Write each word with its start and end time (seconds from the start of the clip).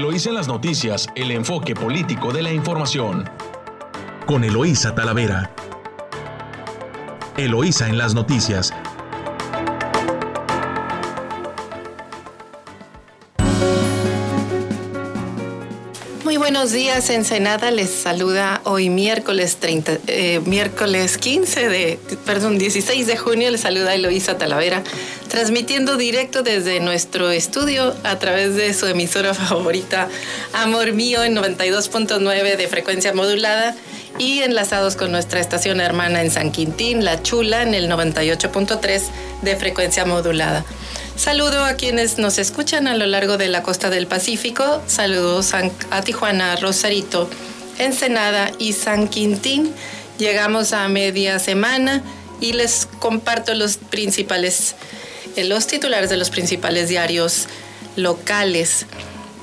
Eloísa 0.00 0.30
en 0.30 0.34
las 0.36 0.48
noticias, 0.48 1.08
el 1.14 1.30
enfoque 1.30 1.74
político 1.74 2.32
de 2.32 2.40
la 2.40 2.50
información. 2.50 3.28
Con 4.24 4.44
Eloísa 4.44 4.94
Talavera. 4.94 5.54
Eloísa 7.36 7.86
en 7.86 7.98
las 7.98 8.14
noticias, 8.14 8.72
buenos 16.50 16.72
días, 16.72 17.08
Ensenada. 17.10 17.70
Les 17.70 17.88
saluda 17.88 18.60
hoy 18.64 18.90
miércoles, 18.90 19.58
30, 19.60 19.98
eh, 20.08 20.40
miércoles 20.44 21.16
15 21.16 21.68
de, 21.68 21.98
perdón, 22.26 22.58
16 22.58 23.06
de 23.06 23.16
junio. 23.16 23.50
Les 23.50 23.60
saluda 23.60 23.94
Eloísa 23.94 24.36
Talavera, 24.36 24.82
transmitiendo 25.30 25.96
directo 25.96 26.42
desde 26.42 26.80
nuestro 26.80 27.30
estudio 27.30 27.94
a 28.04 28.18
través 28.18 28.56
de 28.56 28.74
su 28.74 28.86
emisora 28.86 29.32
favorita, 29.32 30.08
Amor 30.52 30.92
Mío, 30.92 31.24
en 31.24 31.36
92.9 31.36 32.56
de 32.56 32.68
frecuencia 32.68 33.14
modulada 33.14 33.74
y 34.18 34.40
enlazados 34.40 34.96
con 34.96 35.12
nuestra 35.12 35.40
estación 35.40 35.80
hermana 35.80 36.20
en 36.20 36.30
San 36.30 36.52
Quintín, 36.52 37.04
La 37.04 37.22
Chula, 37.22 37.62
en 37.62 37.74
el 37.74 37.88
98.3 37.88 39.02
de 39.42 39.56
frecuencia 39.56 40.04
modulada. 40.04 40.64
Saludo 41.16 41.64
a 41.64 41.74
quienes 41.74 42.18
nos 42.18 42.38
escuchan 42.38 42.88
a 42.88 42.96
lo 42.96 43.06
largo 43.06 43.36
de 43.36 43.48
la 43.48 43.62
costa 43.62 43.88
del 43.88 44.06
Pacífico. 44.06 44.82
Saludos 44.86 45.52
a 45.54 46.02
Tijuana, 46.02 46.56
Rosarito, 46.56 47.30
Ensenada 47.78 48.50
y 48.58 48.72
San 48.72 49.06
Quintín. 49.06 49.72
Llegamos 50.18 50.72
a 50.72 50.88
media 50.88 51.38
semana 51.38 52.02
y 52.40 52.54
les 52.54 52.86
comparto 52.98 53.54
los 53.54 53.76
principales, 53.76 54.74
los 55.36 55.66
titulares 55.66 56.10
de 56.10 56.16
los 56.16 56.30
principales 56.30 56.88
diarios 56.88 57.46
locales. 57.96 58.86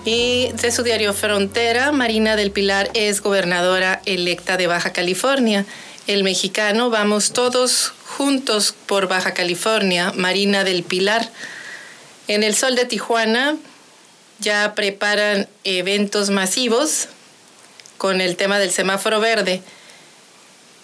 Y 0.05 0.51
de 0.53 0.71
su 0.71 0.83
diario 0.83 1.13
Frontera, 1.13 1.91
Marina 1.91 2.35
del 2.35 2.51
Pilar 2.51 2.89
es 2.93 3.21
gobernadora 3.21 4.01
electa 4.05 4.55
de 4.55 4.67
Baja 4.67 4.93
California. 4.93 5.65
El 6.07 6.23
mexicano, 6.23 6.89
vamos 6.89 7.33
todos 7.33 7.91
juntos 8.05 8.73
por 8.85 9.07
Baja 9.07 9.33
California, 9.33 10.13
Marina 10.15 10.63
del 10.63 10.83
Pilar. 10.83 11.29
En 12.29 12.43
el 12.43 12.55
Sol 12.55 12.75
de 12.75 12.85
Tijuana 12.85 13.57
ya 14.39 14.75
preparan 14.75 15.49
eventos 15.63 16.29
masivos 16.29 17.09
con 17.97 18.21
el 18.21 18.37
tema 18.37 18.59
del 18.59 18.71
semáforo 18.71 19.19
verde 19.19 19.61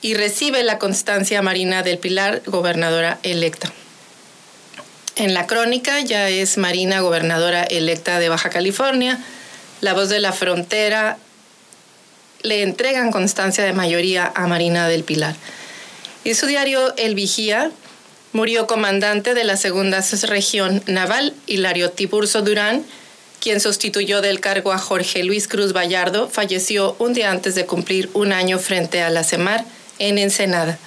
y 0.02 0.16
recibe 0.16 0.64
la 0.64 0.80
constancia 0.80 1.42
Marina 1.42 1.82
del 1.82 1.98
Pilar, 1.98 2.42
gobernadora 2.46 3.20
electa. 3.24 3.72
En 5.16 5.34
la 5.34 5.48
crónica 5.48 6.02
ya 6.02 6.30
es 6.30 6.58
Marina, 6.58 7.02
gobernadora 7.02 7.64
electa 7.64 8.20
de 8.20 8.30
Baja 8.30 8.50
California. 8.50 9.20
La 9.82 9.94
voz 9.94 10.10
de 10.10 10.20
la 10.20 10.32
frontera 10.32 11.18
le 12.42 12.64
entregan 12.64 13.12
constancia 13.12 13.64
de 13.64 13.74
mayoría 13.74 14.32
a 14.36 14.48
Marina 14.48 14.88
del 14.88 15.04
Pilar. 15.04 15.36
Y 16.24 16.34
su 16.34 16.46
diario 16.48 16.96
El 16.98 17.16
Vigía 17.16 17.72
Murió 18.34 18.66
comandante 18.66 19.36
de 19.36 19.44
la 19.44 19.58
segunda 19.58 20.04
región 20.24 20.82
naval, 20.88 21.36
Hilario 21.46 21.92
Tiburcio 21.92 22.42
Durán, 22.42 22.84
quien 23.40 23.60
sustituyó 23.60 24.22
del 24.22 24.40
cargo 24.40 24.72
a 24.72 24.80
Jorge 24.80 25.24
Luis 25.24 25.48
Cruz 25.48 25.72
Vallardo, 25.72 26.28
falleció 26.30 26.96
un 26.98 27.14
día 27.14 27.30
antes 27.30 27.54
de 27.54 27.68
cumplir 27.68 28.10
un 28.14 28.34
año 28.34 28.58
frente 28.58 29.04
a 29.04 29.12
la 29.12 29.24
CEMAR 29.24 29.64
en 30.00 30.18
Ensenada. 30.18 30.80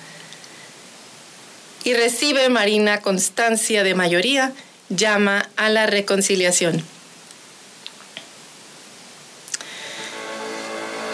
Y 1.86 1.94
recibe 1.94 2.48
Marina 2.48 3.00
constancia 3.00 3.84
de 3.84 3.94
mayoría, 3.94 4.52
llama 4.88 5.48
a 5.56 5.68
la 5.68 5.86
reconciliación. 5.86 6.82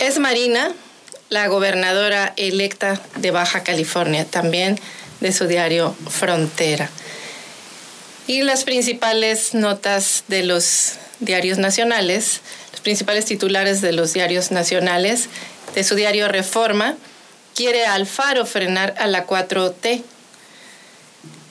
Es 0.01 0.19
Marina 0.19 0.73
la 1.29 1.47
gobernadora 1.49 2.33
electa 2.39 2.99
de 3.17 3.31
Baja 3.31 3.65
California. 3.65 4.25
También 4.25 4.81
de 5.21 5.33
su 5.33 5.47
diario 5.47 5.95
Frontera. 6.09 6.89
Y 8.27 8.41
las 8.41 8.65
principales 8.65 9.53
notas 9.53 10.25
de 10.29 10.43
los 10.43 10.95
diarios 11.21 11.59
nacionales, 11.59 12.41
los 12.71 12.81
principales 12.81 13.27
titulares 13.27 13.83
de 13.83 13.93
los 13.93 14.15
diarios 14.15 14.51
nacionales, 14.51 15.29
de 15.75 15.85
su 15.85 15.97
diario 15.97 16.29
Reforma, 16.29 16.97
quiere 17.55 17.85
Alfaro 17.85 18.47
frenar 18.47 18.95
a 18.99 19.07
la 19.07 19.27
4T. 19.27 20.03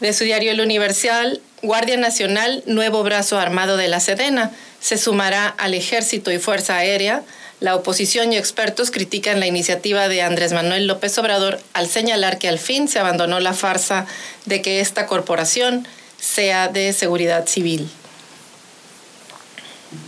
De 0.01 0.13
su 0.13 0.23
diario 0.23 0.51
El 0.51 0.61
Universal, 0.61 1.41
Guardia 1.61 1.95
Nacional, 1.95 2.63
nuevo 2.65 3.03
brazo 3.03 3.39
armado 3.39 3.77
de 3.77 3.87
la 3.87 3.99
Sedena, 3.99 4.51
se 4.79 4.97
sumará 4.97 5.47
al 5.47 5.75
Ejército 5.75 6.31
y 6.31 6.39
Fuerza 6.39 6.75
Aérea 6.75 7.23
la 7.61 7.75
oposición 7.75 8.33
y 8.33 8.37
expertos 8.37 8.89
critican 8.89 9.39
la 9.39 9.45
iniciativa 9.45 10.07
de 10.07 10.23
Andrés 10.23 10.51
Manuel 10.51 10.87
López 10.87 11.15
Obrador 11.19 11.61
al 11.73 11.87
señalar 11.87 12.39
que 12.39 12.49
al 12.49 12.57
fin 12.57 12.87
se 12.87 12.97
abandonó 12.97 13.39
la 13.39 13.53
farsa 13.53 14.07
de 14.45 14.63
que 14.63 14.79
esta 14.79 15.05
corporación 15.05 15.87
sea 16.19 16.69
de 16.69 16.91
seguridad 16.91 17.45
civil. 17.45 17.87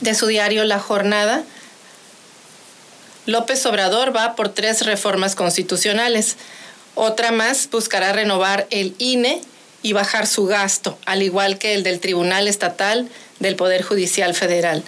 De 0.02 0.16
su 0.16 0.26
diario 0.26 0.64
La 0.66 0.80
Jornada, 0.80 1.44
López 3.28 3.64
Obrador 3.68 4.16
va 4.16 4.36
por 4.36 4.50
tres 4.50 4.84
reformas 4.84 5.36
constitucionales. 5.36 6.38
Otra 6.96 7.32
más 7.32 7.70
buscará 7.70 8.14
renovar 8.14 8.66
el 8.72 8.96
INE 8.98 9.44
y 9.84 9.94
bajar 9.94 10.26
su 10.26 10.46
gasto, 10.46 10.98
al 11.06 11.22
igual 11.22 11.60
que 11.60 11.76
el 11.76 11.84
del 11.84 12.00
Tribunal 12.00 12.48
Estatal 12.48 13.08
del 13.40 13.56
Poder 13.56 13.84
Judicial 13.84 14.34
Federal. 14.34 14.84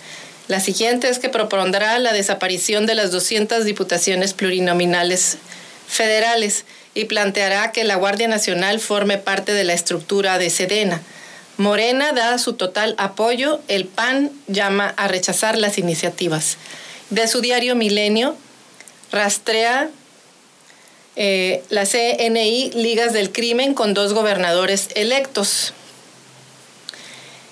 La 0.48 0.60
siguiente 0.60 1.10
es 1.10 1.20
que 1.20 1.30
propondrá 1.30 2.00
la 2.00 2.14
desaparición 2.14 2.86
de 2.86 2.96
las 2.96 3.12
200 3.12 3.66
diputaciones 3.66 4.34
plurinominales 4.34 5.38
federales 5.88 6.66
y 6.94 7.06
planteará 7.06 7.72
que 7.72 7.84
la 7.84 7.96
Guardia 7.96 8.28
Nacional 8.28 8.80
forme 8.80 9.18
parte 9.18 9.54
de 9.54 9.64
la 9.64 9.74
estructura 9.74 10.38
de 10.38 10.50
Sedena. 10.50 11.02
Morena 11.58 12.12
da 12.12 12.38
su 12.38 12.54
total 12.54 12.96
apoyo, 12.98 13.62
el 13.68 13.86
PAN 13.86 14.32
llama 14.48 14.94
a 14.98 15.08
rechazar 15.08 15.58
las 15.58 15.78
iniciativas. 15.78 16.58
De 17.10 17.28
su 17.28 17.42
diario 17.42 17.76
Milenio, 17.76 18.36
rastrea 19.12 19.90
eh, 21.16 21.64
la 21.70 21.86
CNI 21.86 22.72
Ligas 22.72 23.14
del 23.14 23.32
Crimen 23.32 23.74
con 23.74 23.94
dos 23.94 24.14
gobernadores 24.14 24.90
electos. 24.96 25.74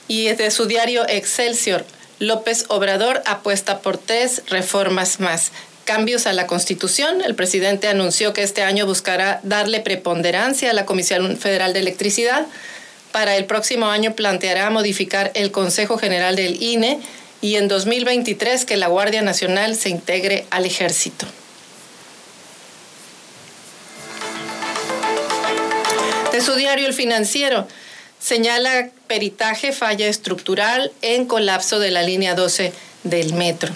Y 0.07 0.27
de 0.27 0.51
su 0.51 0.65
diario 0.65 1.07
Excelsior, 1.07 1.85
López 2.19 2.65
Obrador 2.67 3.21
apuesta 3.25 3.79
por 3.79 3.97
tres 3.97 4.43
reformas 4.47 5.19
más. 5.19 5.51
Cambios 5.85 6.27
a 6.27 6.33
la 6.33 6.47
Constitución. 6.47 7.21
El 7.21 7.35
presidente 7.35 7.87
anunció 7.87 8.33
que 8.33 8.43
este 8.43 8.63
año 8.63 8.85
buscará 8.85 9.39
darle 9.43 9.79
preponderancia 9.79 10.69
a 10.69 10.73
la 10.73 10.85
Comisión 10.85 11.37
Federal 11.37 11.73
de 11.73 11.79
Electricidad. 11.79 12.45
Para 13.11 13.35
el 13.35 13.45
próximo 13.45 13.87
año 13.87 14.13
planteará 14.15 14.69
modificar 14.69 15.31
el 15.35 15.51
Consejo 15.51 15.97
General 15.97 16.35
del 16.35 16.61
INE 16.61 16.99
y 17.41 17.55
en 17.55 17.67
2023 17.67 18.65
que 18.65 18.77
la 18.77 18.87
Guardia 18.87 19.21
Nacional 19.21 19.75
se 19.75 19.89
integre 19.89 20.45
al 20.49 20.65
ejército. 20.65 21.25
De 26.33 26.41
su 26.41 26.55
diario 26.55 26.87
El 26.87 26.95
Financiero, 26.95 27.67
señala 28.19 28.89
peritaje 29.05 29.71
falla 29.71 30.07
estructural 30.07 30.91
en 31.03 31.27
colapso 31.27 31.77
de 31.77 31.91
la 31.91 32.01
línea 32.01 32.33
12 32.33 32.73
del 33.03 33.35
metro. 33.35 33.71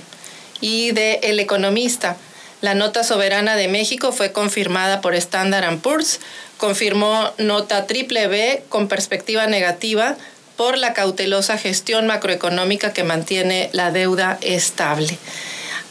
Y 0.59 0.90
de 0.90 1.19
El 1.22 1.40
Economista, 1.40 2.17
la 2.62 2.73
nota 2.73 3.03
soberana 3.03 3.56
de 3.56 3.67
México 3.67 4.12
fue 4.12 4.31
confirmada 4.31 5.01
por 5.01 5.13
Standard 5.13 5.78
Poor's, 5.81 6.19
confirmó 6.57 7.31
nota 7.38 7.85
triple 7.85 8.28
B 8.28 8.63
con 8.69 8.88
perspectiva 8.88 9.46
negativa 9.46 10.17
por 10.56 10.79
la 10.79 10.94
cautelosa 10.94 11.59
gestión 11.59 12.08
macroeconómica 12.08 12.91
que 12.91 13.03
mantiene 13.03 13.70
la 13.72 13.91
deuda 13.91 14.40
estable. 14.41 15.16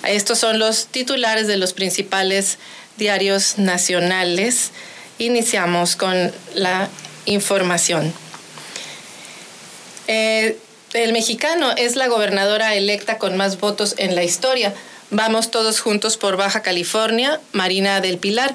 Estos 0.02 0.40
son 0.40 0.58
los 0.58 0.88
titulares 0.88 1.46
de 1.46 1.58
los 1.58 1.74
principales 1.74 2.58
diarios 2.96 3.56
nacionales. 3.56 4.72
Iniciamos 5.18 5.96
con 5.96 6.32
la 6.54 6.88
información. 7.24 8.12
Eh, 10.08 10.58
el 10.92 11.12
mexicano 11.12 11.72
es 11.76 11.96
la 11.96 12.08
gobernadora 12.08 12.74
electa 12.74 13.18
con 13.18 13.36
más 13.36 13.58
votos 13.58 13.94
en 13.98 14.14
la 14.14 14.24
historia. 14.24 14.74
Vamos 15.10 15.50
todos 15.50 15.80
juntos 15.80 16.16
por 16.16 16.36
Baja 16.36 16.62
California, 16.62 17.40
Marina 17.52 18.00
del 18.00 18.18
Pilar. 18.18 18.54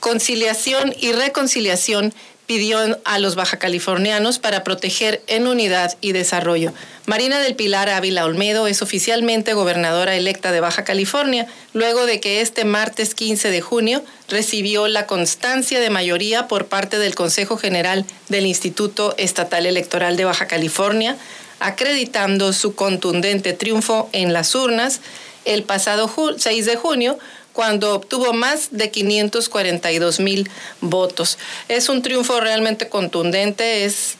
Conciliación 0.00 0.94
y 0.98 1.12
reconciliación 1.12 2.14
pidió 2.48 2.98
a 3.04 3.18
los 3.18 3.34
bajacalifornianos 3.34 4.38
para 4.38 4.64
proteger 4.64 5.22
en 5.26 5.46
unidad 5.46 5.98
y 6.00 6.12
desarrollo. 6.12 6.72
Marina 7.04 7.40
del 7.40 7.54
Pilar 7.54 7.90
Ávila 7.90 8.24
Olmedo 8.24 8.66
es 8.66 8.80
oficialmente 8.80 9.52
gobernadora 9.52 10.16
electa 10.16 10.50
de 10.50 10.60
Baja 10.60 10.82
California, 10.82 11.46
luego 11.74 12.06
de 12.06 12.20
que 12.20 12.40
este 12.40 12.64
martes 12.64 13.14
15 13.14 13.50
de 13.50 13.60
junio 13.60 14.02
recibió 14.28 14.88
la 14.88 15.06
constancia 15.06 15.78
de 15.78 15.90
mayoría 15.90 16.48
por 16.48 16.68
parte 16.68 16.98
del 16.98 17.14
Consejo 17.14 17.58
General 17.58 18.06
del 18.30 18.46
Instituto 18.46 19.14
Estatal 19.18 19.66
Electoral 19.66 20.16
de 20.16 20.24
Baja 20.24 20.46
California, 20.46 21.18
acreditando 21.60 22.54
su 22.54 22.74
contundente 22.74 23.52
triunfo 23.52 24.08
en 24.12 24.32
las 24.32 24.54
urnas 24.54 25.00
el 25.44 25.64
pasado 25.64 26.10
6 26.38 26.64
de 26.64 26.76
junio, 26.76 27.18
cuando 27.58 27.96
obtuvo 27.96 28.32
más 28.34 28.68
de 28.70 28.92
542 28.92 30.20
mil 30.20 30.48
votos. 30.80 31.38
Es 31.66 31.88
un 31.88 32.02
triunfo 32.02 32.38
realmente 32.38 32.88
contundente, 32.88 33.84
es 33.84 34.14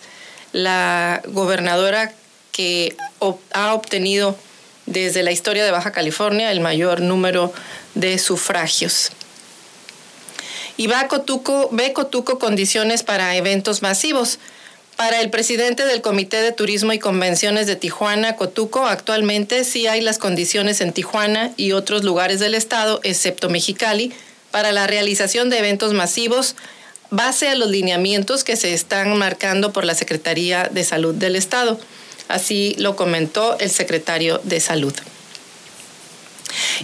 la 0.52 1.23
gobernadora 1.25 2.12
que 2.50 2.96
ha 3.52 3.75
obtenido 3.75 4.37
desde 4.87 5.23
la 5.23 5.31
historia 5.31 5.64
de 5.64 5.70
Baja 5.70 5.93
California 5.93 6.50
el 6.50 6.58
mayor 6.58 7.00
número 7.00 7.52
de 7.94 8.19
sufragios. 8.19 9.12
Y 10.76 10.88
va 10.88 11.06
Cotuco, 11.06 11.69
ve 11.70 11.93
Cotuco 11.93 12.40
condiciones 12.40 13.05
para 13.05 13.37
eventos 13.37 13.82
masivos. 13.82 14.40
Para 14.99 15.21
el 15.21 15.31
presidente 15.31 15.85
del 15.85 16.00
Comité 16.00 16.43
de 16.43 16.50
Turismo 16.50 16.93
y 16.93 16.99
Convenciones 16.99 17.69
de 17.69 17.77
Tijuana, 17.77 18.35
Cotuco, 18.35 18.85
actualmente 18.85 19.62
sí 19.62 19.87
hay 19.87 20.00
las 20.00 20.19
condiciones 20.19 20.81
en 20.81 20.93
Tijuana 20.93 21.53
y 21.56 21.71
otros 21.71 22.03
lugares 22.03 22.41
del 22.41 22.53
estado, 22.53 22.99
excepto 23.05 23.49
Mexicali, 23.49 24.12
para 24.50 24.73
la 24.73 24.89
realización 24.89 25.50
de 25.50 25.59
eventos 25.59 25.93
masivos 25.93 26.56
base 27.11 27.47
a 27.47 27.55
los 27.55 27.71
lineamientos 27.71 28.43
que 28.43 28.56
se 28.56 28.75
están 28.75 29.17
marcando 29.17 29.73
por 29.73 29.85
la 29.85 29.95
Secretaría 29.95 30.69
de 30.69 30.83
Salud 30.83 31.15
del 31.15 31.37
Estado. 31.37 31.79
Así 32.27 32.75
lo 32.79 32.97
comentó 32.97 33.56
el 33.61 33.71
secretario 33.71 34.41
de 34.43 34.59
Salud. 34.59 34.95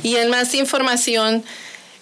Y 0.05 0.19
en 0.19 0.31
más 0.31 0.55
información, 0.55 1.43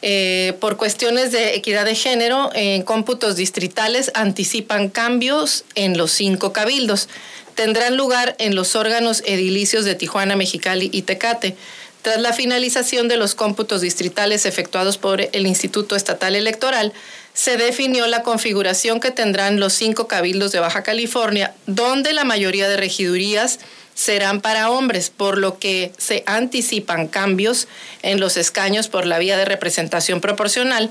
eh, 0.02 0.54
por 0.60 0.76
cuestiones 0.76 1.30
de 1.30 1.54
equidad 1.54 1.84
de 1.84 1.94
género, 1.94 2.50
en 2.54 2.82
cómputos 2.82 3.36
distritales 3.36 4.10
anticipan 4.14 4.88
cambios 4.88 5.64
en 5.76 5.96
los 5.96 6.10
cinco 6.10 6.52
cabildos. 6.52 7.08
Tendrán 7.54 7.96
lugar 7.96 8.34
en 8.38 8.56
los 8.56 8.74
órganos 8.74 9.22
edilicios 9.26 9.84
de 9.84 9.94
Tijuana, 9.94 10.34
Mexicali 10.34 10.90
y 10.92 11.02
Tecate. 11.02 11.56
Tras 12.02 12.20
la 12.20 12.32
finalización 12.32 13.06
de 13.06 13.16
los 13.16 13.36
cómputos 13.36 13.80
distritales 13.80 14.44
efectuados 14.44 14.98
por 14.98 15.20
el 15.20 15.46
Instituto 15.46 15.94
Estatal 15.94 16.34
Electoral, 16.34 16.92
se 17.32 17.56
definió 17.56 18.08
la 18.08 18.22
configuración 18.22 18.98
que 18.98 19.12
tendrán 19.12 19.60
los 19.60 19.72
cinco 19.72 20.08
cabildos 20.08 20.50
de 20.50 20.58
Baja 20.58 20.82
California, 20.82 21.54
donde 21.66 22.12
la 22.12 22.24
mayoría 22.24 22.68
de 22.68 22.76
regidurías 22.76 23.60
serán 23.94 24.40
para 24.40 24.70
hombres, 24.70 25.10
por 25.10 25.38
lo 25.38 25.58
que 25.58 25.92
se 25.98 26.22
anticipan 26.26 27.08
cambios 27.08 27.68
en 28.02 28.20
los 28.20 28.36
escaños 28.36 28.88
por 28.88 29.06
la 29.06 29.18
vía 29.18 29.36
de 29.36 29.44
representación 29.44 30.20
proporcional, 30.20 30.90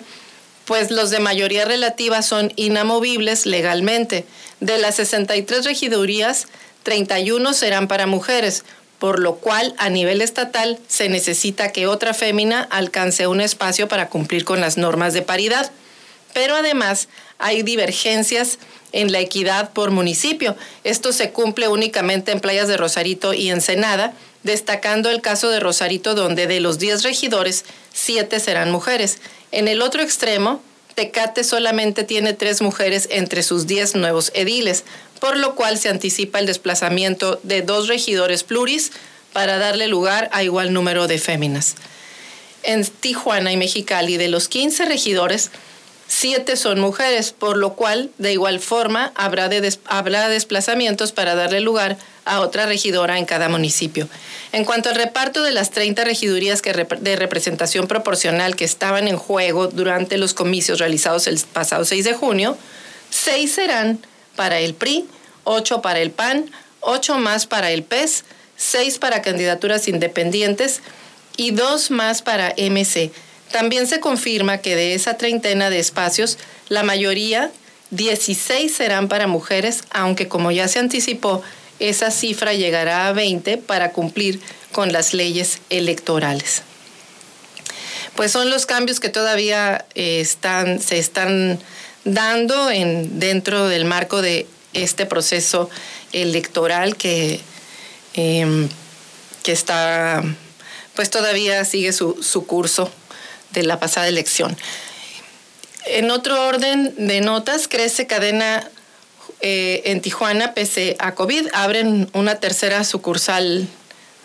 pues 0.65 0.92
los 0.92 1.09
de 1.09 1.19
mayoría 1.19 1.65
relativa 1.65 2.21
son 2.21 2.53
inamovibles 2.56 3.45
legalmente. 3.45 4.25
De 4.59 4.77
las 4.77 4.95
63 4.95 5.65
regidurías, 5.65 6.48
31 6.83 7.53
serán 7.53 7.88
para 7.88 8.07
mujeres, 8.07 8.63
por 9.00 9.19
lo 9.19 9.36
cual 9.36 9.74
a 9.77 9.89
nivel 9.89 10.21
estatal 10.21 10.80
se 10.88 11.09
necesita 11.09 11.71
que 11.71 11.88
otra 11.88 12.13
fémina 12.13 12.62
alcance 12.62 13.27
un 13.27 13.42
espacio 13.42 13.88
para 13.88 14.09
cumplir 14.09 14.45
con 14.45 14.62
las 14.62 14.77
normas 14.77 15.13
de 15.13 15.24
paridad. 15.24 15.71
Pero 16.33 16.56
además 16.56 17.09
hay 17.39 17.63
divergencias 17.63 18.59
en 18.92 19.12
la 19.12 19.20
equidad 19.20 19.72
por 19.72 19.92
municipio. 19.92 20.56
Esto 20.84 21.14
se 21.14 21.32
cumple 21.32 21.68
únicamente 21.68 22.32
en 22.32 22.40
playas 22.40 22.68
de 22.68 22.78
Rosarito 22.78 23.34
y 23.34 23.50
Ensenada, 23.50 24.14
destacando 24.44 25.10
el 25.10 25.22
caso 25.22 25.50
de 25.50 25.60
Rosarito 25.60 26.16
donde 26.16 26.48
de 26.48 26.60
los 26.60 26.80
10 26.80 27.04
regidores, 27.04 27.66
7 27.94 28.40
serán 28.40 28.72
mujeres. 28.72 29.20
En 29.52 29.68
el 29.68 29.82
otro 29.82 30.02
extremo, 30.02 30.62
Tecate 30.96 31.44
solamente 31.44 32.04
tiene 32.04 32.34
3 32.34 32.62
mujeres 32.62 33.08
entre 33.12 33.44
sus 33.44 33.68
10 33.68 33.96
nuevos 33.96 34.32
ediles, 34.36 34.84
por 35.20 35.38
lo 35.38 35.56
cual 35.56 35.78
se 35.78 35.90
anticipa 35.90 36.40
el 36.40 36.46
desplazamiento 36.46 37.40
de 37.44 37.62
dos 37.62 37.88
regidores 37.88 38.44
pluris 38.44 38.92
para 39.34 39.58
darle 39.58 39.88
lugar 39.88 40.30
a 40.34 40.44
igual 40.44 40.74
número 40.74 41.08
de 41.08 41.20
féminas. 41.20 41.76
En 42.64 42.86
Tijuana 42.86 43.52
y 43.52 43.58
Mexicali, 43.58 44.18
de 44.18 44.28
los 44.28 44.48
15 44.48 44.86
regidores, 44.86 45.52
siete 46.12 46.58
son 46.58 46.81
mujeres, 46.81 47.31
por 47.31 47.56
lo 47.56 47.75
cual, 47.75 48.10
de 48.18 48.34
igual 48.34 48.60
forma, 48.60 49.13
habrá, 49.16 49.48
desplazamientos 49.48 51.13
para 51.13 51.36
darle 51.36 51.62
lugar 51.62 51.98
a 52.25 52.42
otra 52.42 52.66
regidora 52.66 53.18
en 53.18 53.24
cada 53.24 53.48
municipio. 53.48 54.10
En 54.52 54.66
cuanto 54.66 54.90
al 54.90 54.96
reparto 54.96 55.42
de 55.42 55.52
las 55.52 55.72
30 55.72 56.04
regidurías 56.04 56.62
de 56.62 57.16
representación 57.16 57.88
proporcional 57.88 58.58
que 58.58 58.66
estaban 58.66 59.08
en 59.08 59.16
juego 59.16 59.68
durante 59.68 60.18
los 60.18 60.34
comicios 60.34 60.80
realizados 60.80 61.28
el 61.28 61.40
pasado 61.40 61.86
6 61.86 62.04
de 62.04 62.13
junio, 62.13 62.58
seis 63.10 63.54
serán 63.54 63.98
para 64.36 64.60
el 64.60 64.74
PRI, 64.74 65.08
ocho 65.46 65.81
para 65.81 66.02
el 66.02 66.12
PAN, 66.12 66.52
ocho 66.81 67.19
más 67.19 67.46
para 67.46 67.72
el 67.72 67.84
PES, 67.84 68.25
seis 68.58 69.00
para 69.00 69.22
candidaturas 69.22 69.88
independientes 69.88 70.81
y 71.38 71.52
dos 71.52 71.90
más 71.90 72.22
para 72.22 72.54
MC 72.58 73.13
también 73.51 73.88
se 73.88 74.00
confirma 74.00 74.59
que 74.59 74.75
de 74.75 74.94
esa 74.94 75.18
treintena 75.18 75.69
de 75.69 75.80
espacios, 75.80 76.38
la 76.69 76.83
mayoría, 76.83 77.51
16 77.92 78.74
serán 78.74 79.07
para 79.07 79.27
mujeres, 79.27 79.83
aunque 79.92 80.27
como 80.27 80.51
ya 80.51 80.68
se 80.68 80.80
anticipó, 80.80 81.44
esa 81.80 82.12
cifra 82.12 82.53
llegará 82.53 83.07
a 83.07 83.13
20 83.13 83.57
para 83.57 83.92
cumplir 83.92 84.39
con 84.71 84.94
las 84.94 85.13
leyes 85.13 85.59
electorales. 85.69 86.63
Pues 88.15 88.31
son 88.31 88.50
los 88.50 88.65
cambios 88.65 89.00
que 89.00 89.09
todavía 89.09 89.86
eh, 89.95 90.19
están, 90.21 90.80
se 90.80 91.00
están 91.00 91.59
dando 92.06 92.69
en, 92.69 93.19
dentro 93.19 93.68
del 93.68 93.86
marco 93.86 94.21
de 94.21 94.48
este 94.74 95.06
proceso 95.06 95.69
electoral 96.13 96.95
que, 96.95 97.39
em, 98.13 98.69
que 99.44 99.51
está, 99.51 100.24
pues 100.95 101.09
todavía 101.09 101.65
sigue 101.65 101.94
su, 101.94 102.21
su 102.21 102.45
curso 102.45 102.92
de 103.53 103.63
la 103.63 103.80
pasada 103.80 104.07
elección. 104.07 104.56
En 105.86 106.12
otro 106.12 106.48
orden 106.48 106.94
de 106.98 107.21
notas, 107.21 107.68
crece 107.68 108.07
cadena 108.07 108.69
eh, 109.42 109.81
en 109.86 110.01
Tijuana 110.01 110.53
pese 110.53 110.95
a 111.00 111.15
COVID. 111.15 111.48
Abren 111.53 112.09
una 112.13 112.36
tercera 112.36 112.83
sucursal 112.83 113.68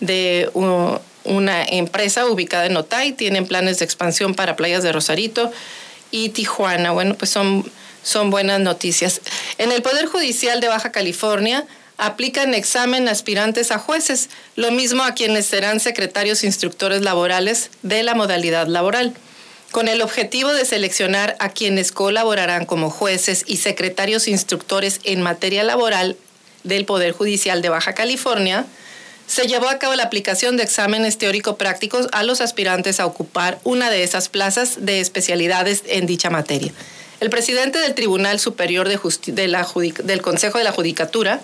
de 0.00 0.50
una 0.52 1.64
empresa 1.64 2.26
ubicada 2.26 2.66
en 2.66 2.76
Otay. 2.76 3.12
Tienen 3.12 3.46
planes 3.46 3.78
de 3.78 3.86
expansión 3.86 4.34
para 4.34 4.56
playas 4.56 4.82
de 4.82 4.92
Rosarito 4.92 5.50
y 6.10 6.28
Tijuana. 6.28 6.92
Bueno, 6.92 7.14
pues 7.14 7.30
son, 7.30 7.64
son 8.02 8.30
buenas 8.30 8.60
noticias. 8.60 9.22
En 9.56 9.72
el 9.72 9.80
Poder 9.80 10.06
Judicial 10.06 10.60
de 10.60 10.68
Baja 10.68 10.92
California 10.92 11.64
aplican 11.98 12.54
examen 12.54 13.08
aspirantes 13.08 13.70
a 13.70 13.78
jueces, 13.78 14.28
lo 14.54 14.70
mismo 14.70 15.02
a 15.02 15.14
quienes 15.14 15.46
serán 15.46 15.80
secretarios 15.80 16.44
instructores 16.44 17.02
laborales 17.02 17.70
de 17.82 18.02
la 18.02 18.14
modalidad 18.14 18.66
laboral, 18.66 19.14
con 19.70 19.88
el 19.88 20.02
objetivo 20.02 20.52
de 20.52 20.64
seleccionar 20.64 21.36
a 21.38 21.50
quienes 21.50 21.92
colaborarán 21.92 22.66
como 22.66 22.90
jueces 22.90 23.44
y 23.46 23.56
secretarios 23.56 24.28
instructores 24.28 25.00
en 25.04 25.22
materia 25.22 25.64
laboral 25.64 26.16
del 26.64 26.84
Poder 26.84 27.12
Judicial 27.12 27.62
de 27.62 27.68
Baja 27.68 27.94
California, 27.94 28.66
se 29.26 29.48
llevó 29.48 29.68
a 29.68 29.78
cabo 29.78 29.94
la 29.94 30.04
aplicación 30.04 30.56
de 30.56 30.62
exámenes 30.62 31.18
teórico-prácticos 31.18 32.08
a 32.12 32.22
los 32.22 32.40
aspirantes 32.40 33.00
a 33.00 33.06
ocupar 33.06 33.58
una 33.64 33.90
de 33.90 34.04
esas 34.04 34.28
plazas 34.28 34.86
de 34.86 35.00
especialidades 35.00 35.82
en 35.86 36.06
dicha 36.06 36.30
materia. 36.30 36.72
El 37.18 37.30
presidente 37.30 37.78
del 37.78 37.94
Tribunal 37.94 38.38
Superior 38.38 38.88
de 38.88 39.00
del 39.32 40.22
Consejo 40.22 40.58
de 40.58 40.64
la 40.64 40.72
Judicatura, 40.72 41.40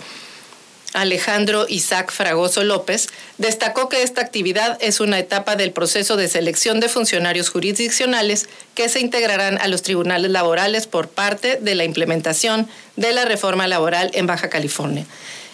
Alejandro 0.92 1.66
Isaac 1.68 2.12
Fragoso 2.12 2.64
López, 2.64 3.08
destacó 3.38 3.88
que 3.88 4.02
esta 4.02 4.20
actividad 4.20 4.78
es 4.80 5.00
una 5.00 5.18
etapa 5.18 5.56
del 5.56 5.72
proceso 5.72 6.16
de 6.16 6.28
selección 6.28 6.80
de 6.80 6.88
funcionarios 6.88 7.48
jurisdiccionales 7.48 8.48
que 8.74 8.88
se 8.88 9.00
integrarán 9.00 9.58
a 9.58 9.68
los 9.68 9.82
tribunales 9.82 10.30
laborales 10.30 10.86
por 10.86 11.08
parte 11.08 11.56
de 11.60 11.74
la 11.74 11.84
implementación 11.84 12.68
de 12.96 13.12
la 13.12 13.24
reforma 13.24 13.66
laboral 13.66 14.10
en 14.14 14.26
Baja 14.26 14.50
California. 14.50 15.06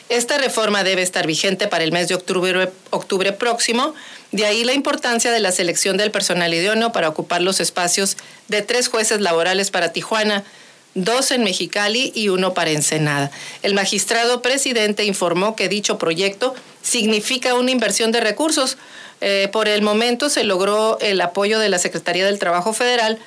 Esta 0.08 0.38
reforma 0.38 0.84
debe 0.84 1.02
estar 1.02 1.26
vigente 1.26 1.68
para 1.68 1.84
el 1.84 1.92
mes 1.92 2.08
de 2.08 2.14
octubre, 2.14 3.32
próximo, 3.32 3.94
de 4.32 4.46
ahí 4.46 4.64
la 4.64 4.72
importancia 4.72 5.30
de 5.30 5.40
la 5.40 5.52
selección 5.52 5.98
del 5.98 6.10
personal 6.10 6.52
idóneo 6.54 6.92
para 6.92 7.10
ocupar 7.10 7.42
los 7.42 7.60
espacios 7.60 8.16
de 8.48 8.62
tres 8.62 8.88
jueces 8.88 9.20
laborales 9.20 9.70
para 9.70 9.92
Tijuana, 9.92 10.44
dos 10.94 11.30
en 11.30 11.44
Mexicali 11.44 12.12
y 12.14 12.28
uno 12.28 12.54
para 12.54 12.70
Ensenada. 12.70 13.30
El 13.62 13.74
magistrado 13.74 14.42
presidente 14.42 15.04
informó 15.04 15.56
que 15.56 15.68
dicho 15.68 15.98
proyecto 15.98 16.54
significa 16.82 17.54
una 17.54 17.70
inversión 17.70 18.12
de 18.12 18.20
recursos. 18.20 18.78
Eh, 19.20 19.48
por 19.52 19.68
el 19.68 19.82
momento 19.82 20.28
se 20.28 20.44
logró 20.44 20.98
el 21.00 21.20
apoyo 21.20 21.58
de 21.58 21.68
la 21.68 21.78
Secretaría 21.78 22.26
del 22.26 22.38
Trabajo 22.38 22.72
Federal 22.72 23.18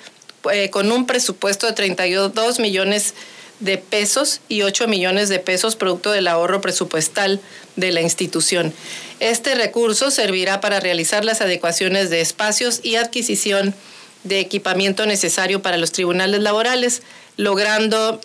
eh, 0.51 0.69
con 0.69 0.91
un 0.91 1.05
presupuesto 1.05 1.67
de 1.67 1.73
32 1.73 2.59
millones 2.59 3.13
de 3.59 3.77
pesos 3.77 4.41
y 4.49 4.63
8 4.63 4.87
millones 4.87 5.29
de 5.29 5.39
pesos 5.39 5.75
producto 5.75 6.11
del 6.11 6.27
ahorro 6.27 6.61
presupuestal 6.61 7.39
de 7.75 7.91
la 7.91 8.01
institución. 8.01 8.73
Este 9.19 9.53
recurso 9.53 10.09
servirá 10.09 10.61
para 10.61 10.79
realizar 10.79 11.23
las 11.23 11.41
adecuaciones 11.41 12.09
de 12.09 12.21
espacios 12.21 12.79
y 12.81 12.95
adquisición 12.95 13.75
de 14.23 14.39
equipamiento 14.39 15.05
necesario 15.05 15.61
para 15.61 15.77
los 15.77 15.91
tribunales 15.91 16.41
laborales, 16.41 17.03
logrando, 17.37 18.21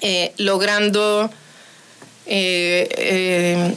eh, 0.00 0.32
logrando 0.36 1.30
eh, 2.30 2.86
eh, 2.90 3.76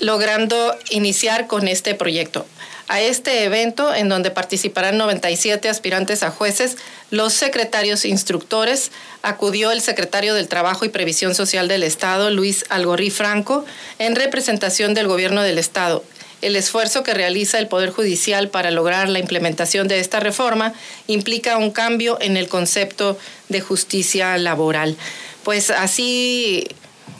logrando 0.00 0.76
iniciar 0.90 1.46
con 1.46 1.68
este 1.68 1.94
proyecto. 1.94 2.46
A 2.86 3.00
este 3.00 3.44
evento, 3.44 3.94
en 3.94 4.08
donde 4.08 4.30
participarán 4.30 4.96
97 4.96 5.68
aspirantes 5.68 6.22
a 6.22 6.30
jueces, 6.30 6.76
los 7.10 7.32
secretarios 7.32 8.04
instructores, 8.04 8.92
acudió 9.22 9.72
el 9.72 9.80
secretario 9.80 10.34
del 10.34 10.48
Trabajo 10.48 10.84
y 10.84 10.90
Previsión 10.90 11.34
Social 11.34 11.68
del 11.68 11.82
Estado, 11.82 12.30
Luis 12.30 12.64
Algorri 12.68 13.10
Franco, 13.10 13.64
en 13.98 14.16
representación 14.16 14.94
del 14.94 15.06
Gobierno 15.06 15.42
del 15.42 15.58
Estado. 15.58 16.04
El 16.40 16.54
esfuerzo 16.54 17.02
que 17.02 17.14
realiza 17.14 17.58
el 17.58 17.66
Poder 17.66 17.90
Judicial 17.90 18.48
para 18.48 18.70
lograr 18.70 19.08
la 19.08 19.18
implementación 19.18 19.88
de 19.88 19.98
esta 19.98 20.20
reforma 20.20 20.72
implica 21.06 21.56
un 21.56 21.70
cambio 21.70 22.18
en 22.20 22.36
el 22.36 22.48
concepto 22.48 23.18
de 23.48 23.60
justicia 23.60 24.36
laboral. 24.38 24.96
Pues 25.42 25.70
así 25.70 26.68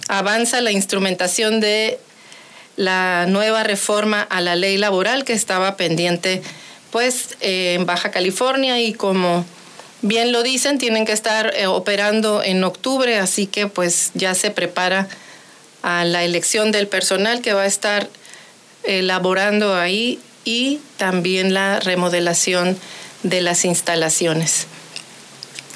avanza 0.09 0.61
la 0.61 0.71
instrumentación 0.71 1.61
de 1.61 1.99
la 2.77 3.27
nueva 3.29 3.65
reforma 3.65 4.23
a 4.23 4.41
la 4.41 4.55
ley 4.55 4.77
laboral 4.77 5.25
que 5.25 5.33
estaba 5.33 5.77
pendiente 5.77 6.43
pues 6.91 7.37
eh, 7.41 7.75
en 7.75 7.87
Baja 7.87 8.13
California 8.13 8.81
y 8.81 8.93
como 8.93 9.45
bien 10.01 10.31
lo 10.31 10.45
dicen 10.45 10.79
tienen 10.79 11.05
que 11.05 11.13
estar 11.13 11.53
eh, 11.57 11.67
operando 11.67 12.43
en 12.43 12.63
octubre 12.63 13.19
así 13.19 13.47
que 13.47 13.67
pues 13.67 14.13
ya 14.15 14.35
se 14.35 14.53
prepara 14.53 15.09
a 15.83 16.05
la 16.05 16.23
elección 16.23 16.71
del 16.71 16.87
personal 16.87 17.43
que 17.43 17.53
va 17.53 17.63
a 17.63 17.67
estar 17.67 18.09
elaborando 18.89 19.77
ahí 19.77 20.19
y 20.45 20.81
también 20.97 21.53
la 21.53 21.79
remodelación 21.79 22.77
de 23.23 23.43
las 23.43 23.65
instalaciones. 23.65 24.67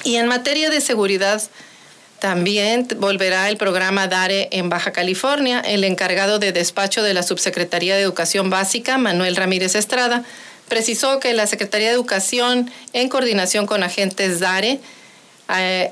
Y 0.03 0.15
en 0.15 0.27
materia 0.27 0.69
de 0.69 0.81
seguridad 0.81 1.41
también 2.19 2.87
volverá 2.97 3.49
el 3.49 3.57
programa 3.57 4.07
DARE 4.07 4.49
en 4.51 4.69
Baja 4.69 4.91
California. 4.91 5.59
El 5.59 5.83
encargado 5.83 6.39
de 6.39 6.51
despacho 6.51 7.03
de 7.03 7.13
la 7.13 7.21
Subsecretaría 7.21 7.95
de 7.95 8.01
Educación 8.01 8.49
Básica, 8.49 8.97
Manuel 8.97 9.35
Ramírez 9.35 9.75
Estrada, 9.75 10.23
precisó 10.67 11.19
que 11.19 11.33
la 11.33 11.47
Secretaría 11.47 11.89
de 11.89 11.93
Educación, 11.93 12.71
en 12.93 13.09
coordinación 13.09 13.67
con 13.67 13.83
agentes 13.83 14.39
DARE, 14.39 14.79
eh, 15.55 15.91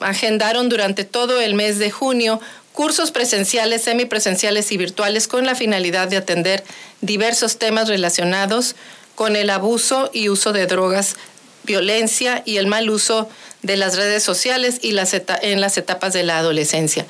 agendaron 0.00 0.68
durante 0.68 1.04
todo 1.04 1.40
el 1.40 1.54
mes 1.54 1.78
de 1.78 1.90
junio 1.90 2.40
cursos 2.72 3.10
presenciales, 3.10 3.82
semipresenciales 3.82 4.72
y 4.72 4.76
virtuales 4.76 5.28
con 5.28 5.46
la 5.46 5.54
finalidad 5.54 6.08
de 6.08 6.16
atender 6.16 6.64
diversos 7.00 7.58
temas 7.58 7.88
relacionados 7.88 8.76
con 9.14 9.36
el 9.36 9.50
abuso 9.50 10.10
y 10.12 10.28
uso 10.28 10.52
de 10.52 10.66
drogas, 10.66 11.16
violencia 11.64 12.42
y 12.46 12.56
el 12.56 12.66
mal 12.66 12.88
uso 12.88 13.28
de 13.62 13.76
las 13.76 13.96
redes 13.96 14.22
sociales 14.22 14.78
y 14.82 14.92
las 14.92 15.14
en 15.14 15.60
las 15.60 15.76
etapas 15.76 16.12
de 16.12 16.22
la 16.22 16.38
adolescencia. 16.38 17.06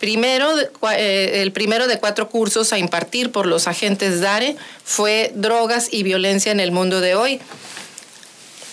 Primero, 0.00 0.52
eh, 0.92 1.40
el 1.40 1.52
primero 1.52 1.86
de 1.86 1.98
cuatro 1.98 2.28
cursos 2.28 2.72
a 2.74 2.78
impartir 2.78 3.32
por 3.32 3.46
los 3.46 3.66
agentes 3.66 4.20
DARE 4.20 4.56
fue 4.84 5.32
Drogas 5.34 5.88
y 5.90 6.02
Violencia 6.02 6.52
en 6.52 6.60
el 6.60 6.72
Mundo 6.72 7.00
de 7.00 7.14
Hoy. 7.14 7.40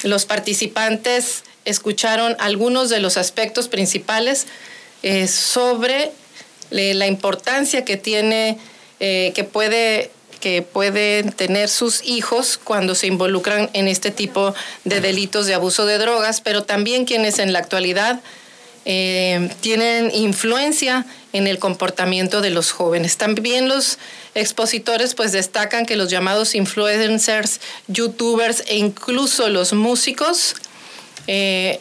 Los 0.04 0.26
participantes 0.26 1.44
escucharon 1.64 2.36
algunos 2.40 2.90
de 2.90 3.00
los 3.00 3.16
aspectos 3.18 3.70
principales 3.70 4.48
eh, 5.04 5.28
sobre 5.28 6.12
la 6.72 7.06
importancia 7.06 7.86
que 7.86 7.98
tiene, 7.98 8.58
que 9.00 9.50
puede 9.52 10.10
que 10.42 10.62
pueden 10.64 11.32
tener 11.32 11.70
sus 11.70 12.04
hijos 12.04 12.60
cuando 12.62 12.96
se 12.96 13.08
involucran 13.08 13.70
en 13.74 13.88
este 13.88 14.12
tipo 14.12 14.54
de 14.84 15.00
delitos 15.00 15.46
de 15.46 15.54
abuso 15.54 15.86
de 15.86 16.00
drogas, 16.00 16.42
pero 16.42 16.64
también 16.64 17.06
quienes 17.06 17.40
en 17.40 17.54
la 17.54 17.60
actualidad 17.60 18.22
eh, 18.84 19.50
tienen 19.62 20.10
influencia 20.14 21.06
en 21.34 21.46
el 21.46 21.60
comportamiento 21.60 22.42
de 22.42 22.50
los 22.50 22.72
jóvenes. 22.72 23.16
También 23.18 23.70
los 23.70 24.00
expositores 24.34 25.14
pues 25.14 25.32
destacan 25.32 25.86
que 25.86 25.96
los 25.96 26.10
llamados 26.10 26.56
influencers, 26.56 27.62
youtubers 27.88 28.64
e 28.68 28.78
incluso 28.78 29.48
los 29.50 29.74
músicos 29.74 30.56
eh, 31.28 31.80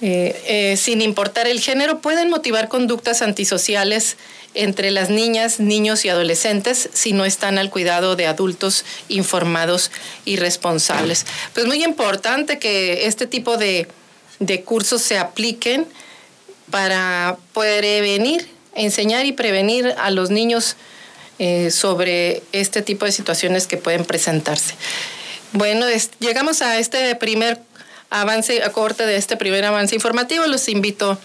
eh, 0.00 0.76
sin 0.76 1.00
importar 1.00 1.48
el 1.48 1.60
género, 1.60 2.00
pueden 2.00 2.30
motivar 2.30 2.68
conductas 2.68 3.22
antisociales 3.22 4.16
entre 4.54 4.90
las 4.90 5.10
niñas, 5.10 5.60
niños 5.60 6.04
y 6.04 6.08
adolescentes 6.08 6.90
si 6.92 7.12
no 7.12 7.24
están 7.24 7.58
al 7.58 7.70
cuidado 7.70 8.16
de 8.16 8.26
adultos 8.26 8.84
informados 9.08 9.90
y 10.24 10.36
responsables. 10.36 11.26
Pues 11.54 11.66
muy 11.66 11.84
importante 11.84 12.58
que 12.58 13.06
este 13.06 13.26
tipo 13.26 13.56
de, 13.56 13.88
cursos 14.64 15.02
se 15.02 15.18
apliquen 15.18 15.86
para 16.70 17.38
prevenir, 17.52 18.48
enseñar 18.74 19.26
y 19.26 19.32
prevenir 19.32 19.94
a 19.98 20.10
los 20.10 20.30
niños 20.30 20.76
eh, 21.38 21.70
sobre 21.70 22.42
este 22.52 22.82
tipo 22.82 23.04
de 23.04 23.12
situaciones 23.12 23.66
que 23.66 23.76
pueden 23.76 24.04
presentarse. 24.04 24.74
Bueno, 25.52 25.86
llegamos 26.20 26.62
a 26.62 26.78
este 26.78 27.14
primer 27.14 27.60
avance, 28.10 28.62
a 28.62 28.70
corte 28.70 29.06
de 29.06 29.16
este 29.16 29.36
primer 29.36 29.64
avance 29.64 29.94
informativo. 29.94 30.46
Los 30.46 30.68
invito 30.68 31.18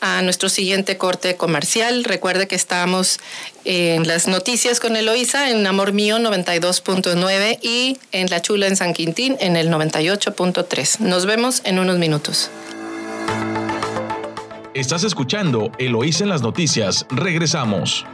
a 0.00 0.22
nuestro 0.22 0.48
siguiente 0.48 0.96
corte 0.96 1.36
comercial. 1.36 2.04
Recuerde 2.04 2.46
que 2.46 2.54
estamos 2.54 3.18
en 3.64 4.06
las 4.06 4.28
noticias 4.28 4.80
con 4.80 4.96
Eloisa 4.96 5.50
en 5.50 5.66
Amor 5.66 5.92
Mío 5.92 6.18
92.9 6.18 7.58
y 7.62 7.98
en 8.12 8.28
La 8.28 8.42
Chula 8.42 8.66
en 8.66 8.76
San 8.76 8.92
Quintín 8.92 9.36
en 9.40 9.56
el 9.56 9.70
98.3. 9.70 11.00
Nos 11.00 11.26
vemos 11.26 11.62
en 11.64 11.78
unos 11.78 11.98
minutos. 11.98 12.50
Estás 14.74 15.04
escuchando 15.04 15.72
Eloísa 15.78 16.24
en 16.24 16.30
las 16.30 16.42
noticias. 16.42 17.06
Regresamos. 17.10 18.04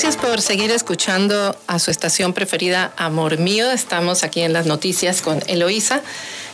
Gracias 0.00 0.16
por 0.16 0.40
seguir 0.40 0.70
escuchando 0.70 1.56
a 1.66 1.80
su 1.80 1.90
estación 1.90 2.32
preferida, 2.32 2.92
Amor 2.96 3.38
Mío. 3.38 3.68
Estamos 3.72 4.22
aquí 4.22 4.42
en 4.42 4.52
las 4.52 4.64
noticias 4.64 5.22
con 5.22 5.42
Eloísa. 5.48 6.02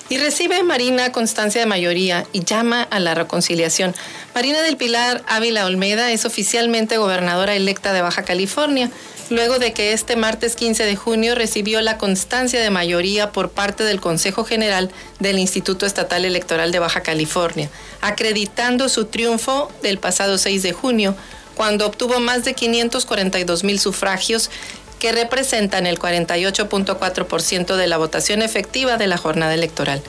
Y 0.09 0.17
recibe 0.17 0.63
Marina 0.63 1.13
constancia 1.13 1.61
de 1.61 1.67
mayoría 1.67 2.27
y 2.33 2.43
llama 2.43 2.85
a 2.85 3.01
la 3.01 3.15
reconciliación. 3.15 3.95
Marina 4.35 4.63
del 4.63 4.79
Pilar 4.79 5.23
Ávila 5.29 5.67
Olmeda 5.67 6.11
es 6.11 6.25
oficialmente 6.25 6.97
gobernadora 6.97 7.55
electa 7.55 7.93
de 7.93 8.01
Baja 8.01 8.23
California, 8.23 8.91
luego 9.29 9.59
de 9.59 9.75
que 9.75 9.93
este 9.93 10.17
martes 10.17 10.57
15 10.57 10.87
de 10.87 10.97
junio 10.97 11.35
recibió 11.35 11.83
la 11.83 11.99
constancia 11.99 12.63
de 12.63 12.71
mayoría 12.71 13.31
por 13.31 13.51
parte 13.51 13.85
del 13.85 14.01
Consejo 14.01 14.45
General 14.45 14.91
del 15.21 15.39
Instituto 15.39 15.85
Estatal 15.85 16.25
Electoral 16.25 16.73
de 16.73 16.79
Baja 16.79 17.03
California, 17.03 17.69
acreditando 18.01 18.89
su 18.89 19.05
triunfo 19.05 19.71
del 19.83 19.99
pasado 19.99 20.39
6 20.39 20.63
de 20.63 20.73
junio, 20.73 21.15
cuando 21.57 21.87
obtuvo 21.87 22.21
más 22.21 22.45
de 22.45 22.55
542 22.55 23.65
mil 23.65 23.79
sufragios 23.79 24.51
que 24.99 25.13
representan 25.13 25.87
el 25.87 25.99
48.4% 25.99 27.77
de 27.77 27.87
la 27.87 27.99
votación 27.99 28.43
efectiva 28.43 28.97
de 28.97 29.07
la 29.07 29.19
jornada 29.19 29.55
electoral. 29.55 30.03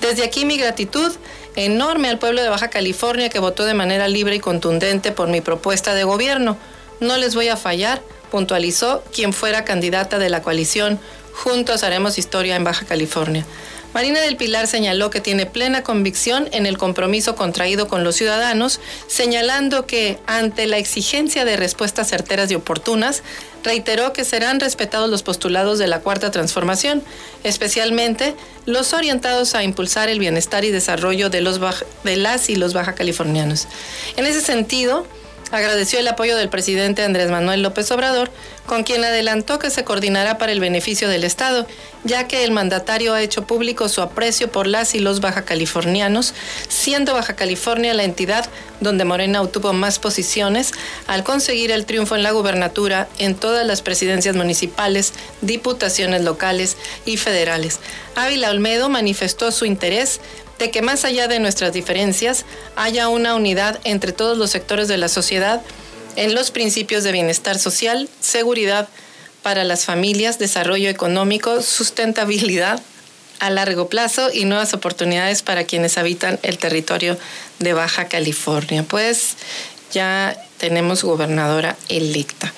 Desde 0.00 0.24
aquí 0.24 0.44
mi 0.44 0.58
gratitud 0.58 1.12
enorme 1.54 2.08
al 2.08 2.18
pueblo 2.18 2.42
de 2.42 2.50
Baja 2.50 2.68
California 2.68 3.30
que 3.30 3.38
votó 3.38 3.64
de 3.64 3.74
manera 3.74 4.08
libre 4.08 4.36
y 4.36 4.40
contundente 4.40 5.10
por 5.10 5.28
mi 5.28 5.40
propuesta 5.40 5.94
de 5.94 6.04
gobierno. 6.04 6.58
No 7.00 7.16
les 7.16 7.34
voy 7.34 7.48
a 7.48 7.56
fallar, 7.56 8.02
puntualizó 8.30 9.02
quien 9.12 9.32
fuera 9.32 9.64
candidata 9.64 10.18
de 10.18 10.28
la 10.28 10.42
coalición 10.42 11.00
Juntos 11.32 11.82
Haremos 11.82 12.18
Historia 12.18 12.56
en 12.56 12.64
Baja 12.64 12.86
California. 12.86 13.46
Marina 13.94 14.20
del 14.20 14.36
Pilar 14.36 14.66
señaló 14.66 15.10
que 15.10 15.20
tiene 15.20 15.46
plena 15.46 15.82
convicción 15.82 16.48
en 16.52 16.66
el 16.66 16.76
compromiso 16.76 17.34
contraído 17.34 17.88
con 17.88 18.04
los 18.04 18.16
ciudadanos, 18.16 18.80
señalando 19.06 19.86
que 19.86 20.18
ante 20.26 20.66
la 20.66 20.78
exigencia 20.78 21.44
de 21.44 21.56
respuestas 21.56 22.08
certeras 22.08 22.50
y 22.50 22.54
oportunas, 22.54 23.22
reiteró 23.64 24.12
que 24.12 24.24
serán 24.24 24.60
respetados 24.60 25.10
los 25.10 25.22
postulados 25.22 25.78
de 25.78 25.86
la 25.86 26.00
Cuarta 26.00 26.30
Transformación, 26.30 27.02
especialmente 27.42 28.34
los 28.64 28.92
orientados 28.92 29.54
a 29.54 29.64
impulsar 29.64 30.08
el 30.08 30.18
bienestar 30.18 30.64
y 30.64 30.70
desarrollo 30.70 31.30
de, 31.30 31.40
los 31.40 31.60
de 32.04 32.16
las 32.16 32.50
y 32.50 32.56
los 32.56 32.74
baja 32.74 32.94
californianos. 32.94 33.66
En 34.16 34.26
ese 34.26 34.40
sentido, 34.40 35.06
Agradeció 35.52 36.00
el 36.00 36.08
apoyo 36.08 36.36
del 36.36 36.48
presidente 36.48 37.04
Andrés 37.04 37.30
Manuel 37.30 37.62
López 37.62 37.90
Obrador, 37.92 38.30
con 38.66 38.82
quien 38.82 39.04
adelantó 39.04 39.60
que 39.60 39.70
se 39.70 39.84
coordinará 39.84 40.38
para 40.38 40.50
el 40.50 40.58
beneficio 40.58 41.08
del 41.08 41.22
Estado, 41.22 41.68
ya 42.02 42.26
que 42.26 42.42
el 42.42 42.50
mandatario 42.50 43.14
ha 43.14 43.22
hecho 43.22 43.46
público 43.46 43.88
su 43.88 44.00
aprecio 44.02 44.50
por 44.50 44.66
las 44.66 44.96
y 44.96 44.98
los 44.98 45.20
baja 45.20 45.44
californianos, 45.44 46.34
siendo 46.68 47.14
Baja 47.14 47.36
California 47.36 47.94
la 47.94 48.02
entidad 48.02 48.48
donde 48.80 49.04
Morena 49.04 49.40
obtuvo 49.40 49.72
más 49.72 50.00
posiciones 50.00 50.72
al 51.06 51.22
conseguir 51.22 51.70
el 51.70 51.86
triunfo 51.86 52.16
en 52.16 52.24
la 52.24 52.32
gubernatura 52.32 53.08
en 53.18 53.36
todas 53.36 53.64
las 53.66 53.82
presidencias 53.82 54.34
municipales, 54.34 55.12
diputaciones 55.42 56.22
locales 56.22 56.76
y 57.04 57.18
federales. 57.18 57.78
Ávila 58.16 58.50
Olmedo 58.50 58.88
manifestó 58.88 59.52
su 59.52 59.64
interés 59.64 60.20
de 60.58 60.70
que 60.70 60.82
más 60.82 61.04
allá 61.04 61.28
de 61.28 61.38
nuestras 61.38 61.72
diferencias 61.72 62.44
haya 62.76 63.08
una 63.08 63.34
unidad 63.34 63.80
entre 63.84 64.12
todos 64.12 64.38
los 64.38 64.50
sectores 64.50 64.88
de 64.88 64.96
la 64.96 65.08
sociedad 65.08 65.62
en 66.16 66.34
los 66.34 66.50
principios 66.50 67.04
de 67.04 67.12
bienestar 67.12 67.58
social, 67.58 68.08
seguridad 68.20 68.88
para 69.42 69.64
las 69.64 69.84
familias, 69.84 70.38
desarrollo 70.38 70.88
económico, 70.88 71.62
sustentabilidad 71.62 72.82
a 73.38 73.50
largo 73.50 73.88
plazo 73.88 74.30
y 74.32 74.44
nuevas 74.46 74.72
oportunidades 74.72 75.42
para 75.42 75.64
quienes 75.64 75.98
habitan 75.98 76.38
el 76.42 76.58
territorio 76.58 77.18
de 77.58 77.74
Baja 77.74 78.06
California. 78.06 78.82
Pues 78.82 79.36
ya 79.92 80.36
tenemos 80.58 81.04
gobernadora 81.04 81.76
electa. 81.88 82.52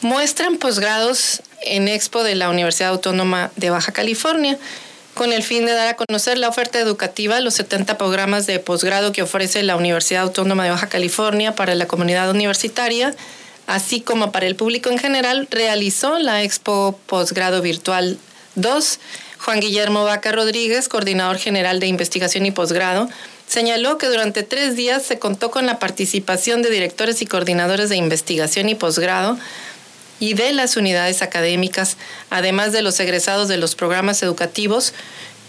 Muestran 0.00 0.58
posgrados 0.58 1.42
en 1.62 1.88
Expo 1.88 2.22
de 2.22 2.36
la 2.36 2.48
Universidad 2.48 2.90
Autónoma 2.90 3.50
de 3.56 3.70
Baja 3.70 3.92
California 3.92 4.56
con 5.18 5.32
el 5.32 5.42
fin 5.42 5.66
de 5.66 5.72
dar 5.72 5.88
a 5.88 5.96
conocer 5.96 6.38
la 6.38 6.48
oferta 6.48 6.78
educativa, 6.78 7.40
los 7.40 7.54
70 7.54 7.98
programas 7.98 8.46
de 8.46 8.60
posgrado 8.60 9.10
que 9.10 9.22
ofrece 9.22 9.64
la 9.64 9.74
Universidad 9.74 10.22
Autónoma 10.22 10.62
de 10.62 10.70
Baja 10.70 10.88
California 10.88 11.56
para 11.56 11.74
la 11.74 11.88
comunidad 11.88 12.30
universitaria, 12.30 13.12
así 13.66 14.00
como 14.00 14.30
para 14.30 14.46
el 14.46 14.54
público 14.54 14.90
en 14.90 14.98
general, 14.98 15.48
realizó 15.50 16.20
la 16.20 16.44
Expo 16.44 16.98
Posgrado 17.06 17.60
Virtual 17.60 18.16
2. 18.54 19.00
Juan 19.40 19.58
Guillermo 19.58 20.04
Vaca 20.04 20.30
Rodríguez, 20.30 20.88
coordinador 20.88 21.38
general 21.38 21.80
de 21.80 21.88
investigación 21.88 22.46
y 22.46 22.52
posgrado, 22.52 23.08
señaló 23.48 23.98
que 23.98 24.06
durante 24.06 24.44
tres 24.44 24.76
días 24.76 25.02
se 25.02 25.18
contó 25.18 25.50
con 25.50 25.66
la 25.66 25.80
participación 25.80 26.62
de 26.62 26.70
directores 26.70 27.22
y 27.22 27.26
coordinadores 27.26 27.88
de 27.88 27.96
investigación 27.96 28.68
y 28.68 28.76
posgrado 28.76 29.36
y 30.20 30.34
de 30.34 30.52
las 30.52 30.76
unidades 30.76 31.22
académicas, 31.22 31.96
además 32.30 32.72
de 32.72 32.82
los 32.82 32.98
egresados 33.00 33.48
de 33.48 33.56
los 33.56 33.74
programas 33.74 34.22
educativos, 34.22 34.92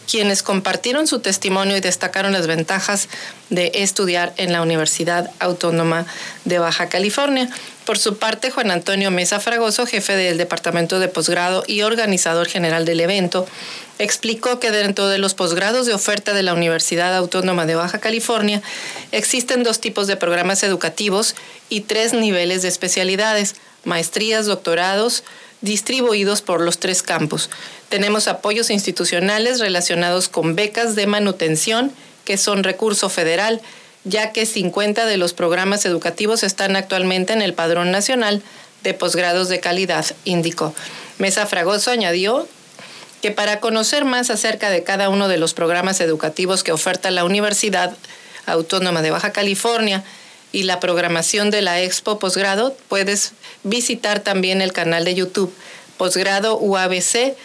quienes 0.09 0.41
compartieron 0.41 1.05
su 1.05 1.19
testimonio 1.19 1.77
y 1.77 1.81
destacaron 1.81 2.33
las 2.33 2.47
ventajas 2.47 3.09
de 3.51 3.71
estudiar 3.75 4.33
en 4.37 4.51
la 4.51 4.63
Universidad 4.63 5.29
Autónoma 5.39 6.07
de 6.45 6.57
Baja 6.57 6.89
California. 6.89 7.47
Por 7.85 7.99
su 7.99 8.17
parte, 8.17 8.49
Juan 8.49 8.71
Antonio 8.71 9.11
Mesa 9.11 9.39
Fragoso, 9.39 9.85
jefe 9.85 10.15
del 10.15 10.39
Departamento 10.39 10.99
de 10.99 11.09
Posgrado 11.09 11.63
y 11.67 11.83
organizador 11.83 12.47
general 12.47 12.85
del 12.85 13.01
evento, 13.01 13.47
explicó 13.99 14.59
que 14.59 14.71
dentro 14.71 15.09
de 15.09 15.19
los 15.19 15.35
posgrados 15.35 15.85
de 15.85 15.93
oferta 15.93 16.33
de 16.33 16.41
la 16.41 16.53
Universidad 16.53 17.15
Autónoma 17.15 17.67
de 17.67 17.75
Baja 17.75 17.99
California 17.99 18.63
existen 19.11 19.63
dos 19.63 19.79
tipos 19.79 20.07
de 20.07 20.15
programas 20.15 20.63
educativos 20.63 21.35
y 21.69 21.81
tres 21.81 22.13
niveles 22.13 22.63
de 22.63 22.69
especialidades 22.69 23.55
maestrías, 23.89 24.45
doctorados, 24.45 25.23
distribuidos 25.59 26.41
por 26.41 26.61
los 26.61 26.79
tres 26.79 27.03
campus. 27.03 27.49
Tenemos 27.89 28.29
apoyos 28.29 28.69
institucionales 28.69 29.59
relacionados 29.59 30.29
con 30.29 30.55
becas 30.55 30.95
de 30.95 31.07
manutención, 31.07 31.91
que 32.23 32.37
son 32.37 32.63
recurso 32.63 33.09
federal, 33.09 33.61
ya 34.05 34.31
que 34.31 34.45
50 34.45 35.05
de 35.05 35.17
los 35.17 35.33
programas 35.33 35.85
educativos 35.85 36.43
están 36.43 36.77
actualmente 36.77 37.33
en 37.33 37.41
el 37.41 37.53
Padrón 37.53 37.91
Nacional 37.91 38.41
de 38.83 38.93
Posgrados 38.93 39.49
de 39.49 39.59
Calidad, 39.59 40.05
indicó. 40.23 40.73
Mesa 41.17 41.45
Fragoso 41.45 41.91
añadió 41.91 42.47
que 43.21 43.31
para 43.31 43.59
conocer 43.59 44.05
más 44.05 44.29
acerca 44.29 44.69
de 44.69 44.83
cada 44.83 45.09
uno 45.09 45.27
de 45.27 45.37
los 45.37 45.53
programas 45.53 45.99
educativos 45.99 46.63
que 46.63 46.71
oferta 46.71 47.11
la 47.11 47.25
Universidad 47.25 47.93
Autónoma 48.45 49.01
de 49.01 49.11
Baja 49.11 49.31
California, 49.31 50.03
y 50.51 50.63
la 50.63 50.79
programación 50.79 51.51
de 51.51 51.61
la 51.61 51.81
Expo 51.81 52.19
Posgrado, 52.19 52.75
puedes 52.87 53.33
visitar 53.63 54.19
también 54.19 54.61
el 54.61 54.73
canal 54.73 55.05
de 55.05 55.15
YouTube 55.15 55.53
Posgrado 55.97 56.57
UABC 56.57 57.35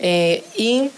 eh, 0.00 0.44
y 0.56 0.90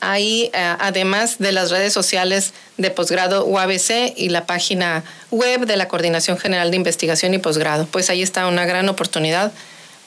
ahí 0.00 0.50
eh, 0.52 0.76
además 0.78 1.38
de 1.38 1.52
las 1.52 1.70
redes 1.70 1.92
sociales 1.92 2.52
de 2.76 2.90
Posgrado 2.90 3.44
UABC 3.46 4.12
y 4.16 4.28
la 4.28 4.46
página 4.46 5.04
web 5.30 5.66
de 5.66 5.76
la 5.76 5.88
Coordinación 5.88 6.38
General 6.38 6.70
de 6.70 6.76
Investigación 6.76 7.34
y 7.34 7.38
Posgrado. 7.38 7.86
Pues 7.86 8.10
ahí 8.10 8.22
está 8.22 8.46
una 8.46 8.66
gran 8.66 8.88
oportunidad 8.88 9.52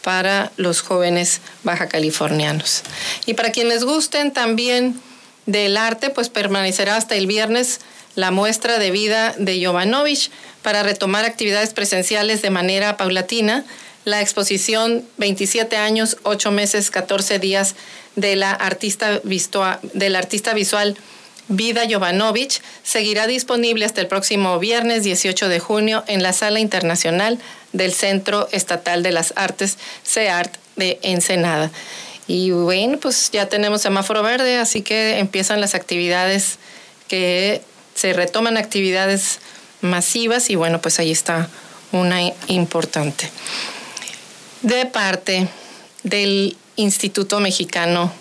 para 0.03 0.51
los 0.57 0.81
jóvenes 0.81 1.41
baja 1.63 1.87
californianos. 1.87 2.83
Y 3.25 3.33
para 3.33 3.51
quienes 3.51 3.83
gusten 3.83 4.31
también 4.31 4.99
del 5.45 5.77
arte, 5.77 6.09
pues 6.09 6.29
permanecerá 6.29 6.95
hasta 6.95 7.15
el 7.15 7.27
viernes 7.27 7.79
la 8.17 8.31
muestra 8.31 8.79
de 8.79 8.89
vida 8.89 9.35
de 9.37 9.63
Jovanovich 9.63 10.31
para 10.63 10.81
retomar 10.81 11.23
actividades 11.23 11.73
presenciales 11.75 12.41
de 12.41 12.49
manera 12.49 12.97
paulatina. 12.97 13.63
La 14.05 14.21
exposición 14.21 15.05
27 15.17 15.77
años, 15.77 16.17
8 16.23 16.49
meses, 16.49 16.89
14 16.89 17.37
días 17.37 17.75
de 18.15 18.35
la 18.35 18.51
artista, 18.51 19.21
del 19.93 20.15
artista 20.15 20.55
visual 20.55 20.97
Vida 21.47 21.83
Jovanovich 21.87 22.61
seguirá 22.83 23.27
disponible 23.27 23.85
hasta 23.85 24.01
el 24.01 24.07
próximo 24.07 24.57
viernes 24.57 25.03
18 25.03 25.47
de 25.47 25.59
junio 25.59 26.03
en 26.07 26.23
la 26.23 26.33
Sala 26.33 26.59
Internacional 26.59 27.37
del 27.71 27.93
Centro 27.93 28.49
Estatal 28.51 29.03
de 29.03 29.11
las 29.11 29.31
Artes, 29.35 29.77
CEART 30.03 30.55
de 30.75 30.97
Ensenada. 31.03 31.69
Y 32.27 32.49
bueno, 32.49 32.97
pues 32.97 33.29
ya 33.31 33.47
tenemos 33.47 33.83
semáforo 33.83 34.23
verde, 34.23 34.57
así 34.57 34.81
que 34.81 35.19
empiezan 35.19 35.61
las 35.61 35.75
actividades 35.75 36.57
que 37.07 37.61
se 37.97 38.13
retoman 38.13 38.57
actividades 38.57 39.39
masivas 39.81 40.51
y 40.51 40.55
bueno, 40.55 40.79
pues 40.81 40.99
ahí 40.99 41.11
está 41.11 41.49
una 41.91 42.21
importante. 42.47 43.31
De 44.61 44.85
parte 44.85 45.47
del 46.03 46.55
Instituto 46.75 47.39
Mexicano 47.39 48.13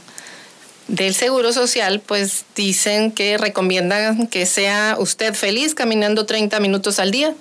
del 0.89 1.15
Seguro 1.15 1.53
Social, 1.53 2.01
pues 2.01 2.47
dicen 2.55 3.13
que 3.13 3.37
recomiendan 3.37 4.29
que 4.29 4.47
sea 4.47 4.97
usted 4.99 5.35
feliz 5.35 5.75
caminando 5.75 6.25
30 6.25 6.59
minutos 6.61 6.99
al 6.99 7.11
día. 7.11 7.35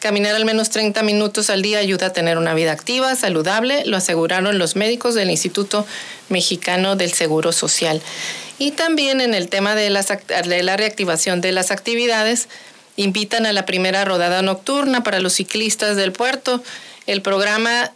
Caminar 0.00 0.34
al 0.34 0.44
menos 0.44 0.68
30 0.68 1.02
minutos 1.02 1.48
al 1.48 1.62
día 1.62 1.78
ayuda 1.78 2.06
a 2.06 2.12
tener 2.12 2.36
una 2.36 2.52
vida 2.52 2.72
activa, 2.72 3.14
saludable, 3.16 3.84
lo 3.86 3.96
aseguraron 3.96 4.58
los 4.58 4.76
médicos 4.76 5.14
del 5.14 5.30
Instituto 5.30 5.86
Mexicano 6.28 6.96
del 6.96 7.12
Seguro 7.12 7.52
Social. 7.52 8.02
Y 8.60 8.72
también 8.72 9.22
en 9.22 9.32
el 9.32 9.48
tema 9.48 9.74
de, 9.74 9.84
de 9.88 10.62
la 10.62 10.76
reactivación 10.76 11.40
de 11.40 11.50
las 11.50 11.70
actividades, 11.70 12.46
invitan 12.94 13.46
a 13.46 13.54
la 13.54 13.64
primera 13.64 14.04
rodada 14.04 14.42
nocturna 14.42 15.02
para 15.02 15.18
los 15.18 15.32
ciclistas 15.32 15.96
del 15.96 16.12
puerto. 16.12 16.62
El 17.06 17.22
programa 17.22 17.90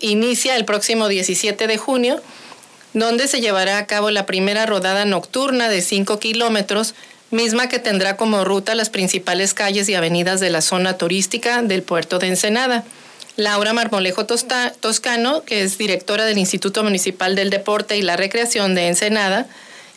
inicia 0.00 0.56
el 0.56 0.64
próximo 0.64 1.08
17 1.08 1.66
de 1.66 1.76
junio, 1.76 2.22
donde 2.94 3.28
se 3.28 3.42
llevará 3.42 3.76
a 3.76 3.86
cabo 3.86 4.10
la 4.10 4.24
primera 4.24 4.64
rodada 4.64 5.04
nocturna 5.04 5.68
de 5.68 5.82
5 5.82 6.18
kilómetros, 6.18 6.94
misma 7.30 7.68
que 7.68 7.78
tendrá 7.78 8.16
como 8.16 8.46
ruta 8.46 8.74
las 8.74 8.88
principales 8.88 9.52
calles 9.52 9.90
y 9.90 9.94
avenidas 9.94 10.40
de 10.40 10.48
la 10.48 10.62
zona 10.62 10.96
turística 10.96 11.60
del 11.60 11.82
puerto 11.82 12.18
de 12.18 12.28
Ensenada. 12.28 12.82
Laura 13.40 13.72
Marmolejo 13.72 14.26
Toscano, 14.26 15.44
que 15.44 15.62
es 15.62 15.78
directora 15.78 16.26
del 16.26 16.38
Instituto 16.38 16.84
Municipal 16.84 17.34
del 17.34 17.48
Deporte 17.48 17.96
y 17.96 18.02
la 18.02 18.16
Recreación 18.16 18.74
de 18.74 18.86
Ensenada, 18.86 19.46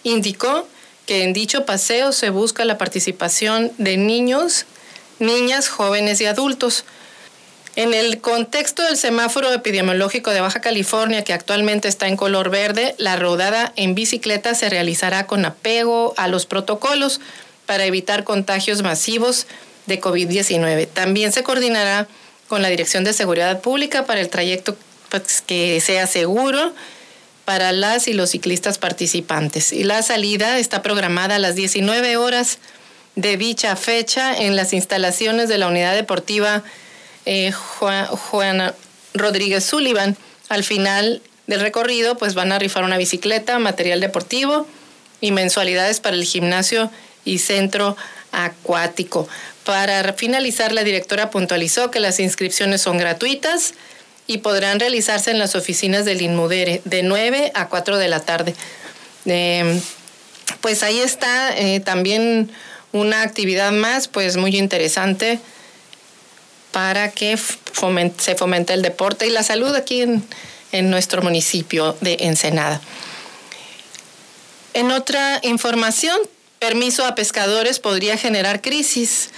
indicó 0.04 0.68
que 1.06 1.24
en 1.24 1.34
dicho 1.34 1.66
paseo 1.66 2.14
se 2.14 2.30
busca 2.30 2.64
la 2.64 2.78
participación 2.78 3.72
de 3.78 3.98
niños, 3.98 4.66
niñas, 5.20 5.68
jóvenes 5.68 6.22
y 6.22 6.26
adultos. 6.26 6.86
En 7.76 7.94
el 7.94 8.22
contexto 8.22 8.84
del 8.84 8.96
semáforo 8.96 9.52
epidemiológico 9.52 10.32
de 10.32 10.40
Baja 10.40 10.62
California, 10.62 11.26
que 11.26 11.34
actualmente 11.34 11.90
está 11.90 12.08
en 12.08 12.16
color 12.16 12.50
verde, 12.50 12.96
la 12.98 13.18
rodada 13.18 13.74
en 13.76 13.94
bicicleta 13.94 14.56
se 14.56 14.70
realizará 14.70 15.28
con 15.28 15.44
apego 15.44 16.14
a 16.16 16.30
los 16.30 16.46
protocolos 16.46 17.20
para 17.66 17.86
evitar 17.86 18.24
contagios 18.24 18.84
masivos 18.84 19.48
de 19.86 20.00
COVID-19. 20.00 20.88
También 20.88 21.34
se 21.34 21.44
coordinará 21.44 22.08
con 22.54 22.62
la 22.62 22.70
Dirección 22.70 23.04
de 23.04 23.14
Seguridad 23.14 23.62
Pública 23.62 24.06
para 24.06 24.22
el 24.22 24.30
trayecto 24.30 24.78
pues, 25.10 25.42
que 25.42 25.82
sea 25.82 26.06
seguro 26.06 26.72
para 27.46 27.72
las 27.72 28.08
y 28.08 28.14
los 28.14 28.30
ciclistas 28.30 28.78
participantes. 28.78 29.74
Y 29.74 29.84
la 29.86 30.04
salida 30.04 30.60
está 30.60 30.84
programada 30.84 31.38
a 31.38 31.40
las 31.40 31.56
19 31.56 32.16
horas 32.16 32.60
de 33.16 33.38
dicha 33.38 33.76
fecha 33.76 34.38
en 34.38 34.56
las 34.56 34.72
instalaciones 34.72 35.50
de 35.50 35.58
la 35.58 35.66
Unidad 35.66 35.96
Deportiva 35.96 36.62
eh, 37.26 37.52
Juan, 37.54 38.72
Rodríguez 39.16 39.64
Sullivan. 39.64 40.16
Al 40.48 40.64
final 40.64 41.24
del 41.48 41.60
recorrido, 41.60 42.20
pues 42.20 42.36
van 42.36 42.52
a 42.52 42.60
rifar 42.60 42.84
una 42.84 42.98
bicicleta, 42.98 43.58
material 43.58 44.00
deportivo 44.00 44.68
y 45.22 45.32
mensualidades 45.32 46.00
para 46.00 46.16
el 46.16 46.24
gimnasio 46.24 46.92
y 47.26 47.40
centro 47.40 47.98
acuático. 48.32 49.28
Para 49.66 50.14
finalizar, 50.14 50.74
la 50.74 50.84
directora 50.84 51.30
puntualizó 51.30 51.90
que 51.90 52.00
las 52.00 52.20
inscripciones 52.20 52.82
son 52.82 52.98
gratuitas 52.98 53.74
y 54.28 54.40
podrán 54.40 54.80
realizarse 54.80 55.32
en 55.32 55.40
las 55.40 55.56
oficinas 55.56 56.06
del 56.06 56.22
Inmudere 56.22 56.82
de 56.86 57.04
9 57.04 57.52
a 57.56 57.70
4 57.70 57.98
de 57.98 58.08
la 58.08 58.20
tarde. 58.20 58.56
Em, 59.26 59.82
pues 60.62 60.84
ahí 60.84 61.00
está 61.00 61.58
eh, 61.58 61.80
también 61.80 62.52
una 62.92 63.22
actividad 63.22 63.72
más, 63.72 64.08
pues 64.08 64.38
muy 64.38 64.58
interesante 64.58 65.40
para 66.72 67.12
que 67.12 67.38
se 67.38 68.36
fomente 68.36 68.74
el 68.74 68.82
deporte 68.82 69.28
y 69.28 69.30
la 69.30 69.44
salud 69.44 69.76
aquí 69.76 70.02
en, 70.02 70.24
en 70.72 70.90
nuestro 70.90 71.22
municipio 71.22 71.96
de 72.02 72.18
Ensenada. 72.22 72.82
En 74.74 74.92
otra 74.92 75.40
información, 75.44 76.18
permiso 76.64 77.06
a 77.06 77.14
pescadores 77.14 77.80
podría 77.80 78.16
generar 78.16 78.62
crisis. 78.62 79.32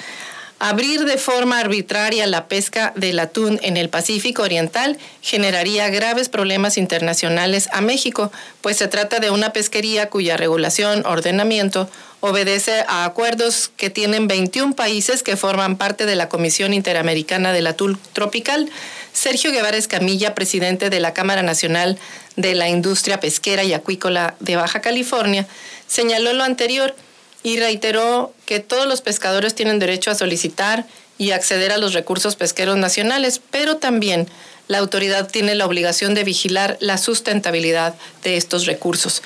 Abrir 0.60 1.06
de 1.06 1.18
forma 1.18 1.58
arbitraria 1.58 2.28
la 2.28 2.48
pesca 2.48 2.94
del 2.96 3.18
atún 3.18 3.60
en 3.64 3.78
el 3.78 3.90
Pacífico 3.90 4.44
Oriental 4.44 5.00
generaría 5.24 5.90
graves 5.90 6.30
problemas 6.30 6.78
internacionales 6.78 7.68
a 7.74 7.82
México, 7.82 8.32
pues 8.62 8.78
se 8.78 8.88
trata 8.88 9.20
de 9.20 9.32
una 9.32 9.54
pesquería 9.54 10.08
cuya 10.12 10.38
regulación, 10.38 11.04
ordenamiento, 11.08 11.90
obedece 12.20 12.86
a 12.88 13.06
acuerdos 13.06 13.72
que 13.76 13.90
tienen 13.90 14.28
21 14.28 14.76
países 14.76 15.24
que 15.24 15.36
forman 15.36 15.78
parte 15.78 16.06
de 16.06 16.16
la 16.16 16.30
Comisión 16.30 16.76
Interamericana 16.76 17.54
del 17.54 17.66
Atún 17.66 17.98
Tropical. 18.14 18.70
Sergio 19.14 19.52
Guevara 19.52 19.78
Escamilla, 19.78 20.36
presidente 20.36 20.92
de 20.92 21.00
la 21.00 21.14
Cámara 21.16 21.42
Nacional 21.42 21.98
de 22.36 22.54
la 22.54 22.70
Industria 22.70 23.20
Pesquera 23.20 23.64
y 23.64 23.74
Acuícola 23.74 24.36
de 24.42 24.58
Baja 24.58 24.82
California, 24.82 25.48
señaló 25.88 26.32
lo 26.34 26.44
anterior 26.44 26.96
y 27.46 27.60
reiteró 27.60 28.34
que 28.48 28.60
todos 28.60 28.88
los 28.88 29.02
pescadores 29.02 29.54
tienen 29.54 29.78
derecho 29.78 30.10
a 30.10 30.16
solicitar 30.16 30.88
y 31.20 31.30
acceder 31.30 31.72
a 31.72 31.78
los 31.78 31.94
recursos 31.94 32.36
pesqueros 32.36 32.76
nacionales, 32.76 33.40
pero 33.52 33.78
también 33.78 34.28
la 34.68 34.80
autoridad 34.80 35.30
tiene 35.30 35.54
la 35.54 35.68
obligación 35.68 36.16
de 36.16 36.24
vigilar 36.24 36.76
la 36.80 36.98
sustentabilidad 36.98 37.94
de 38.24 38.38
estos 38.38 38.66
recursos. 38.66 39.22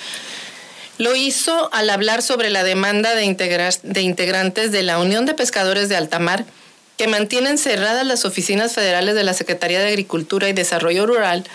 Lo 0.97 1.15
hizo 1.15 1.69
al 1.71 1.89
hablar 1.89 2.21
sobre 2.21 2.49
la 2.49 2.65
demanda 2.65 3.15
de, 3.15 3.23
integrantes 3.23 4.71
de 4.73 4.83
la 4.83 4.99
Unión 4.99 5.25
de 5.25 5.33
Pescadores 5.33 5.87
de 5.87 5.95
Altamar, 5.95 6.43
que 6.97 7.07
mantienen 7.07 7.57
cerradas 7.57 8.05
las 8.05 8.25
oficinas 8.25 8.73
federales 8.73 9.15
de 9.15 9.23
la 9.23 9.33
Secretaría 9.33 9.79
de 9.79 9.87
Agricultura 9.87 10.49
y 10.49 10.53
Desarrollo 10.53 11.05
Rural 11.05 11.45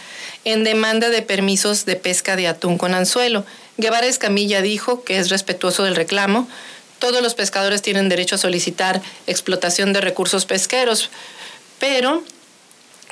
en 0.46 0.64
demanda 0.64 1.10
de 1.10 1.20
permisos 1.20 1.84
de 1.84 1.96
pesca 1.96 2.36
de 2.36 2.48
atún 2.48 2.78
con 2.78 2.94
anzuelo 2.94 3.44
Guevara 3.76 4.06
Escamilla 4.06 4.62
dijo 4.62 5.02
que 5.02 5.18
es 5.18 5.30
respetuoso 5.30 5.82
del 5.84 5.96
reclamo. 5.96 6.48
Todos 6.98 7.22
los 7.22 7.34
pescadores 7.34 7.82
tienen 7.82 8.08
derecho 8.08 8.36
a 8.36 8.38
solicitar 8.38 9.02
explotación 9.26 9.92
de 9.92 10.00
recursos 10.00 10.46
pesqueros, 10.46 11.10
pero 11.78 12.22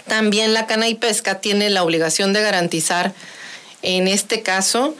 también 0.06 0.54
la 0.54 0.66
cana 0.66 0.88
y 0.88 0.94
pesca 0.94 1.40
tiene 1.40 1.70
la 1.70 1.82
obligación 1.82 2.32
de 2.32 2.42
garantizar, 2.42 3.12
en 3.82 4.08
este 4.08 4.42
caso, 4.42 4.94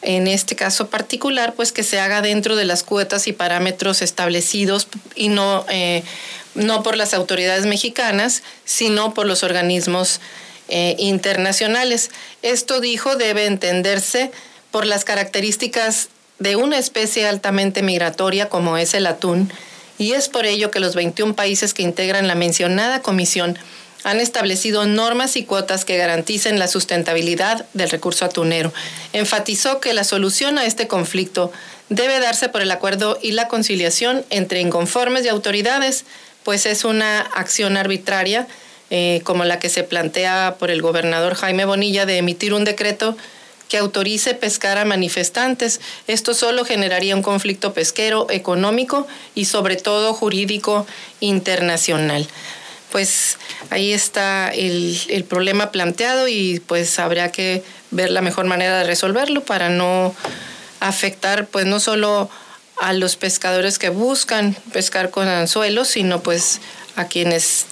en 0.00 0.26
este 0.26 0.56
caso 0.56 0.88
particular, 0.88 1.54
pues 1.54 1.72
que 1.72 1.82
se 1.82 2.00
haga 2.00 2.22
dentro 2.22 2.56
de 2.56 2.64
las 2.64 2.82
cuotas 2.82 3.28
y 3.28 3.32
parámetros 3.32 4.02
establecidos 4.02 4.88
y 5.14 5.28
no, 5.28 5.64
eh, 5.68 6.02
no 6.54 6.82
por 6.82 6.96
las 6.96 7.14
autoridades 7.14 7.66
mexicanas, 7.66 8.42
sino 8.64 9.14
por 9.14 9.26
los 9.26 9.42
organismos 9.42 10.20
eh, 10.68 10.96
internacionales. 10.98 12.10
Esto 12.40 12.80
dijo 12.80 13.16
debe 13.16 13.46
entenderse 13.46 14.32
por 14.72 14.86
las 14.86 15.04
características 15.04 16.08
de 16.40 16.56
una 16.56 16.78
especie 16.78 17.28
altamente 17.28 17.82
migratoria 17.82 18.48
como 18.48 18.76
es 18.76 18.94
el 18.94 19.06
atún, 19.06 19.52
y 19.98 20.14
es 20.14 20.28
por 20.28 20.46
ello 20.46 20.72
que 20.72 20.80
los 20.80 20.96
21 20.96 21.34
países 21.34 21.74
que 21.74 21.82
integran 21.82 22.26
la 22.26 22.34
mencionada 22.34 23.02
comisión 23.02 23.56
han 24.04 24.18
establecido 24.18 24.84
normas 24.84 25.36
y 25.36 25.44
cuotas 25.44 25.84
que 25.84 25.96
garanticen 25.96 26.58
la 26.58 26.66
sustentabilidad 26.66 27.66
del 27.72 27.90
recurso 27.90 28.24
atunero. 28.24 28.72
Enfatizó 29.12 29.78
que 29.78 29.94
la 29.94 30.02
solución 30.02 30.58
a 30.58 30.64
este 30.64 30.88
conflicto 30.88 31.52
debe 31.88 32.18
darse 32.18 32.48
por 32.48 32.62
el 32.62 32.70
acuerdo 32.72 33.18
y 33.22 33.32
la 33.32 33.46
conciliación 33.46 34.24
entre 34.30 34.60
inconformes 34.60 35.24
y 35.24 35.28
autoridades, 35.28 36.04
pues 36.42 36.66
es 36.66 36.84
una 36.84 37.20
acción 37.20 37.76
arbitraria 37.76 38.48
eh, 38.90 39.20
como 39.24 39.44
la 39.44 39.58
que 39.58 39.68
se 39.68 39.84
plantea 39.84 40.56
por 40.58 40.70
el 40.70 40.82
gobernador 40.82 41.34
Jaime 41.34 41.64
Bonilla 41.64 42.04
de 42.04 42.18
emitir 42.18 42.54
un 42.54 42.64
decreto 42.64 43.16
que 43.72 43.78
autorice 43.78 44.34
pescar 44.34 44.76
a 44.76 44.84
manifestantes. 44.84 45.80
Esto 46.06 46.34
solo 46.34 46.66
generaría 46.66 47.16
un 47.16 47.22
conflicto 47.22 47.72
pesquero, 47.72 48.26
económico 48.28 49.06
y 49.34 49.46
sobre 49.46 49.76
todo 49.76 50.12
jurídico 50.12 50.86
internacional. 51.20 52.28
Pues 52.90 53.38
ahí 53.70 53.94
está 53.94 54.50
el, 54.50 55.00
el 55.08 55.24
problema 55.24 55.70
planteado 55.70 56.28
y 56.28 56.60
pues 56.66 56.98
habría 56.98 57.32
que 57.32 57.64
ver 57.90 58.10
la 58.10 58.20
mejor 58.20 58.44
manera 58.44 58.76
de 58.76 58.84
resolverlo 58.84 59.42
para 59.42 59.70
no 59.70 60.14
afectar 60.80 61.46
pues 61.46 61.64
no 61.64 61.80
solo 61.80 62.28
a 62.78 62.92
los 62.92 63.16
pescadores 63.16 63.78
que 63.78 63.88
buscan 63.88 64.54
pescar 64.74 65.08
con 65.08 65.28
anzuelos, 65.28 65.88
sino 65.88 66.22
pues 66.22 66.60
a 66.94 67.06
quienes 67.06 67.64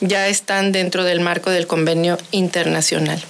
ya 0.00 0.26
están 0.26 0.72
dentro 0.72 1.04
del 1.04 1.20
marco 1.20 1.50
del 1.50 1.66
convenio 1.66 2.16
internacional. 2.30 3.22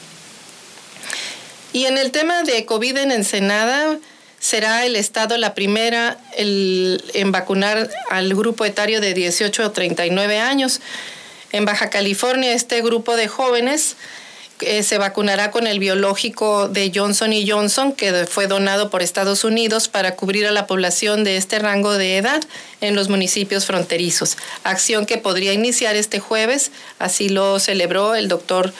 Y 1.72 1.86
en 1.86 1.98
el 1.98 2.10
tema 2.10 2.42
de 2.42 2.64
COVID 2.64 2.96
en 2.96 3.12
Ensenada, 3.12 3.98
será 4.40 4.86
el 4.86 4.96
Estado 4.96 5.36
la 5.36 5.54
primera 5.54 6.18
en 6.36 7.32
vacunar 7.32 7.90
al 8.10 8.34
grupo 8.34 8.64
etario 8.64 9.00
de 9.00 9.14
18 9.14 9.64
a 9.64 9.72
39 9.72 10.38
años. 10.38 10.80
En 11.52 11.64
Baja 11.64 11.90
California, 11.90 12.52
este 12.52 12.82
grupo 12.82 13.16
de 13.16 13.28
jóvenes 13.28 13.96
eh, 14.60 14.82
se 14.82 14.98
vacunará 14.98 15.50
con 15.50 15.66
el 15.66 15.78
biológico 15.78 16.68
de 16.68 16.90
Johnson 16.94 17.32
Johnson, 17.46 17.92
que 17.92 18.26
fue 18.26 18.46
donado 18.46 18.90
por 18.90 19.02
Estados 19.02 19.44
Unidos 19.44 19.88
para 19.88 20.16
cubrir 20.16 20.46
a 20.46 20.50
la 20.50 20.66
población 20.66 21.24
de 21.24 21.36
este 21.36 21.58
rango 21.58 21.92
de 21.92 22.16
edad 22.16 22.40
en 22.80 22.96
los 22.96 23.08
municipios 23.08 23.66
fronterizos. 23.66 24.36
Acción 24.64 25.06
que 25.06 25.16
podría 25.16 25.52
iniciar 25.52 25.96
este 25.96 26.18
jueves, 26.18 26.70
así 26.98 27.28
lo 27.28 27.58
celebró 27.60 28.14
el 28.14 28.28
doctor 28.28 28.72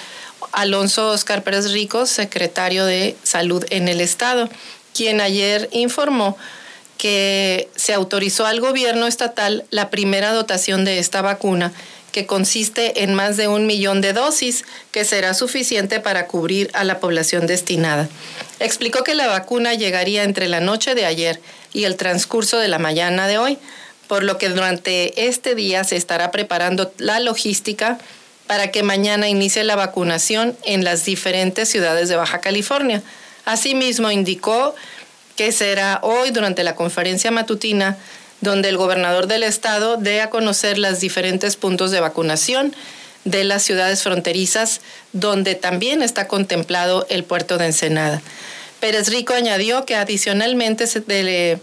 Alonso 0.52 1.11
Oscar 1.11 1.42
Pérez 1.42 1.70
Rico, 1.72 2.06
secretario 2.06 2.84
de 2.84 3.16
Salud 3.22 3.64
en 3.70 3.88
el 3.88 4.00
Estado, 4.00 4.48
quien 4.94 5.20
ayer 5.20 5.68
informó 5.72 6.37
que 6.98 7.68
se 7.76 7.94
autorizó 7.94 8.44
al 8.44 8.61
gobierno 8.61 9.06
estatal 9.06 9.64
la 9.70 9.88
primera 9.88 10.32
dotación 10.32 10.84
de 10.84 10.98
esta 10.98 11.22
vacuna, 11.22 11.72
que 12.12 12.26
consiste 12.26 13.04
en 13.04 13.14
más 13.14 13.37
de 13.37 13.48
un 13.48 13.66
millón 13.66 14.00
de 14.00 14.12
dosis, 14.12 14.64
que 14.90 15.04
será 15.04 15.34
suficiente 15.34 16.00
para 16.00 16.26
cubrir 16.26 16.70
a 16.74 16.82
la 16.82 16.98
población 16.98 17.46
destinada. 17.46 18.08
Explicó 18.58 19.04
que 19.04 19.14
la 19.14 19.28
vacuna 19.28 19.74
llegaría 19.74 20.24
entre 20.24 20.48
la 20.48 20.61
noche 20.61 20.94
de 20.94 21.06
ayer 21.06 21.40
y 21.72 21.84
el 21.84 21.96
transcurso 21.96 22.58
de 22.58 22.68
la 22.68 22.78
mañana 22.78 23.28
de 23.28 23.38
hoy, 23.38 23.58
por 24.08 24.24
lo 24.24 24.38
que 24.38 24.48
durante 24.48 25.28
este 25.28 25.54
día 25.54 25.84
se 25.84 25.96
estará 25.96 26.30
preparando 26.30 26.92
la 26.98 27.20
logística 27.20 27.98
para 28.48 28.72
que 28.72 28.82
mañana 28.82 29.28
inicie 29.28 29.62
la 29.62 29.76
vacunación 29.76 30.56
en 30.64 30.82
las 30.82 31.04
diferentes 31.04 31.68
ciudades 31.68 32.08
de 32.08 32.16
Baja 32.16 32.40
California. 32.40 33.02
Asimismo, 33.44 34.11
indicó 34.11 34.74
que 35.37 35.52
será 35.52 36.00
hoy 36.02 36.32
durante 36.32 36.64
la 36.64 36.74
conferencia 36.74 37.30
matutina 37.30 37.96
donde 38.40 38.68
el 38.68 38.76
gobernador 38.76 39.26
del 39.26 39.42
estado 39.42 39.96
dé 39.96 40.20
a 40.20 40.30
conocer 40.30 40.78
los 40.78 40.98
diferentes 41.00 41.56
puntos 41.56 41.90
de 41.90 42.00
vacunación 42.00 42.74
de 43.24 43.44
las 43.44 43.62
ciudades 43.62 44.02
fronterizas, 44.02 44.80
donde 45.12 45.54
también 45.54 46.02
está 46.02 46.28
contemplado 46.28 47.06
el 47.11 47.24
puerto 47.24 47.58
de 47.58 47.66
Ensenada. 47.66 48.22
Pérez 48.80 49.08
Rico 49.08 49.34
añadió 49.34 49.84
que 49.84 49.96
adicionalmente 49.96 50.87
se 50.87 51.00
dele 51.00 51.58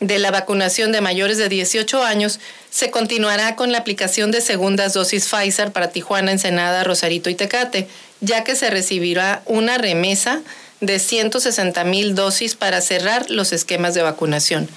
de 0.00 0.18
la 0.18 0.30
vacunación 0.30 0.92
de 0.92 1.00
mayores 1.00 1.38
de 1.38 1.48
18 1.48 2.02
años, 2.02 2.40
se 2.70 2.90
continuará 2.90 3.56
con 3.56 3.72
la 3.72 3.78
aplicación 3.78 4.30
de 4.30 4.40
segundas 4.40 4.92
dosis 4.92 5.26
Pfizer 5.28 5.72
para 5.72 5.90
Tijuana, 5.90 6.32
Ensenada, 6.32 6.84
Rosarito 6.84 7.30
y 7.30 7.34
Tecate, 7.34 7.88
ya 8.20 8.44
que 8.44 8.54
se 8.54 8.70
recibirá 8.70 9.42
una 9.46 9.78
remesa 9.78 10.40
de 10.80 10.98
160 10.98 11.82
mil 11.84 12.14
dosis 12.14 12.54
para 12.54 12.80
cerrar 12.80 13.30
los 13.30 13.52
esquemas 13.52 13.94
de 13.94 14.02
vacunación. 14.02 14.68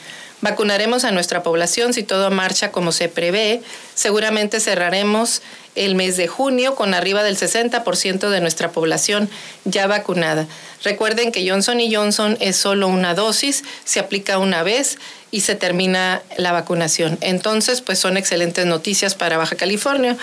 Vacunaremos 0.42 1.06
a 1.06 1.12
nuestra 1.12 1.44
población 1.44 1.94
si 1.94 2.04
todo 2.04 2.32
marcha 2.32 2.72
como 2.72 2.92
se 2.92 3.10
prevé. 3.10 3.62
Seguramente 3.94 4.60
cerraremos 4.60 5.42
el 5.76 5.96
mes 5.96 6.18
de 6.18 6.28
junio 6.28 6.76
con 6.76 6.94
arriba 6.94 7.24
del 7.24 7.38
60% 7.38 8.30
de 8.30 8.42
nuestra 8.42 8.72
población 8.72 9.30
ya 9.66 9.88
vacunada. 9.88 10.48
Recuerden 10.84 11.32
que 11.32 11.48
Johnson 11.48 11.80
Johnson 11.92 12.38
es 12.40 12.58
solo 12.58 12.88
una 12.88 13.14
dosis, 13.14 13.64
se 13.86 14.00
aplica 14.00 14.40
una 14.40 14.64
vez 14.64 14.98
y 15.30 15.42
se 15.42 15.56
termina 15.56 16.24
la 16.38 16.52
vacunación. 16.52 17.18
Entonces, 17.22 17.82
pues 17.82 18.00
son 18.00 18.18
excelentes 18.18 18.66
noticias 18.66 19.16
para 19.16 19.38
Baja 19.38 19.56
California, 19.56 20.18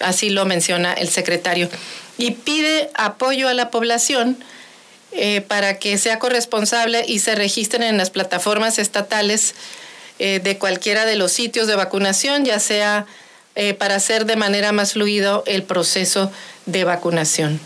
así 0.00 0.30
lo 0.30 0.44
menciona 0.44 0.92
el 0.92 1.08
secretario. 1.08 1.68
Y 2.18 2.32
pide 2.32 2.90
apoyo 2.94 3.48
a 3.48 3.54
la 3.54 3.70
población 3.70 4.36
eh, 5.12 5.40
para 5.40 5.78
que 5.78 5.98
sea 5.98 6.18
corresponsable 6.18 7.04
y 7.06 7.18
se 7.18 7.34
registren 7.34 7.82
en 7.82 7.96
las 7.96 8.10
plataformas 8.10 8.78
estatales 8.78 9.54
eh, 10.18 10.40
de 10.42 10.58
cualquiera 10.58 11.04
de 11.04 11.16
los 11.16 11.32
sitios 11.32 11.66
de 11.66 11.76
vacunación, 11.76 12.44
ya 12.44 12.60
sea 12.60 13.06
eh, 13.56 13.74
para 13.74 13.96
hacer 13.96 14.26
de 14.26 14.36
manera 14.36 14.70
más 14.70 14.92
fluido 14.92 15.42
el 15.46 15.64
proceso 15.64 16.30
de 16.66 16.84
vacunación. 16.84 17.58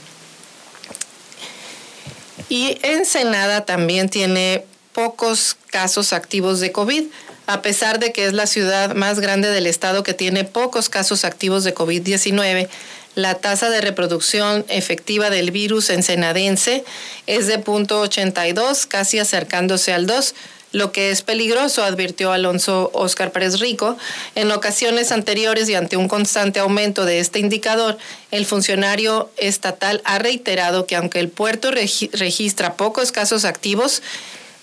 Y 2.49 2.79
Ensenada 2.83 3.65
también 3.65 4.09
tiene 4.09 4.65
pocos 4.93 5.57
casos 5.71 6.13
activos 6.13 6.61
de 6.61 6.73
COVID, 6.73 7.05
a 7.47 7.61
pesar 7.61 7.99
de 7.99 8.13
que 8.13 8.25
es 8.25 8.33
la 8.33 8.47
ciudad 8.47 8.95
más 8.95 9.21
grande 9.21 9.51
del 9.51 9.67
estado 9.67 10.03
que 10.03 10.15
tiene 10.15 10.45
pocos 10.45 10.89
casos 10.89 11.25
activos 11.25 11.65
de 11.65 11.75
COVID-19. 11.75 12.69
La 13.15 13.37
tasa 13.37 13.71
de 13.71 13.81
reproducción 13.81 14.65
efectiva 14.69 15.31
del 15.31 15.53
virus 15.53 15.91
ensenadense 15.91 16.85
es 17.27 17.47
de 17.47 17.63
0.82, 17.63 18.87
casi 18.89 19.21
acercándose 19.21 19.93
al 19.93 20.07
2, 20.07 20.35
lo 20.73 20.91
que 20.91 21.13
es 21.13 21.23
peligroso, 21.23 21.85
advirtió 21.85 22.33
Alonso 22.33 22.91
Oscar 22.93 23.31
Pérez 23.31 23.61
Rico. 23.61 23.97
En 24.35 24.51
ocasiones 24.51 25.13
anteriores 25.13 25.69
y 25.69 25.77
ante 25.77 25.97
un 25.97 26.09
constante 26.09 26.59
aumento 26.59 27.05
de 27.05 27.21
este 27.21 27.39
indicador, 27.39 27.97
el 28.33 28.45
funcionario 28.45 29.31
estatal 29.37 30.03
ha 30.05 30.19
reiterado 30.19 30.87
que 30.87 30.97
aunque 30.97 31.21
el 31.21 31.29
puerto 31.29 31.71
registra 31.71 32.75
pocos 32.75 33.13
casos 33.13 33.45
activos, 33.45 34.03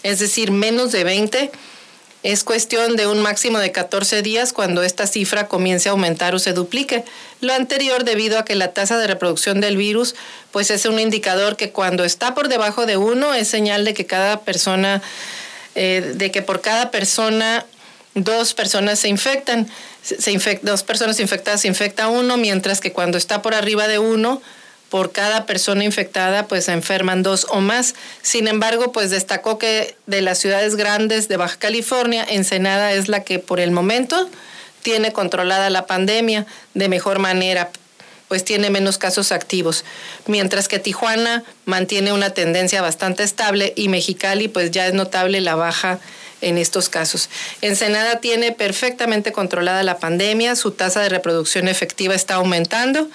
es 0.04 0.20
decir, 0.20 0.52
menos 0.52 0.92
de 0.92 1.06
20, 1.06 1.52
es 2.24 2.44
cuestión 2.44 2.96
de 2.96 3.08
un 3.08 3.20
máximo 3.22 3.58
de 3.58 3.72
14 3.72 4.22
días 4.22 4.54
cuando 4.54 4.84
esta 4.84 5.08
cifra 5.08 5.48
comience 5.48 5.90
a 5.90 5.94
aumentar 5.94 6.36
o 6.36 6.40
se 6.40 6.54
duplique. 6.54 7.04
Lo 7.40 7.54
anterior 7.54 8.04
debido 8.04 8.38
a 8.38 8.46
que 8.46 8.56
la 8.56 8.74
tasa 8.74 8.98
de 9.00 9.08
reproducción 9.08 9.60
del 9.60 9.76
virus 9.76 10.16
pues 10.52 10.70
es 10.70 10.86
un 10.86 11.00
indicador 11.00 11.58
que 11.58 11.72
cuando 11.72 12.04
está 12.04 12.36
por 12.36 12.48
debajo 12.48 12.86
de 12.86 12.98
uno 12.98 13.34
es 13.34 13.48
señal 13.48 13.86
de 13.86 13.96
que 13.96 14.06
cada 14.06 14.42
persona, 14.42 15.02
eh, 15.74 16.14
de 16.16 16.30
que 16.30 16.44
por 16.44 16.62
cada 16.62 16.92
persona 16.92 17.66
dos 18.14 18.54
personas 18.54 19.00
se 19.00 19.08
infectan, 19.08 19.68
se 20.04 20.60
dos 20.62 20.84
personas 20.84 21.20
infectadas 21.20 21.62
se 21.62 21.70
infecta 21.70 22.08
uno, 22.08 22.38
mientras 22.38 22.82
que 22.82 22.92
cuando 22.92 23.18
está 23.18 23.42
por 23.42 23.56
arriba 23.56 23.88
de 23.88 23.98
uno 23.98 24.42
por 24.92 25.14
cada 25.14 25.46
persona 25.46 25.86
infectada, 25.86 26.48
pues 26.48 26.66
se 26.66 26.74
enferman 26.74 27.24
dos 27.24 27.48
o 27.50 27.62
más. 27.62 27.96
Sin 28.22 28.50
embargo, 28.50 28.92
pues 28.92 29.10
destacó 29.10 29.58
que 29.58 29.96
de 30.06 30.22
las 30.22 30.38
ciudades 30.38 30.76
grandes 30.76 31.30
de 31.30 31.38
Baja 31.38 31.56
California, 31.58 32.26
Ensenada 32.28 32.92
es 32.92 33.08
la 33.08 33.24
que 33.24 33.40
por 33.40 33.62
el 33.62 33.72
momento 33.72 34.30
tiene 34.84 35.14
controlada 35.14 35.70
la 35.70 35.86
pandemia 35.86 36.46
de 36.74 36.90
mejor 36.90 37.20
manera, 37.20 37.70
pues 38.28 38.44
tiene 38.44 38.70
menos 38.70 38.98
casos 38.98 39.32
activos, 39.32 39.86
mientras 40.28 40.68
que 40.68 40.78
Tijuana 40.78 41.46
mantiene 41.64 42.12
una 42.12 42.32
tendencia 42.32 42.82
bastante 42.82 43.24
estable 43.24 43.72
y 43.78 43.88
Mexicali 43.88 44.50
pues 44.50 44.72
ya 44.72 44.88
es 44.88 44.94
notable 44.94 45.40
la 45.40 45.56
baja 45.56 46.00
en 46.42 46.58
estos 46.58 46.90
casos. 46.90 47.30
Ensenada 47.62 48.20
tiene 48.20 48.52
perfectamente 48.52 49.32
controlada 49.32 49.84
la 49.84 50.00
pandemia, 50.00 50.56
su 50.56 50.72
tasa 50.72 51.02
de 51.02 51.10
reproducción 51.10 51.68
efectiva 51.68 52.16
está 52.16 52.36
aumentando 52.36 53.08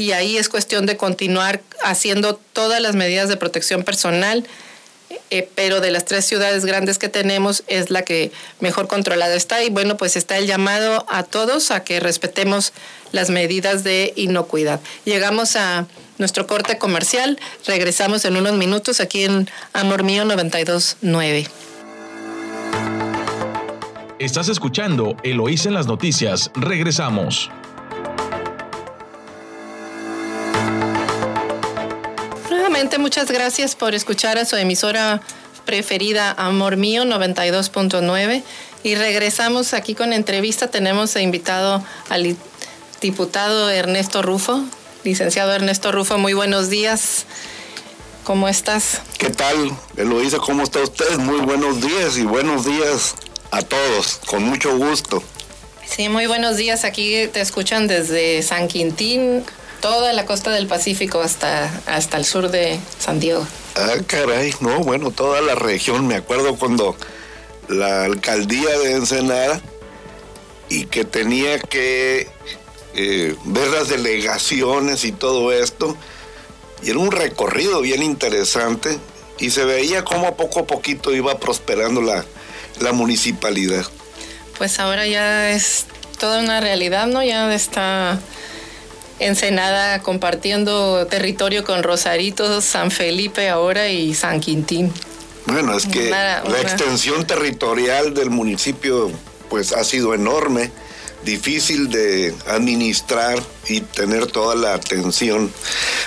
y 0.00 0.12
ahí 0.12 0.38
es 0.38 0.48
cuestión 0.48 0.86
de 0.86 0.96
continuar 0.96 1.60
haciendo 1.84 2.40
todas 2.54 2.80
las 2.80 2.96
medidas 2.96 3.28
de 3.28 3.36
protección 3.36 3.82
personal, 3.82 4.46
eh, 5.28 5.46
pero 5.54 5.82
de 5.82 5.90
las 5.90 6.06
tres 6.06 6.24
ciudades 6.24 6.64
grandes 6.64 6.96
que 6.96 7.10
tenemos 7.10 7.64
es 7.66 7.90
la 7.90 8.00
que 8.00 8.32
mejor 8.60 8.88
controlada 8.88 9.34
está 9.34 9.62
y 9.62 9.68
bueno, 9.68 9.98
pues 9.98 10.16
está 10.16 10.38
el 10.38 10.46
llamado 10.46 11.04
a 11.10 11.22
todos 11.22 11.70
a 11.70 11.84
que 11.84 12.00
respetemos 12.00 12.72
las 13.12 13.28
medidas 13.28 13.84
de 13.84 14.14
inocuidad. 14.16 14.80
Llegamos 15.04 15.54
a 15.54 15.86
nuestro 16.16 16.46
corte 16.46 16.78
comercial, 16.78 17.38
regresamos 17.66 18.24
en 18.24 18.38
unos 18.38 18.54
minutos 18.54 19.00
aquí 19.00 19.24
en 19.24 19.50
Amor 19.74 20.02
Mío 20.02 20.24
929. 20.24 21.46
Estás 24.18 24.48
escuchando 24.48 25.14
Eloís 25.24 25.66
en 25.66 25.74
las 25.74 25.86
noticias. 25.86 26.50
Regresamos. 26.54 27.50
Muchas 32.98 33.30
gracias 33.30 33.76
por 33.76 33.94
escuchar 33.94 34.38
a 34.38 34.46
su 34.46 34.56
emisora 34.56 35.20
preferida 35.66 36.32
Amor 36.32 36.78
Mío 36.78 37.04
92.9 37.04 38.42
y 38.82 38.94
regresamos 38.94 39.74
aquí 39.74 39.94
con 39.94 40.14
entrevista. 40.14 40.68
Tenemos 40.68 41.14
invitado 41.16 41.84
al 42.08 42.36
diputado 43.02 43.68
Ernesto 43.68 44.22
Rufo. 44.22 44.64
Licenciado 45.04 45.52
Ernesto 45.52 45.92
Rufo, 45.92 46.16
muy 46.16 46.32
buenos 46.32 46.70
días. 46.70 47.26
¿Cómo 48.24 48.48
estás? 48.48 49.02
¿Qué 49.18 49.28
tal, 49.28 49.76
Eloísa? 49.96 50.38
¿Cómo 50.38 50.62
está 50.62 50.80
usted? 50.80 51.18
Muy 51.18 51.40
buenos 51.40 51.82
días 51.82 52.16
y 52.16 52.22
buenos 52.22 52.64
días 52.64 53.14
a 53.50 53.60
todos, 53.60 54.20
con 54.24 54.42
mucho 54.44 54.78
gusto. 54.78 55.22
Sí, 55.86 56.08
muy 56.08 56.26
buenos 56.26 56.56
días. 56.56 56.84
Aquí 56.84 57.26
te 57.30 57.42
escuchan 57.42 57.88
desde 57.88 58.42
San 58.42 58.68
Quintín, 58.68 59.44
toda 59.80 60.12
la 60.12 60.26
costa 60.26 60.50
del 60.50 60.66
Pacífico 60.66 61.20
hasta, 61.20 61.70
hasta 61.86 62.16
el 62.16 62.24
sur 62.24 62.50
de 62.50 62.78
San 62.98 63.20
Diego. 63.20 63.46
Ah, 63.76 63.96
caray, 64.06 64.54
no, 64.60 64.80
bueno, 64.80 65.10
toda 65.10 65.40
la 65.40 65.54
región. 65.54 66.06
Me 66.06 66.16
acuerdo 66.16 66.56
cuando 66.56 66.96
la 67.68 68.04
alcaldía 68.04 68.78
de 68.78 68.92
Ensenada 68.92 69.60
y 70.68 70.84
que 70.86 71.04
tenía 71.04 71.58
que 71.58 72.28
eh, 72.94 73.36
ver 73.44 73.68
las 73.68 73.88
delegaciones 73.88 75.04
y 75.04 75.12
todo 75.12 75.52
esto. 75.52 75.96
Y 76.82 76.90
era 76.90 76.98
un 76.98 77.12
recorrido 77.12 77.80
bien 77.80 78.02
interesante 78.02 78.98
y 79.38 79.50
se 79.50 79.64
veía 79.64 80.04
cómo 80.04 80.36
poco 80.36 80.60
a 80.60 80.66
poquito 80.66 81.14
iba 81.14 81.38
prosperando 81.38 82.00
la, 82.02 82.24
la 82.80 82.92
municipalidad. 82.92 83.84
Pues 84.58 84.78
ahora 84.78 85.06
ya 85.06 85.50
es 85.50 85.86
toda 86.18 86.40
una 86.40 86.60
realidad, 86.60 87.06
¿no? 87.06 87.22
Ya 87.22 87.52
está 87.54 88.20
Ensenada 89.20 90.00
compartiendo 90.02 91.06
territorio 91.06 91.64
con 91.64 91.82
Rosarito, 91.82 92.60
San 92.60 92.90
Felipe 92.90 93.48
ahora 93.48 93.88
y 93.88 94.14
San 94.14 94.40
Quintín. 94.40 94.92
Bueno, 95.46 95.76
es 95.76 95.86
que 95.86 96.10
la 96.10 96.60
extensión 96.60 97.26
territorial 97.26 98.14
del 98.14 98.30
municipio 98.30 99.10
pues 99.48 99.72
ha 99.72 99.84
sido 99.84 100.14
enorme, 100.14 100.70
difícil 101.24 101.90
de 101.90 102.34
administrar 102.46 103.38
y 103.68 103.80
tener 103.80 104.26
toda 104.26 104.54
la 104.54 104.74
atención 104.74 105.52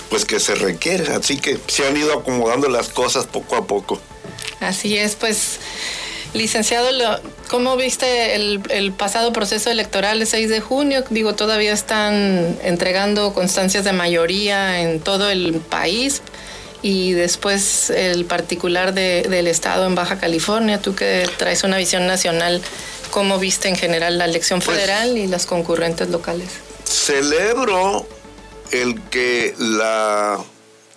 pues 0.09 0.25
que 0.25 0.39
se 0.39 0.55
requiere, 0.55 1.13
así 1.13 1.37
que 1.37 1.59
se 1.67 1.87
han 1.87 1.95
ido 1.97 2.19
acomodando 2.19 2.69
las 2.69 2.89
cosas 2.89 3.25
poco 3.25 3.55
a 3.55 3.67
poco. 3.67 3.99
Así 4.59 4.97
es, 4.97 5.15
pues 5.15 5.59
Licenciado, 6.33 6.89
¿cómo 7.53 7.77
viste 7.77 8.33
el, 8.33 8.93
pasado 8.97 9.31
proceso 9.31 9.69
electoral 9.69 10.19
el 10.19 10.25
6 10.25 10.49
de 10.49 10.59
junio? 10.59 11.03
Digo, 11.11 11.35
todavía 11.35 11.71
están 11.71 12.57
entregando 12.63 13.31
constancias 13.35 13.83
de 13.83 13.93
mayoría 13.93 14.81
en 14.81 14.99
todo 14.99 15.29
el 15.29 15.53
país 15.69 16.23
y 16.81 17.11
después 17.11 17.91
el 17.91 18.25
particular 18.25 18.95
del 18.95 19.45
Estado 19.45 19.85
en 19.85 19.93
Baja 19.93 20.17
California. 20.17 20.81
Tú 20.81 20.95
que 20.95 21.29
traes 21.37 21.63
una 21.63 21.77
visión 21.77 22.07
nacional, 22.07 22.59
¿cómo 23.11 23.37
viste 23.37 23.69
en 23.69 23.75
general 23.75 24.17
la 24.17 24.25
elección 24.25 24.59
pues 24.59 24.75
federal 24.75 25.15
y 25.15 25.27
las 25.27 25.45
concurrentes 25.45 26.09
locales? 26.09 26.49
Celebro 26.85 28.07
el 28.71 28.99
que 29.11 29.53
la 29.59 30.43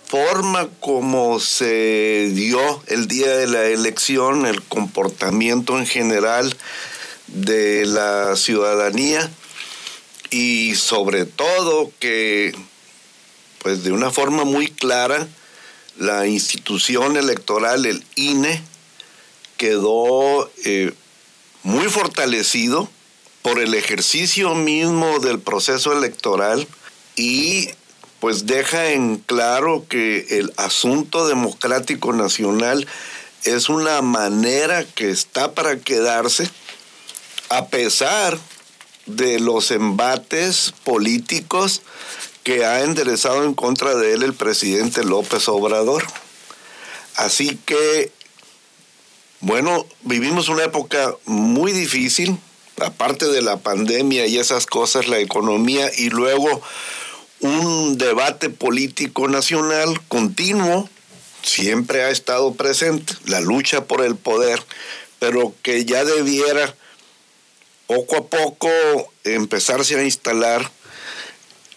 forma 0.07 0.69
como 0.79 1.39
se 1.39 2.31
dio 2.33 2.81
el 2.87 3.07
día 3.07 3.35
de 3.35 3.47
la 3.47 3.65
elección, 3.65 4.45
el 4.45 4.63
comportamiento 4.63 5.77
en 5.77 5.85
general 5.85 6.55
de 7.27 7.85
la 7.85 8.37
ciudadanía 8.37 9.29
y 10.29 10.75
sobre 10.75 11.25
todo 11.25 11.91
que 11.99 12.55
pues 13.59 13.83
de 13.83 13.91
una 13.91 14.09
forma 14.09 14.45
muy 14.45 14.67
clara 14.67 15.27
la 15.97 16.25
institución 16.25 17.17
electoral, 17.17 17.85
el 17.85 18.05
INE, 18.15 18.61
quedó 19.57 20.49
eh, 20.63 20.93
muy 21.63 21.87
fortalecido 21.87 22.89
por 23.41 23.59
el 23.59 23.73
ejercicio 23.73 24.55
mismo 24.55 25.19
del 25.19 25.39
proceso 25.39 25.91
electoral 25.91 26.65
y 27.15 27.69
pues 28.19 28.45
deja 28.45 28.91
en 28.91 29.17
claro 29.17 29.85
que 29.87 30.39
el 30.39 30.53
asunto 30.57 31.27
democrático 31.27 32.13
nacional 32.13 32.87
es 33.43 33.69
una 33.69 34.01
manera 34.01 34.83
que 34.83 35.09
está 35.09 35.53
para 35.53 35.77
quedarse 35.77 36.49
a 37.49 37.67
pesar 37.67 38.37
de 39.05 39.39
los 39.39 39.71
embates 39.71 40.73
políticos 40.83 41.81
que 42.43 42.65
ha 42.65 42.83
enderezado 42.83 43.43
en 43.43 43.53
contra 43.53 43.95
de 43.95 44.13
él 44.13 44.23
el 44.23 44.33
presidente 44.33 45.03
López 45.03 45.47
Obrador. 45.47 46.05
Así 47.15 47.57
que, 47.65 48.11
bueno, 49.39 49.85
vivimos 50.01 50.49
una 50.49 50.63
época 50.63 51.15
muy 51.25 51.71
difícil, 51.71 52.37
aparte 52.79 53.27
de 53.27 53.41
la 53.41 53.57
pandemia 53.57 54.27
y 54.27 54.37
esas 54.37 54.65
cosas, 54.65 55.07
la 55.07 55.19
economía 55.19 55.89
y 55.97 56.09
luego 56.09 56.61
un 57.41 57.97
debate 57.97 58.49
político 58.49 59.27
nacional 59.27 60.01
continuo, 60.07 60.89
siempre 61.43 62.03
ha 62.03 62.09
estado 62.09 62.53
presente, 62.53 63.13
la 63.25 63.39
lucha 63.41 63.85
por 63.85 64.03
el 64.03 64.15
poder, 64.15 64.61
pero 65.19 65.53
que 65.61 65.85
ya 65.85 66.03
debiera 66.03 66.75
poco 67.87 68.17
a 68.17 68.27
poco 68.27 68.69
empezarse 69.23 69.97
a 69.99 70.03
instalar 70.03 70.71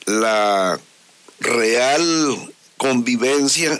la 0.06 0.80
real 1.38 2.54
convivencia 2.76 3.78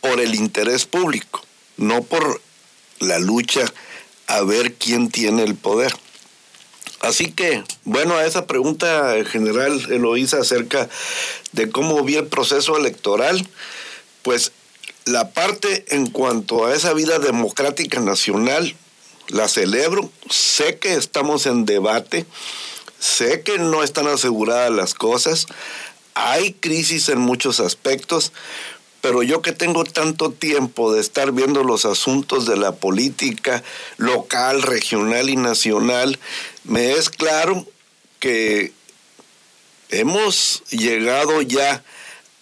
por 0.00 0.20
el 0.20 0.34
interés 0.34 0.86
público, 0.86 1.42
no 1.76 2.02
por 2.02 2.40
la 3.00 3.18
lucha 3.18 3.64
a 4.26 4.40
ver 4.42 4.74
quién 4.74 5.10
tiene 5.10 5.42
el 5.42 5.54
poder. 5.54 5.92
Así 7.06 7.30
que, 7.30 7.62
bueno, 7.84 8.16
a 8.16 8.26
esa 8.26 8.46
pregunta 8.46 9.14
general, 9.24 9.80
Eloísa, 9.90 10.38
acerca 10.38 10.88
de 11.52 11.70
cómo 11.70 12.02
vi 12.02 12.16
el 12.16 12.26
proceso 12.26 12.76
electoral, 12.76 13.46
pues 14.22 14.50
la 15.04 15.30
parte 15.30 15.84
en 15.90 16.10
cuanto 16.10 16.66
a 16.66 16.74
esa 16.74 16.92
vida 16.94 17.20
democrática 17.20 18.00
nacional 18.00 18.74
la 19.28 19.46
celebro, 19.46 20.10
sé 20.30 20.78
que 20.78 20.94
estamos 20.94 21.46
en 21.46 21.64
debate, 21.64 22.26
sé 22.98 23.42
que 23.42 23.58
no 23.58 23.84
están 23.84 24.08
aseguradas 24.08 24.72
las 24.72 24.94
cosas, 24.94 25.46
hay 26.14 26.54
crisis 26.54 27.08
en 27.08 27.18
muchos 27.18 27.60
aspectos, 27.60 28.32
pero 29.00 29.22
yo 29.22 29.42
que 29.42 29.52
tengo 29.52 29.84
tanto 29.84 30.32
tiempo 30.32 30.92
de 30.92 31.00
estar 31.00 31.30
viendo 31.30 31.62
los 31.62 31.84
asuntos 31.84 32.46
de 32.46 32.56
la 32.56 32.72
política 32.72 33.62
local, 33.98 34.62
regional 34.62 35.30
y 35.30 35.36
nacional, 35.36 36.18
me 36.66 36.92
es 36.92 37.10
claro 37.10 37.66
que 38.18 38.72
hemos 39.88 40.62
llegado 40.70 41.42
ya 41.42 41.84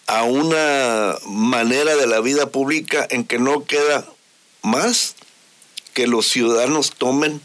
a 0.07 0.23
una 0.23 1.15
manera 1.25 1.95
de 1.95 2.07
la 2.07 2.19
vida 2.19 2.47
pública 2.47 3.07
en 3.09 3.23
que 3.23 3.39
no 3.39 3.65
queda 3.65 4.05
más 4.61 5.15
que 5.93 6.07
los 6.07 6.27
ciudadanos 6.27 6.91
tomen 6.91 7.41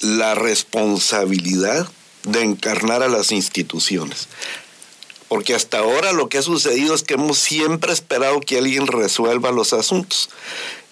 la 0.00 0.34
responsabilidad 0.34 1.88
de 2.24 2.42
encarnar 2.42 3.02
a 3.02 3.08
las 3.08 3.32
instituciones. 3.32 4.28
Porque 5.28 5.54
hasta 5.54 5.78
ahora 5.78 6.12
lo 6.12 6.28
que 6.28 6.38
ha 6.38 6.42
sucedido 6.42 6.94
es 6.94 7.02
que 7.02 7.14
hemos 7.14 7.38
siempre 7.38 7.92
esperado 7.92 8.40
que 8.40 8.58
alguien 8.58 8.86
resuelva 8.86 9.52
los 9.52 9.72
asuntos. 9.72 10.30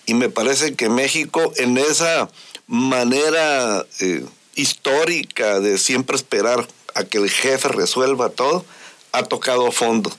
Y 0.06 0.14
me 0.14 0.28
parece 0.28 0.74
que 0.74 0.88
México 0.88 1.52
en 1.56 1.78
esa 1.78 2.28
manera 2.66 3.86
eh, 4.00 4.24
histórica 4.54 5.60
de 5.60 5.78
siempre 5.78 6.16
esperar 6.16 6.66
a 6.94 7.04
que 7.04 7.18
el 7.18 7.30
jefe 7.30 7.68
resuelva 7.68 8.30
todo, 8.30 8.64
ha 9.12 9.22
tocado 9.24 9.70
fondo. 9.72 10.12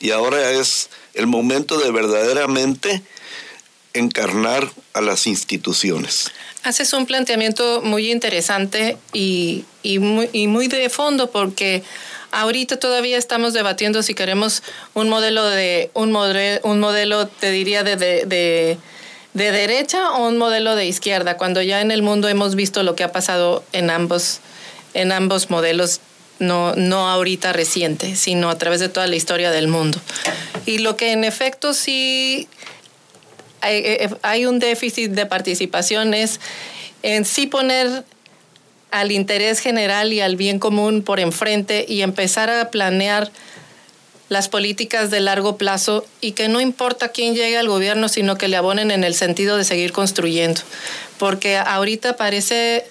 Y 0.00 0.10
ahora 0.10 0.52
es 0.52 0.90
el 1.14 1.26
momento 1.26 1.78
de 1.78 1.90
verdaderamente 1.90 3.02
encarnar 3.94 4.70
a 4.92 5.00
las 5.00 5.26
instituciones. 5.26 6.30
Haces 6.62 6.92
un 6.92 7.06
planteamiento 7.06 7.80
muy 7.82 8.10
interesante 8.10 8.96
y, 9.12 9.64
muy, 9.84 10.28
y 10.32 10.46
muy 10.48 10.68
de 10.68 10.90
fondo 10.90 11.30
porque 11.30 11.82
ahorita 12.32 12.78
todavía 12.78 13.16
estamos 13.16 13.52
debatiendo 13.52 14.02
si 14.02 14.14
queremos 14.14 14.62
un 14.94 15.08
modelo 15.08 15.48
de 15.48 15.90
un 15.94 16.10
modelo, 16.10 16.60
un 16.64 16.80
modelo 16.80 17.28
te 17.28 17.50
diría 17.50 17.84
de, 17.84 17.96
de, 17.96 18.26
de, 18.26 18.78
de, 19.34 19.52
derecha 19.52 20.12
o 20.12 20.28
un 20.28 20.38
modelo 20.38 20.76
de 20.76 20.86
izquierda 20.86 21.36
cuando 21.36 21.60
ya 21.62 21.80
en 21.80 21.90
el 21.90 22.02
mundo 22.02 22.28
hemos 22.28 22.54
visto 22.54 22.82
lo 22.82 22.94
que 22.94 23.04
ha 23.04 23.12
pasado 23.12 23.64
en 23.72 23.90
ambos 23.90 24.40
en 24.94 25.10
ambos 25.10 25.50
modelos 25.50 26.00
no, 26.38 26.74
no 26.76 27.08
ahorita 27.08 27.52
reciente, 27.52 28.16
sino 28.16 28.48
a 28.48 28.58
través 28.58 28.80
de 28.80 28.88
toda 28.88 29.06
la 29.06 29.16
historia 29.16 29.50
del 29.50 29.68
mundo. 29.68 30.00
Y 30.66 30.78
lo 30.78 30.96
que 30.96 31.12
en 31.12 31.24
efecto 31.24 31.74
sí 31.74 32.48
hay, 33.60 33.76
eh, 33.78 34.10
hay 34.22 34.46
un 34.46 34.60
déficit 34.60 35.10
de 35.10 35.26
participación 35.26 36.14
es 36.14 36.40
en 37.02 37.24
sí 37.24 37.46
poner 37.46 38.04
al 38.90 39.10
interés 39.10 39.58
general 39.58 40.12
y 40.12 40.20
al 40.20 40.36
bien 40.36 40.60
común 40.60 41.02
por 41.02 41.18
enfrente 41.18 41.84
y 41.88 42.02
empezar 42.02 42.48
a 42.50 42.70
planear 42.70 43.32
las 44.28 44.48
políticas 44.48 45.10
de 45.10 45.20
largo 45.20 45.56
plazo 45.56 46.06
y 46.20 46.32
que 46.32 46.48
no 46.48 46.60
importa 46.60 47.08
quién 47.08 47.34
llegue 47.34 47.58
al 47.58 47.68
gobierno, 47.68 48.08
sino 48.08 48.36
que 48.36 48.48
le 48.48 48.56
abonen 48.56 48.90
en 48.90 49.04
el 49.04 49.14
sentido 49.14 49.56
de 49.56 49.64
seguir 49.64 49.92
construyendo. 49.92 50.62
Porque 51.18 51.56
ahorita 51.56 52.16
parece 52.16 52.84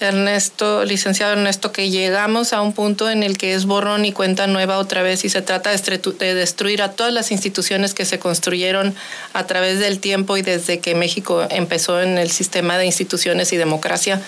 Ernesto, 0.00 0.84
licenciado 0.84 1.32
Ernesto, 1.32 1.72
que 1.72 1.90
llegamos 1.90 2.52
a 2.52 2.60
un 2.60 2.72
punto 2.72 3.08
en 3.08 3.22
el 3.22 3.38
que 3.38 3.54
es 3.54 3.66
borrón 3.66 4.04
y 4.04 4.12
cuenta 4.12 4.46
nueva 4.46 4.78
otra 4.78 5.02
vez 5.02 5.24
y 5.24 5.28
se 5.28 5.42
trata 5.42 5.70
de 5.70 6.34
destruir 6.34 6.82
a 6.82 6.92
todas 6.92 7.12
las 7.12 7.30
instituciones 7.30 7.94
que 7.94 8.04
se 8.04 8.18
construyeron 8.18 8.94
a 9.32 9.46
través 9.46 9.78
del 9.78 10.00
tiempo 10.00 10.36
y 10.36 10.42
desde 10.42 10.80
que 10.80 10.94
México 10.94 11.46
empezó 11.50 12.00
en 12.00 12.18
el 12.18 12.30
sistema 12.30 12.78
de 12.78 12.86
instituciones 12.86 13.52
y 13.52 13.56
democracia. 13.56 14.20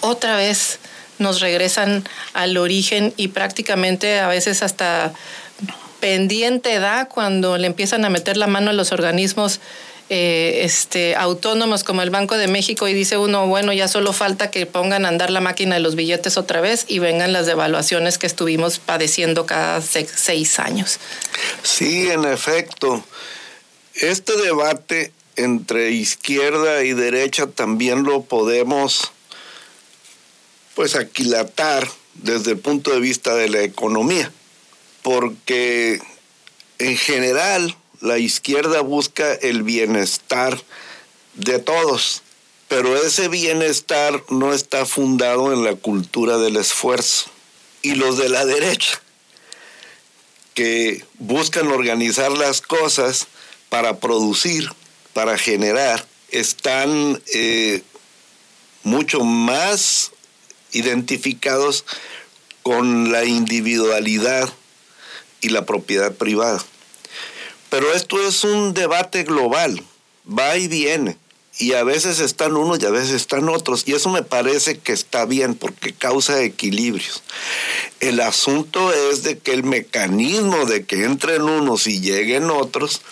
Otra 0.00 0.36
vez 0.36 0.80
nos 1.18 1.40
regresan 1.40 2.04
al 2.32 2.56
origen 2.56 3.12
y 3.16 3.28
prácticamente 3.28 4.18
a 4.20 4.28
veces 4.28 4.62
hasta 4.62 5.12
pendiente 6.00 6.78
da 6.80 7.06
cuando 7.08 7.56
le 7.56 7.66
empiezan 7.66 8.04
a 8.04 8.10
meter 8.10 8.36
la 8.36 8.46
mano 8.46 8.70
a 8.70 8.72
los 8.74 8.92
organismos 8.92 9.60
eh, 10.10 10.60
este, 10.64 11.16
autónomos 11.16 11.82
como 11.82 12.02
el 12.02 12.10
Banco 12.10 12.36
de 12.36 12.46
México 12.46 12.86
y 12.88 12.92
dice 12.92 13.16
uno, 13.16 13.46
bueno, 13.46 13.72
ya 13.72 13.88
solo 13.88 14.12
falta 14.12 14.50
que 14.50 14.66
pongan 14.66 15.06
a 15.06 15.08
andar 15.08 15.30
la 15.30 15.40
máquina 15.40 15.76
de 15.76 15.80
los 15.80 15.94
billetes 15.94 16.36
otra 16.36 16.60
vez 16.60 16.84
y 16.88 16.98
vengan 16.98 17.32
las 17.32 17.46
devaluaciones 17.46 18.18
que 18.18 18.26
estuvimos 18.26 18.78
padeciendo 18.80 19.46
cada 19.46 19.80
seis 19.80 20.58
años. 20.58 20.98
Sí, 21.62 22.10
en 22.10 22.26
efecto. 22.26 23.02
Este 23.94 24.36
debate 24.36 25.10
entre 25.36 25.92
izquierda 25.92 26.84
y 26.84 26.92
derecha 26.92 27.46
también 27.46 28.02
lo 28.02 28.24
podemos 28.24 29.13
pues 30.74 30.94
aquilatar 30.94 31.88
desde 32.14 32.52
el 32.52 32.58
punto 32.58 32.92
de 32.92 33.00
vista 33.00 33.34
de 33.34 33.48
la 33.48 33.62
economía, 33.62 34.30
porque 35.02 36.00
en 36.78 36.96
general 36.96 37.76
la 38.00 38.18
izquierda 38.18 38.80
busca 38.80 39.32
el 39.34 39.62
bienestar 39.62 40.60
de 41.34 41.58
todos, 41.58 42.22
pero 42.68 42.96
ese 42.96 43.28
bienestar 43.28 44.22
no 44.30 44.52
está 44.52 44.86
fundado 44.86 45.52
en 45.52 45.64
la 45.64 45.74
cultura 45.74 46.38
del 46.38 46.56
esfuerzo. 46.56 47.30
Y 47.82 47.96
los 47.96 48.16
de 48.16 48.30
la 48.30 48.46
derecha, 48.46 49.00
que 50.54 51.04
buscan 51.18 51.68
organizar 51.68 52.32
las 52.32 52.62
cosas 52.62 53.26
para 53.68 53.98
producir, 53.98 54.70
para 55.12 55.36
generar, 55.36 56.06
están 56.30 57.22
eh, 57.34 57.82
mucho 58.82 59.20
más 59.20 60.12
identificados 60.74 61.84
con 62.62 63.12
la 63.12 63.24
individualidad 63.24 64.52
y 65.40 65.50
la 65.50 65.64
propiedad 65.64 66.12
privada. 66.12 66.62
Pero 67.70 67.92
esto 67.92 68.20
es 68.26 68.44
un 68.44 68.74
debate 68.74 69.24
global, 69.24 69.82
va 70.26 70.56
y 70.56 70.68
viene. 70.68 71.16
Y 71.58 71.74
a 71.74 71.84
veces 71.84 72.18
están 72.18 72.56
unos 72.56 72.80
y 72.80 72.86
a 72.86 72.90
veces 72.90 73.10
están 73.12 73.48
otros. 73.48 73.84
Y 73.86 73.92
eso 73.92 74.08
me 74.10 74.22
parece 74.22 74.78
que 74.78 74.92
está 74.92 75.24
bien 75.24 75.54
porque 75.54 75.92
causa 75.92 76.42
equilibrios. 76.42 77.22
El 78.00 78.20
asunto 78.20 78.92
es 78.92 79.22
de 79.22 79.38
que 79.38 79.52
el 79.52 79.62
mecanismo 79.62 80.66
de 80.66 80.84
que 80.84 81.04
entren 81.04 81.42
unos 81.42 81.86
y 81.86 82.00
lleguen 82.00 82.50
otros 82.50 83.02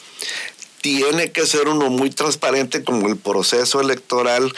tiene 0.80 1.30
que 1.30 1.46
ser 1.46 1.68
uno 1.68 1.90
muy 1.90 2.10
transparente 2.10 2.82
como 2.82 3.08
el 3.08 3.16
proceso 3.16 3.80
electoral 3.80 4.52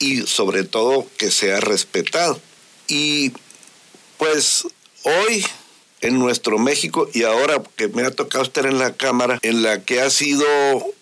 y 0.00 0.26
sobre 0.26 0.64
todo 0.64 1.06
que 1.16 1.30
sea 1.30 1.60
respetado. 1.60 2.40
Y 2.88 3.32
pues 4.18 4.66
hoy 5.04 5.46
en 6.00 6.18
nuestro 6.18 6.58
México 6.58 7.08
y 7.12 7.22
ahora 7.22 7.62
que 7.76 7.88
me 7.88 8.02
ha 8.02 8.10
tocado 8.10 8.42
estar 8.42 8.66
en 8.66 8.78
la 8.78 8.94
Cámara, 8.94 9.38
en 9.42 9.62
la 9.62 9.84
que 9.84 10.00
ha 10.00 10.10
sido 10.10 10.46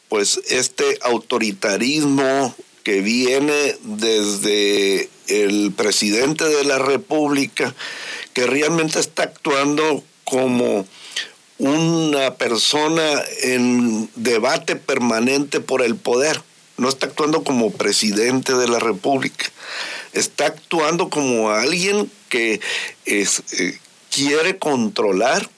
pues 0.08 0.40
este 0.48 0.98
autoritarismo 1.02 2.54
que 2.82 3.00
viene 3.00 3.76
desde 3.82 5.08
el 5.28 5.72
presidente 5.72 6.44
de 6.44 6.64
la 6.64 6.78
República, 6.78 7.74
que 8.32 8.46
realmente 8.46 8.98
está 8.98 9.24
actuando 9.24 10.02
como 10.24 10.86
una 11.58 12.34
persona 12.34 13.22
en 13.42 14.08
debate 14.14 14.76
permanente 14.76 15.60
por 15.60 15.82
el 15.82 15.96
poder. 15.96 16.42
No 16.78 16.88
está 16.88 17.06
actuando 17.06 17.44
como 17.44 17.72
presidente 17.72 18.54
de 18.54 18.68
la 18.68 18.78
República. 18.78 19.46
Está 20.12 20.46
actuando 20.46 21.10
como 21.10 21.50
alguien 21.50 22.10
que 22.28 22.60
eh, 23.04 23.26
quiere 24.10 24.58
controlar 24.58 25.48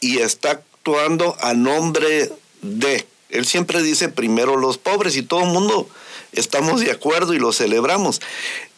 y 0.00 0.18
está 0.18 0.50
actuando 0.50 1.36
a 1.40 1.54
nombre 1.54 2.30
de. 2.60 3.06
Él 3.30 3.46
siempre 3.46 3.82
dice 3.82 4.08
primero 4.08 4.56
los 4.56 4.76
pobres 4.76 5.16
y 5.16 5.22
todo 5.22 5.44
el 5.44 5.48
mundo 5.48 5.88
estamos 6.32 6.80
de 6.80 6.90
acuerdo 6.90 7.32
y 7.32 7.38
lo 7.38 7.52
celebramos. 7.52 8.20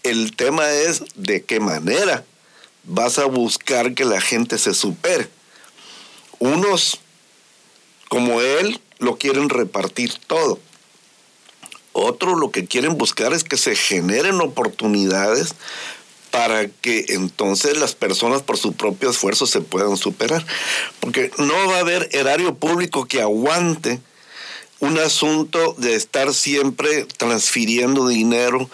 El 0.03 0.37
tema 0.37 0.71
es 0.71 1.03
de 1.17 1.43
qué 1.43 1.59
manera 1.59 2.25
vas 2.85 3.19
a 3.19 3.25
buscar 3.25 3.95
que 3.95 4.05
la 4.05 4.21
gente 4.21 4.59
se 4.59 4.73
supere. 4.73 5.29
Unos, 6.39 7.01
como 8.09 8.41
él, 8.41 8.81
lo 8.99 9.17
quieren 9.17 9.49
repartir 9.49 10.15
todo. 10.27 10.61
Otros 11.99 12.39
lo 12.39 12.51
que 12.51 12.67
quieren 12.67 12.99
buscar 12.99 13.33
es 13.33 13.43
que 13.43 13.57
se 13.57 13.75
generen 13.75 14.43
oportunidades 14.43 15.55
para 16.31 16.69
que 16.69 17.07
entonces 17.09 17.79
las 17.79 17.95
personas 17.95 18.43
por 18.43 18.59
su 18.59 18.75
propio 18.75 19.09
esfuerzo 19.09 19.47
se 19.47 19.63
puedan 19.63 19.97
superar. 19.97 20.45
Porque 21.01 21.31
no 21.39 21.55
va 21.69 21.79
a 21.79 21.81
haber 21.81 22.11
erario 22.13 22.55
público 22.57 23.07
que 23.07 23.23
aguante 23.23 23.99
un 24.79 24.99
asunto 24.99 25.75
de 25.79 25.95
estar 25.95 26.35
siempre 26.35 27.07
transfiriendo 27.17 28.09
dinero 28.09 28.69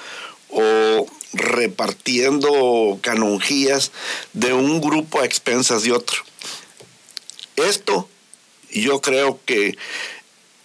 o 0.51 1.07
repartiendo 1.33 2.99
canonjías 3.03 3.93
de 4.33 4.53
un 4.53 4.81
grupo 4.81 5.20
a 5.20 5.25
expensas 5.25 5.85
de 5.85 5.93
otro. 5.93 6.25
Esto 7.55 8.09
yo 8.73 9.01
creo 9.01 9.39
que 9.47 9.79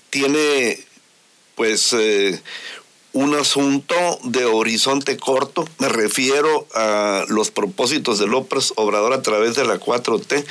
tiene 0.09 0.86
pues 1.57 1.91
eh, 1.93 2.39
un 3.13 3.33
asunto 3.33 3.95
de 4.23 4.45
horizonte 4.45 5.17
corto. 5.17 5.67
Me 5.79 5.89
refiero 5.89 6.67
a 6.75 7.25
los 7.27 7.49
propósitos 7.49 8.19
de 8.19 8.27
López 8.27 8.73
Obrador 8.75 9.11
a 9.11 9.23
través 9.23 9.55
de 9.55 9.65
la 9.65 9.79
4T, 9.79 10.45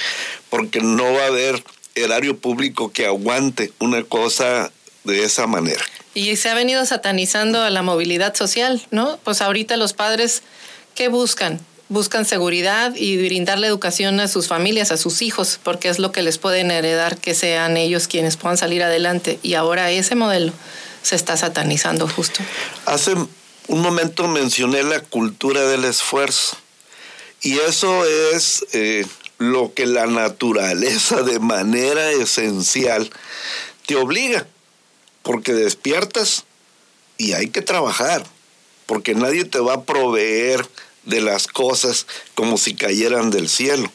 porque 0.51 0.81
no 0.81 1.05
va 1.15 1.23
a 1.23 1.27
haber 1.29 1.63
erario 1.95 2.37
público 2.37 2.93
que 2.93 3.07
aguante 3.07 3.73
una 3.79 4.03
cosa 4.03 4.73
de 5.05 5.23
esa 5.23 5.47
manera. 5.47 5.81
Y 6.13 6.35
se 6.35 6.49
ha 6.49 6.55
venido 6.55 6.85
satanizando 6.85 7.63
a 7.63 7.71
la 7.71 7.83
movilidad 7.83 8.35
social, 8.35 8.85
¿no? 8.91 9.19
Pues 9.23 9.43
ahorita 9.43 9.77
los 9.77 9.93
padres, 9.93 10.43
¿qué 10.97 11.07
buscan? 11.07 11.61
Buscan 11.89 12.25
seguridad 12.25 12.97
y 12.97 13.17
brindarle 13.17 13.69
educación 13.69 14.19
a 14.19 14.27
sus 14.27 14.49
familias, 14.49 14.91
a 14.91 14.97
sus 14.97 15.23
hijos, 15.23 15.61
porque 15.63 15.89
es 15.89 16.01
lo 16.01 16.11
que 16.11 16.23
les 16.23 16.39
pueden 16.39 16.73
heredar 16.73 17.17
que 17.17 17.33
sean 17.33 17.77
ellos 17.77 18.09
quienes 18.09 18.37
puedan 18.37 18.59
salir 18.59 18.83
adelante. 18.83 19.39
Y 19.45 19.55
ahora 19.55 19.93
ese 19.93 20.17
modelo 20.17 20.53
se 21.07 21.15
está 21.15 21.37
satanizando 21.37 22.09
justo. 22.09 22.41
Hace 22.85 23.15
un 23.15 23.81
momento 23.81 24.27
mencioné 24.27 24.83
la 24.83 25.01
cultura 25.01 25.65
del 25.69 25.85
esfuerzo. 25.85 26.57
Y 27.43 27.59
eso 27.61 28.05
es 28.05 28.67
eh, 28.73 29.07
lo 29.39 29.73
que 29.73 29.87
la 29.87 30.07
naturaleza 30.07 31.23
de 31.23 31.39
manera 31.39 32.11
esencial 32.11 33.09
te 33.87 33.95
obliga. 33.95 34.49
Porque 35.23 35.53
despiertas 35.53 36.43
y 37.19 37.35
hay 37.35 37.51
que 37.51 37.63
trabajar. 37.63 38.27
Porque 38.87 39.15
nadie 39.15 39.45
te 39.45 39.61
va 39.61 39.75
a 39.75 39.85
proveer 39.85 40.69
de 41.05 41.21
las 41.21 41.47
cosas 41.47 42.09
como 42.35 42.59
si 42.59 42.75
cayeran 42.75 43.31
del 43.31 43.49
cielo. 43.49 43.93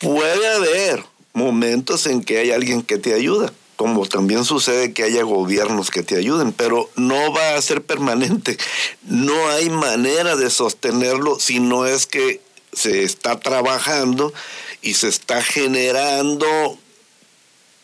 Puede 0.00 0.48
haber 0.48 1.04
momentos 1.32 2.06
en 2.06 2.24
que 2.24 2.38
hay 2.38 2.50
alguien 2.50 2.82
que 2.82 2.98
te 2.98 3.14
ayuda 3.14 3.52
como 3.78 4.06
también 4.06 4.44
sucede 4.44 4.92
que 4.92 5.04
haya 5.04 5.22
gobiernos 5.22 5.92
que 5.92 6.02
te 6.02 6.16
ayuden, 6.16 6.52
pero 6.52 6.90
no 6.96 7.32
va 7.32 7.54
a 7.54 7.62
ser 7.62 7.80
permanente. 7.80 8.58
No 9.04 9.50
hay 9.50 9.70
manera 9.70 10.34
de 10.34 10.50
sostenerlo 10.50 11.38
si 11.38 11.60
no 11.60 11.86
es 11.86 12.08
que 12.08 12.40
se 12.72 13.04
está 13.04 13.38
trabajando 13.38 14.34
y 14.82 14.94
se 14.94 15.06
está 15.06 15.44
generando 15.44 16.76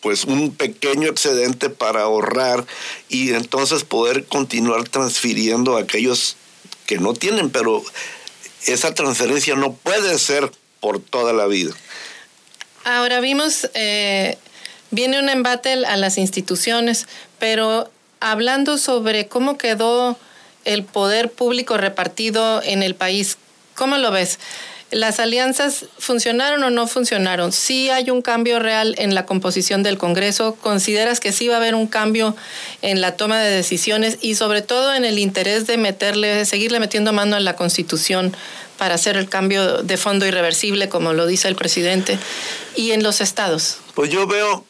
pues 0.01 0.24
un 0.24 0.53
pequeño 0.57 1.09
excedente 1.09 1.70
para 1.70 2.03
ahorrar 2.03 2.66
y 3.09 3.32
entonces 3.32 3.84
poder 3.84 4.24
continuar 4.24 4.88
transfiriendo 4.88 5.76
a 5.76 5.82
aquellos 5.82 6.34
que 6.86 6.99
no 6.99 7.14
tienen, 7.14 7.51
pero 7.51 7.84
esa 8.66 8.95
transferencia 8.95 9.55
no 9.55 9.74
puede 9.74 10.18
ser 10.18 10.51
por 10.80 10.99
toda 10.99 11.32
la 11.32 11.47
vida. 11.47 11.72
Ahora 12.84 13.20
vimos 13.20 13.70
eh, 13.74 14.38
viene 14.95 15.18
un 15.18 15.28
embate 15.28 15.72
a 15.72 15.97
las 15.97 16.18
instituciones, 16.18 17.07
pero 17.38 17.90
hablando 18.20 18.78
sobre 18.78 19.28
cómo 19.28 19.59
quedó 19.59 20.16
el 20.64 20.84
poder 20.84 21.30
público 21.30 21.76
repartido 21.76 22.62
en 22.62 22.82
el 22.82 22.95
país, 22.95 23.36
¿cómo 23.74 23.99
lo 23.99 24.11
ves? 24.11 24.38
¿Las 24.90 25.18
alianzas 25.18 25.86
funcionaron 25.99 26.62
o 26.62 26.70
no 26.70 26.86
funcionaron? 26.86 27.51
¿Sí 27.51 27.90
hay 27.90 28.11
un 28.11 28.22
cambio 28.22 28.61
real 28.61 28.95
en 28.97 29.14
la 29.14 29.26
composición 29.26 29.82
del 29.82 29.99
Congreso? 29.99 30.55
¿Consideras 30.55 31.18
que 31.18 31.32
sí 31.32 31.49
va 31.49 31.55
a 31.55 31.57
haber 31.57 31.74
un 31.74 31.88
cambio 31.88 32.36
en 32.80 33.01
la 33.01 33.16
toma 33.16 33.40
de 33.40 33.51
decisiones 33.51 34.18
y 34.20 34.36
sobre 34.36 34.62
todo 34.62 34.95
en 34.95 35.05
el 35.05 35.18
interés 35.18 35.66
de 35.66 35.78
meterle, 35.78 36.45
seguirle 36.45 36.78
metiendo 36.78 37.12
mano 37.12 37.34
a 37.34 37.40
la 37.40 37.57
Constitución 37.57 38.36
para 38.78 38.95
hacer 38.95 39.16
el 39.16 39.28
cambio 39.28 39.82
de 39.82 39.97
fondo 39.97 40.26
irreversible, 40.26 40.88
como 40.88 41.12
lo 41.12 41.26
dice 41.26 41.49
el 41.49 41.57
presidente? 41.57 42.18
¿Y 42.76 42.92
en 42.92 43.03
los 43.03 43.20
estados? 43.20 43.78
Pues 43.95 44.11
yo 44.11 44.28
veo 44.28 44.64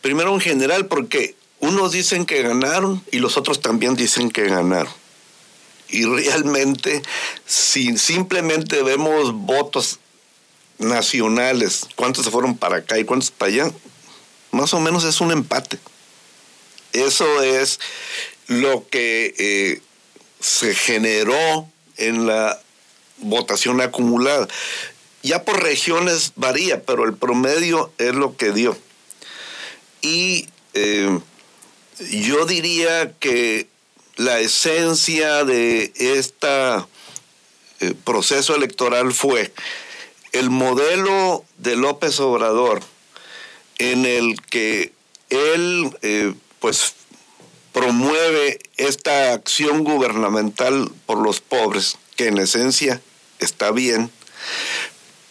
primero 0.00 0.34
en 0.34 0.40
general, 0.40 0.86
porque 0.86 1.34
unos 1.60 1.92
dicen 1.92 2.26
que 2.26 2.42
ganaron 2.42 3.04
y 3.10 3.18
los 3.18 3.36
otros 3.36 3.60
también 3.60 3.94
dicen 3.94 4.30
que 4.30 4.44
ganaron. 4.44 4.92
Y 5.88 6.04
realmente, 6.04 7.02
si 7.46 7.98
simplemente 7.98 8.82
vemos 8.82 9.32
votos 9.32 9.98
nacionales, 10.78 11.86
cuántos 11.96 12.24
se 12.24 12.30
fueron 12.30 12.56
para 12.56 12.76
acá 12.76 12.98
y 12.98 13.04
cuántos 13.04 13.30
para 13.30 13.52
allá, 13.52 13.72
más 14.50 14.72
o 14.72 14.80
menos 14.80 15.04
es 15.04 15.20
un 15.20 15.32
empate. 15.32 15.78
Eso 16.92 17.42
es 17.42 17.80
lo 18.46 18.88
que 18.88 19.34
eh, 19.38 19.82
se 20.40 20.74
generó 20.74 21.68
en 21.96 22.26
la 22.26 22.60
votación 23.18 23.80
acumulada. 23.80 24.48
Ya 25.22 25.44
por 25.44 25.62
regiones 25.62 26.32
varía, 26.36 26.82
pero 26.82 27.04
el 27.04 27.14
promedio 27.14 27.92
es 27.98 28.14
lo 28.14 28.36
que 28.36 28.52
dio. 28.52 28.76
Y 30.02 30.48
eh, 30.74 31.18
yo 31.98 32.46
diría 32.46 33.12
que 33.18 33.66
la 34.16 34.40
esencia 34.40 35.44
de 35.44 35.92
este 35.96 36.84
proceso 38.04 38.54
electoral 38.54 39.12
fue 39.12 39.52
el 40.32 40.50
modelo 40.50 41.44
de 41.58 41.76
López 41.76 42.20
Obrador 42.20 42.82
en 43.78 44.04
el 44.04 44.40
que 44.42 44.92
él 45.30 45.96
eh, 46.02 46.34
pues 46.58 46.94
promueve 47.72 48.58
esta 48.76 49.32
acción 49.32 49.84
gubernamental 49.84 50.90
por 51.06 51.18
los 51.18 51.40
pobres, 51.40 51.96
que 52.16 52.28
en 52.28 52.38
esencia 52.38 53.00
está 53.38 53.70
bien, 53.70 54.10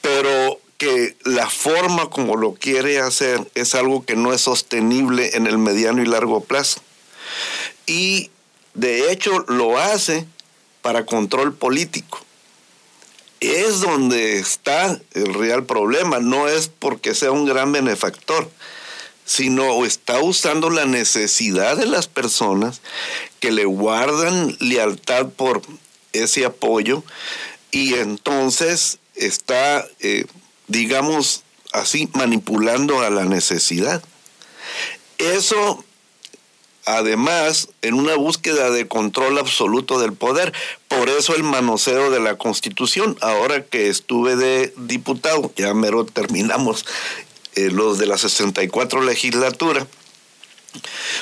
pero 0.01 0.59
que 0.79 1.17
la 1.25 1.49
forma 1.49 2.09
como 2.09 2.37
lo 2.37 2.53
quiere 2.53 2.99
hacer 2.99 3.51
es 3.53 3.75
algo 3.75 4.05
que 4.05 4.15
no 4.15 4.33
es 4.33 4.41
sostenible 4.41 5.35
en 5.35 5.45
el 5.45 5.57
mediano 5.57 6.01
y 6.01 6.05
largo 6.05 6.41
plazo. 6.41 6.79
Y 7.85 8.31
de 8.73 9.11
hecho 9.11 9.39
lo 9.49 9.77
hace 9.77 10.25
para 10.81 11.05
control 11.05 11.53
político. 11.53 12.21
Es 13.41 13.81
donde 13.81 14.39
está 14.39 14.99
el 15.13 15.33
real 15.33 15.65
problema, 15.65 16.19
no 16.19 16.47
es 16.47 16.69
porque 16.69 17.13
sea 17.13 17.31
un 17.31 17.45
gran 17.45 17.73
benefactor, 17.73 18.49
sino 19.25 19.85
está 19.85 20.21
usando 20.21 20.69
la 20.69 20.85
necesidad 20.85 21.75
de 21.75 21.87
las 21.87 22.07
personas 22.07 22.79
que 23.41 23.51
le 23.51 23.65
guardan 23.65 24.55
lealtad 24.61 25.27
por 25.27 25.61
ese 26.13 26.45
apoyo 26.45 27.03
y 27.71 27.95
entonces 27.95 28.99
está 29.15 29.85
eh, 29.99 30.25
digamos 30.69 31.43
así, 31.73 32.09
manipulando 32.13 33.01
a 33.01 33.09
la 33.09 33.25
necesidad. 33.25 34.01
Eso, 35.17 35.83
además, 36.85 37.69
en 37.81 37.95
una 37.95 38.15
búsqueda 38.15 38.71
de 38.71 38.87
control 38.87 39.37
absoluto 39.37 39.99
del 39.99 40.13
poder. 40.13 40.53
Por 40.87 41.09
eso 41.09 41.35
el 41.35 41.43
manoseo 41.43 42.09
de 42.09 42.19
la 42.19 42.37
Constitución. 42.37 43.17
Ahora 43.21 43.65
que 43.65 43.89
estuve 43.89 44.35
de 44.35 44.73
diputado, 44.77 45.51
ya 45.57 45.73
mero 45.73 46.05
terminamos 46.05 46.85
eh, 47.55 47.69
los 47.71 47.97
de 47.97 48.05
la 48.05 48.17
64 48.17 49.03
legislatura, 49.03 49.87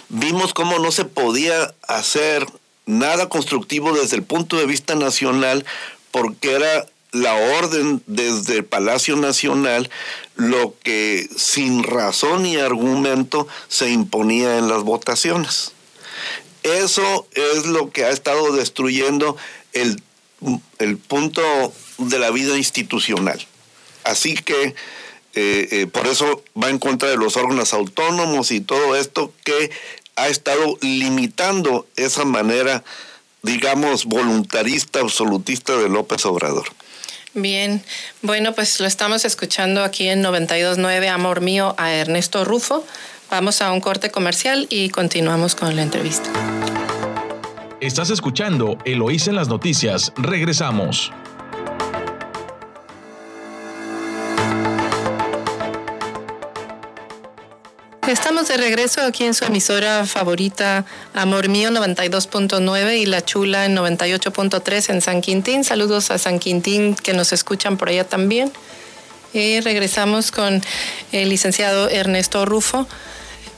vimos 0.09 0.53
cómo 0.53 0.77
no 0.79 0.91
se 0.91 1.05
podía 1.05 1.73
hacer 1.87 2.45
nada 2.85 3.27
constructivo 3.27 3.93
desde 3.93 4.17
el 4.17 4.23
punto 4.23 4.57
de 4.57 4.65
vista 4.65 4.95
nacional 4.95 5.65
porque 6.11 6.53
era 6.53 6.85
la 7.11 7.35
orden 7.59 8.01
desde 8.05 8.57
el 8.57 8.65
Palacio 8.65 9.15
Nacional 9.15 9.89
lo 10.35 10.75
que 10.83 11.27
sin 11.35 11.83
razón 11.83 12.43
ni 12.43 12.57
argumento 12.57 13.47
se 13.67 13.89
imponía 13.89 14.57
en 14.57 14.67
las 14.67 14.83
votaciones. 14.83 15.71
Eso 16.63 17.27
es 17.33 17.65
lo 17.65 17.91
que 17.91 18.05
ha 18.05 18.09
estado 18.09 18.51
destruyendo 18.51 19.37
el, 19.73 19.97
punto 21.07 21.41
de 21.97 22.19
la 22.19 22.29
vida 22.31 22.57
institucional. 22.57 23.45
Así 24.03 24.35
que 24.35 24.75
eh, 25.33 25.67
eh, 25.71 25.87
por 25.87 26.07
eso 26.07 26.43
va 26.61 26.69
en 26.69 26.79
contra 26.79 27.09
de 27.09 27.17
los 27.17 27.37
órganos 27.37 27.73
autónomos 27.73 28.51
y 28.51 28.61
todo 28.61 28.95
esto 28.95 29.31
que 29.43 29.71
ha 30.15 30.27
estado 30.27 30.77
limitando 30.81 31.87
esa 31.95 32.25
manera, 32.25 32.83
digamos, 33.43 34.05
voluntarista, 34.05 34.99
absolutista 34.99 35.77
de 35.77 35.89
López 35.89 36.25
Obrador. 36.25 36.67
Bien, 37.33 37.83
bueno, 38.21 38.53
pues 38.53 38.79
lo 38.79 38.87
estamos 38.87 39.25
escuchando 39.25 39.83
aquí 39.83 40.07
en 40.07 40.21
929 40.21 41.09
Amor 41.09 41.41
Mío 41.41 41.75
a 41.77 41.93
Ernesto 41.93 42.45
Rufo. 42.45 42.85
Vamos 43.29 43.61
a 43.61 43.71
un 43.71 43.81
corte 43.81 44.09
comercial 44.09 44.67
y 44.69 44.89
continuamos 44.89 45.55
con 45.55 45.75
la 45.75 45.81
entrevista. 45.83 46.29
Estás 47.79 48.09
escuchando 48.09 48.77
Eloís 48.85 49.27
en 49.27 49.35
las 49.35 49.49
noticias. 49.49 50.13
Regresamos. 50.17 51.11
Estamos 58.07 58.47
de 58.47 58.55
regreso 58.55 59.01
aquí 59.01 59.25
en 59.25 59.33
su 59.33 59.43
emisora 59.43 60.05
favorita, 60.05 60.85
Amor 61.13 61.49
Mío 61.49 61.71
92.9 61.71 62.99
y 62.99 63.05
La 63.05 63.25
Chula 63.25 63.65
en 63.65 63.75
98.3 63.75 64.93
en 64.93 65.01
San 65.01 65.19
Quintín. 65.19 65.65
Saludos 65.65 66.09
a 66.09 66.17
San 66.17 66.39
Quintín 66.39 66.95
que 66.95 67.11
nos 67.11 67.33
escuchan 67.33 67.75
por 67.75 67.89
allá 67.89 68.05
también. 68.05 68.53
Y 69.33 69.59
regresamos 69.59 70.31
con 70.31 70.61
el 71.11 71.27
licenciado 71.27 71.89
Ernesto 71.89 72.45
Rufo. 72.45 72.87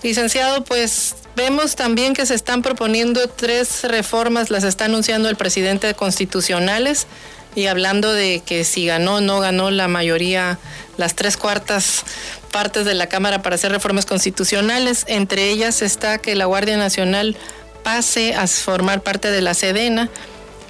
Licenciado, 0.01 0.63
pues 0.63 1.13
Vemos 1.39 1.77
también 1.77 2.13
que 2.13 2.25
se 2.25 2.35
están 2.35 2.61
proponiendo 2.61 3.29
tres 3.29 3.83
reformas, 3.83 4.49
las 4.49 4.65
está 4.65 4.83
anunciando 4.85 5.29
el 5.29 5.37
presidente 5.37 5.93
constitucionales 5.93 7.07
y 7.55 7.67
hablando 7.67 8.11
de 8.11 8.43
que 8.45 8.65
si 8.65 8.85
ganó 8.85 9.15
o 9.15 9.21
no 9.21 9.39
ganó 9.39 9.71
la 9.71 9.87
mayoría, 9.87 10.59
las 10.97 11.15
tres 11.15 11.37
cuartas 11.37 12.03
partes 12.51 12.83
de 12.83 12.93
la 12.93 13.07
Cámara 13.07 13.41
para 13.41 13.55
hacer 13.55 13.71
reformas 13.71 14.05
constitucionales. 14.05 15.05
Entre 15.07 15.49
ellas 15.49 15.81
está 15.81 16.17
que 16.17 16.35
la 16.35 16.43
Guardia 16.43 16.75
Nacional 16.75 17.37
pase 17.85 18.35
a 18.35 18.45
formar 18.45 19.01
parte 19.01 19.31
de 19.31 19.41
la 19.41 19.53
Sedena, 19.53 20.09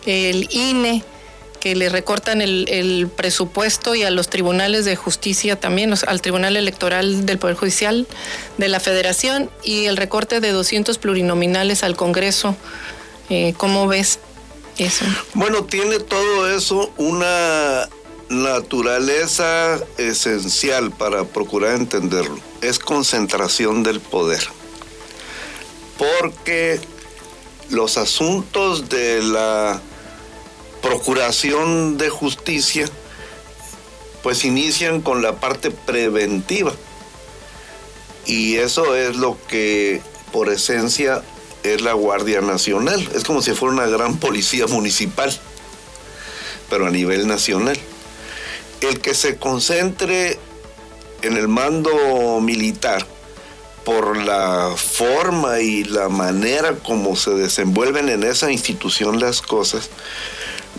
el 0.05 0.49
INE 0.51 1.03
que 1.60 1.76
le 1.76 1.89
recortan 1.89 2.41
el, 2.41 3.10
presupuesto 3.16 3.95
y 3.95 4.03
a 4.03 4.10
los 4.10 4.30
tribunales 4.30 4.86
de 4.86 4.95
justicia 4.95 5.60
también, 5.60 5.93
al 6.07 6.22
Tribunal 6.22 6.55
Electoral 6.55 7.26
del 7.26 7.38
Poder 7.38 7.55
Judicial 7.55 8.07
de 8.57 8.68
la 8.70 8.80
Federación 8.80 9.49
y 9.64 9.86
el 9.86 9.97
recorte 9.97 10.39
de 10.39 10.51
200 10.51 10.97
plurinominales 10.97 11.84
al 11.84 11.95
Congreso. 11.95 12.55
Eh, 13.30 13.53
¿Cómo 13.57 13.88
ves 13.88 14.20
eso? 14.78 15.05
Bueno, 15.34 15.66
tiene 15.66 15.99
todo 15.99 16.49
eso 16.49 16.91
una 16.97 17.88
naturaleza 18.30 19.80
esencial 19.97 20.91
para 20.91 21.26
procurar 21.26 21.76
entenderlo. 21.76 22.39
Es 22.62 22.80
concentración 22.80 23.84
del 23.84 23.99
poder. 23.99 24.47
Porque 25.97 26.80
los 27.70 27.97
asuntos 27.97 28.88
de 28.89 29.22
la 29.22 29.82
procuración 30.82 31.97
de 31.97 32.09
justicia, 32.09 32.88
pues 34.23 34.45
inician 34.45 35.01
con 35.01 35.21
la 35.21 35.39
parte 35.39 35.71
preventiva. 35.71 36.73
Y 38.25 38.57
eso 38.57 38.95
es 38.95 39.15
lo 39.15 39.38
que 39.47 40.01
por 40.32 40.49
esencia 40.49 41.23
es 41.63 41.82
la 41.82 41.93
Guardia 41.93 42.41
Nacional. 42.41 43.07
Es 43.15 43.23
como 43.23 43.41
si 43.41 43.53
fuera 43.53 43.73
una 43.73 43.88
gran 43.88 44.17
policía 44.17 44.67
municipal, 44.67 45.36
pero 46.69 46.88
a 46.88 46.91
nivel 46.91 47.27
nacional. 47.27 47.77
El 48.82 49.01
que 49.01 49.13
se 49.13 49.38
concentre 49.38 50.38
en 51.21 51.36
el 51.36 51.47
mando 51.47 52.39
militar 52.41 53.05
por 53.84 54.17
la 54.17 54.73
forma 54.75 55.59
y 55.59 55.84
la 55.84 56.09
manera 56.09 56.75
como 56.75 57.15
se 57.15 57.32
desenvuelven 57.32 58.09
en 58.09 58.23
esa 58.23 58.51
institución 58.51 59.19
las 59.19 59.41
cosas, 59.41 59.89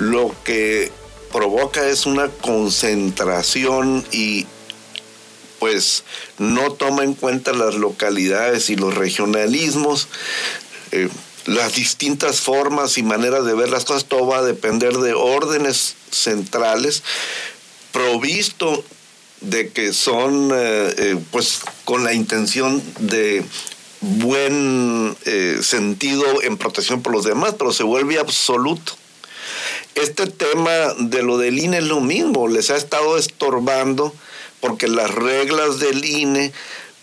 lo 0.01 0.34
que 0.44 0.90
provoca 1.30 1.86
es 1.86 2.07
una 2.07 2.28
concentración 2.28 4.05
y 4.11 4.46
pues 5.59 6.05
no 6.38 6.72
toma 6.72 7.05
en 7.05 7.12
cuenta 7.12 7.53
las 7.53 7.74
localidades 7.74 8.70
y 8.70 8.76
los 8.76 8.94
regionalismos, 8.94 10.09
eh, 10.90 11.11
las 11.44 11.74
distintas 11.74 12.40
formas 12.40 12.96
y 12.96 13.03
maneras 13.03 13.44
de 13.44 13.55
ver 13.55 13.68
las 13.68 13.84
cosas, 13.84 14.07
todo 14.07 14.26
va 14.26 14.38
a 14.38 14.42
depender 14.42 14.96
de 14.96 15.12
órdenes 15.12 15.96
centrales, 16.11 17.03
provisto 17.92 18.82
de 19.42 19.68
que 19.68 19.92
son 19.92 20.51
eh, 20.51 20.94
eh, 20.96 21.16
pues 21.30 21.61
con 21.84 22.05
la 22.05 22.14
intención 22.14 22.82
de 23.01 23.44
buen 24.01 25.14
sentido 25.61 26.24
en 26.42 26.57
protección 26.57 27.03
por 27.03 27.12
los 27.12 27.24
demás, 27.24 27.55
pero 27.59 27.70
se 27.70 27.82
vuelve 27.82 28.18
absoluto 28.18 28.94
este 30.03 30.26
tema 30.26 30.94
de 30.98 31.22
lo 31.22 31.38
del 31.38 31.59
INE 31.59 31.78
es 31.78 31.84
lo 31.84 32.01
mismo, 32.01 32.48
les 32.48 32.70
ha 32.70 32.76
estado 32.76 33.16
estorbando 33.16 34.14
porque 34.61 34.88
las 34.88 35.11
reglas 35.11 35.80
del 35.80 36.05
INE 36.05 36.53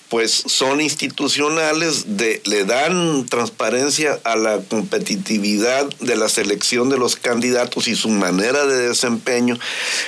pues 0.10 0.32
son 0.45 0.80
institucionales, 0.80 2.18
de, 2.18 2.41
le 2.45 2.64
dan 2.64 3.26
transparencia 3.26 4.18
a 4.24 4.38
la 4.38 4.62
competitividad 4.62 5.86
de 6.00 6.16
la 6.16 6.30
selección 6.30 6.89
de 6.89 6.98
los 6.98 7.18
candidatos 7.18 7.89
y 7.89 7.95
su 7.95 8.10
manera 8.10 8.66
de 8.66 8.88
desempeño, 8.88 9.60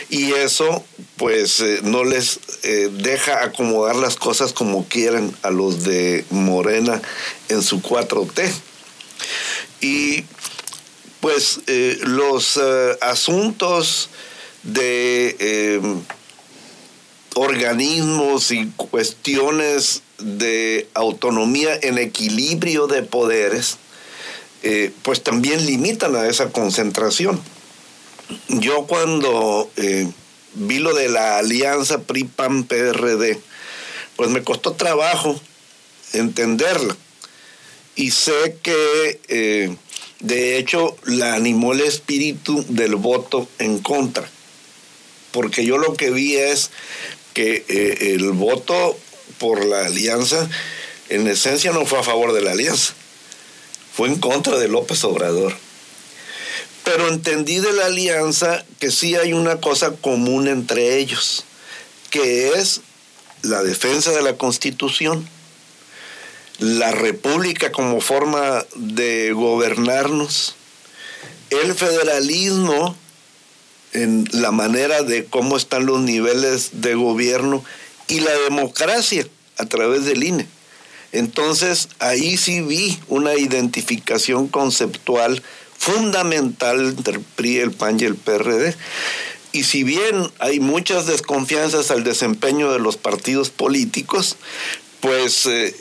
y 0.10 0.32
eso 0.34 0.86
pues 1.18 1.60
eh, 1.60 1.82
no 1.84 2.06
les 2.06 2.40
eh, 2.64 2.90
deja 2.94 3.44
acomodar 3.44 3.98
las 3.98 4.16
cosas 4.16 4.54
como 4.54 4.86
quieren 4.88 5.36
a 5.44 5.50
los 5.50 5.84
de 5.84 6.24
Morena 6.30 7.02
en 7.50 7.62
su 7.62 7.82
4T. 7.82 8.50
Y 9.82 10.24
pues 11.20 11.62
eh, 11.68 12.00
los 12.04 12.58
eh, 12.58 12.98
asuntos 13.02 14.10
de 14.64 15.36
eh, 15.40 15.82
organismos 17.36 18.52
y 18.52 18.68
cuestiones 18.76 20.02
de 20.18 20.88
autonomía 20.94 21.78
en 21.82 21.98
equilibrio 21.98 22.88
de 22.88 23.04
poderes, 23.04 23.78
pues 25.04 25.24
también 25.24 25.66
limitan 25.66 26.18
a 26.18 26.28
esa 26.28 26.50
concentración. 26.50 27.42
Yo 28.50 28.88
cuando 28.88 29.72
vi 30.56 30.80
lo 30.80 30.94
de 30.94 31.08
la 31.08 31.38
alianza 31.38 32.02
PRI-PAN-PRD, 32.02 33.40
pues 34.18 34.30
me 34.30 34.44
costó 34.44 34.74
trabajo 34.74 35.40
entenderla. 36.12 36.98
Y 37.96 38.12
sé 38.12 38.58
que 38.62 39.78
de 40.20 40.58
hecho, 40.58 40.98
la 41.06 41.34
animó 41.34 41.72
el 41.72 41.82
espíritu 41.82 42.66
del 42.68 42.96
voto 42.96 43.48
en 43.58 43.80
contra. 43.80 44.30
Porque 45.32 45.66
yo 45.66 45.78
lo 45.78 45.94
que 45.94 46.12
vi 46.12 46.36
es 46.36 46.72
que 47.34 47.64
eh, 47.70 48.16
el 48.16 48.32
voto 48.32 48.98
por 49.38 49.64
la 49.64 49.86
alianza, 49.86 50.50
en 51.08 51.28
esencia, 51.28 51.72
no 51.72 51.86
fue 51.86 52.00
a 52.00 52.04
favor 52.04 52.34
de 52.34 52.42
la 52.42 52.52
alianza. 52.52 52.94
Fue 53.94 54.10
en 54.10 54.20
contra 54.20 54.58
de 54.58 54.68
López 54.68 55.04
Obrador. 55.06 55.56
Pero 56.84 57.08
entendí 57.08 57.60
de 57.60 57.72
la 57.72 57.86
alianza 57.86 58.66
que 58.80 58.92
sí 58.92 59.16
hay 59.16 59.32
una 59.32 59.62
cosa 59.62 59.92
común 59.92 60.48
entre 60.48 60.98
ellos, 60.98 61.46
que 62.10 62.50
es 62.54 62.82
la 63.42 63.64
defensa 63.64 64.12
de 64.12 64.22
la 64.22 64.38
Constitución 64.38 65.30
la 66.60 66.91
república 66.91 67.72
como 67.72 68.01
forma 68.01 68.66
de 68.76 69.32
gobernarnos, 69.34 70.55
el 71.49 71.74
federalismo 71.74 72.95
en 73.93 74.28
la 74.32 74.51
manera 74.51 75.01
de 75.01 75.26
cómo 75.26 75.57
están 75.57 75.86
los 75.86 75.99
niveles 76.01 76.82
de 76.82 76.95
gobierno 76.95 77.64
y 78.07 78.20
la 78.20 78.34
democracia 78.39 79.26
a 79.57 79.66
través 79.66 80.05
del 80.05 80.24
INE. 80.24 80.47
Entonces 81.12 81.89
ahí 81.99 82.38
sí 82.38 82.62
vi 82.62 82.99
una 83.07 83.36
identificación 83.36 84.47
conceptual 84.47 85.41
fundamental 85.78 86.89
entre 86.89 87.16
el 87.16 87.22
PRI, 87.22 87.57
el 87.57 87.72
PAN 87.72 87.99
y 87.99 88.03
el 88.03 88.16
PRD. 88.16 88.76
Y 89.51 89.64
si 89.64 89.84
bien 89.84 90.30
hay 90.38 90.60
muchas 90.60 91.07
desconfianzas 91.07 91.89
al 91.89 92.03
desempeño 92.03 92.72
de 92.72 92.80
los 92.80 92.97
partidos 92.97 93.49
políticos, 93.49 94.36
pues 94.99 95.47
eh, 95.47 95.74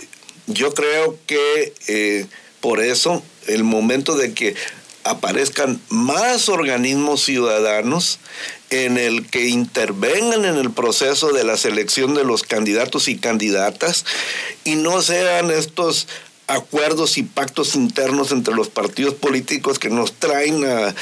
yo 0.49 0.74
creo 0.74 1.16
que 1.26 1.72
eh, 1.86 2.26
por 2.61 2.80
eso 2.80 3.22
el 3.46 3.64
momento 3.64 4.16
de 4.16 4.34
que 4.34 4.55
aparezcan 5.05 5.80
más 5.88 6.49
organismos 6.49 7.22
ciudadanos 7.22 8.18
en 8.70 8.99
el 8.99 9.26
que 9.26 9.49
intervengan 9.49 10.44
en 10.44 10.57
el 10.57 10.70
proceso 10.70 11.32
de 11.32 11.44
la 11.44 11.57
selección 11.57 12.14
de 12.14 12.24
los 12.24 12.42
candidatos 12.42 13.09
y 13.09 13.16
candidatas 13.16 14.05
y 14.64 14.74
no 14.74 15.01
sean 15.01 15.51
estos 15.51 16.09
acuerdos 16.46 17.16
y 17.18 17.22
pactos 17.22 17.74
internos 17.74 18.32
entre 18.32 18.55
los 18.55 18.68
partidos 18.68 19.14
políticos 19.14 19.78
que 19.78 19.90
nos 19.90 20.12
traen 20.14 20.64
a 20.64 20.94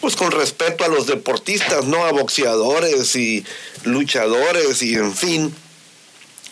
pues 0.00 0.16
con 0.16 0.30
respeto 0.30 0.84
a 0.84 0.88
los 0.88 1.06
deportistas, 1.06 1.84
no 1.84 2.06
a 2.06 2.12
boxeadores 2.12 3.14
y 3.16 3.44
luchadores 3.84 4.82
y 4.82 4.94
en 4.94 5.14
fin, 5.14 5.54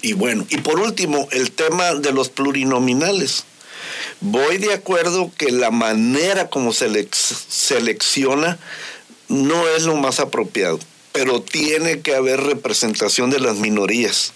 y 0.03 0.13
bueno, 0.13 0.47
y 0.49 0.59
por 0.59 0.79
último, 0.79 1.29
el 1.33 1.51
tema 1.51 1.95
de 1.95 2.13
los 2.13 2.29
plurinominales. 2.29 3.45
Voy 4.21 4.59
de 4.59 4.73
acuerdo 4.73 5.31
que 5.37 5.51
la 5.51 5.71
manera 5.71 6.51
como 6.51 6.73
se 6.73 7.09
selecciona 7.11 8.59
no 9.29 9.69
es 9.69 9.83
lo 9.85 9.97
más 9.97 10.21
apropiado, 10.21 10.79
pero 11.13 11.43
tiene 11.43 12.01
que 12.01 12.15
haber 12.15 12.41
representación 12.41 13.31
de 13.31 13.41
las 13.41 13.57
minorías, 13.57 14.33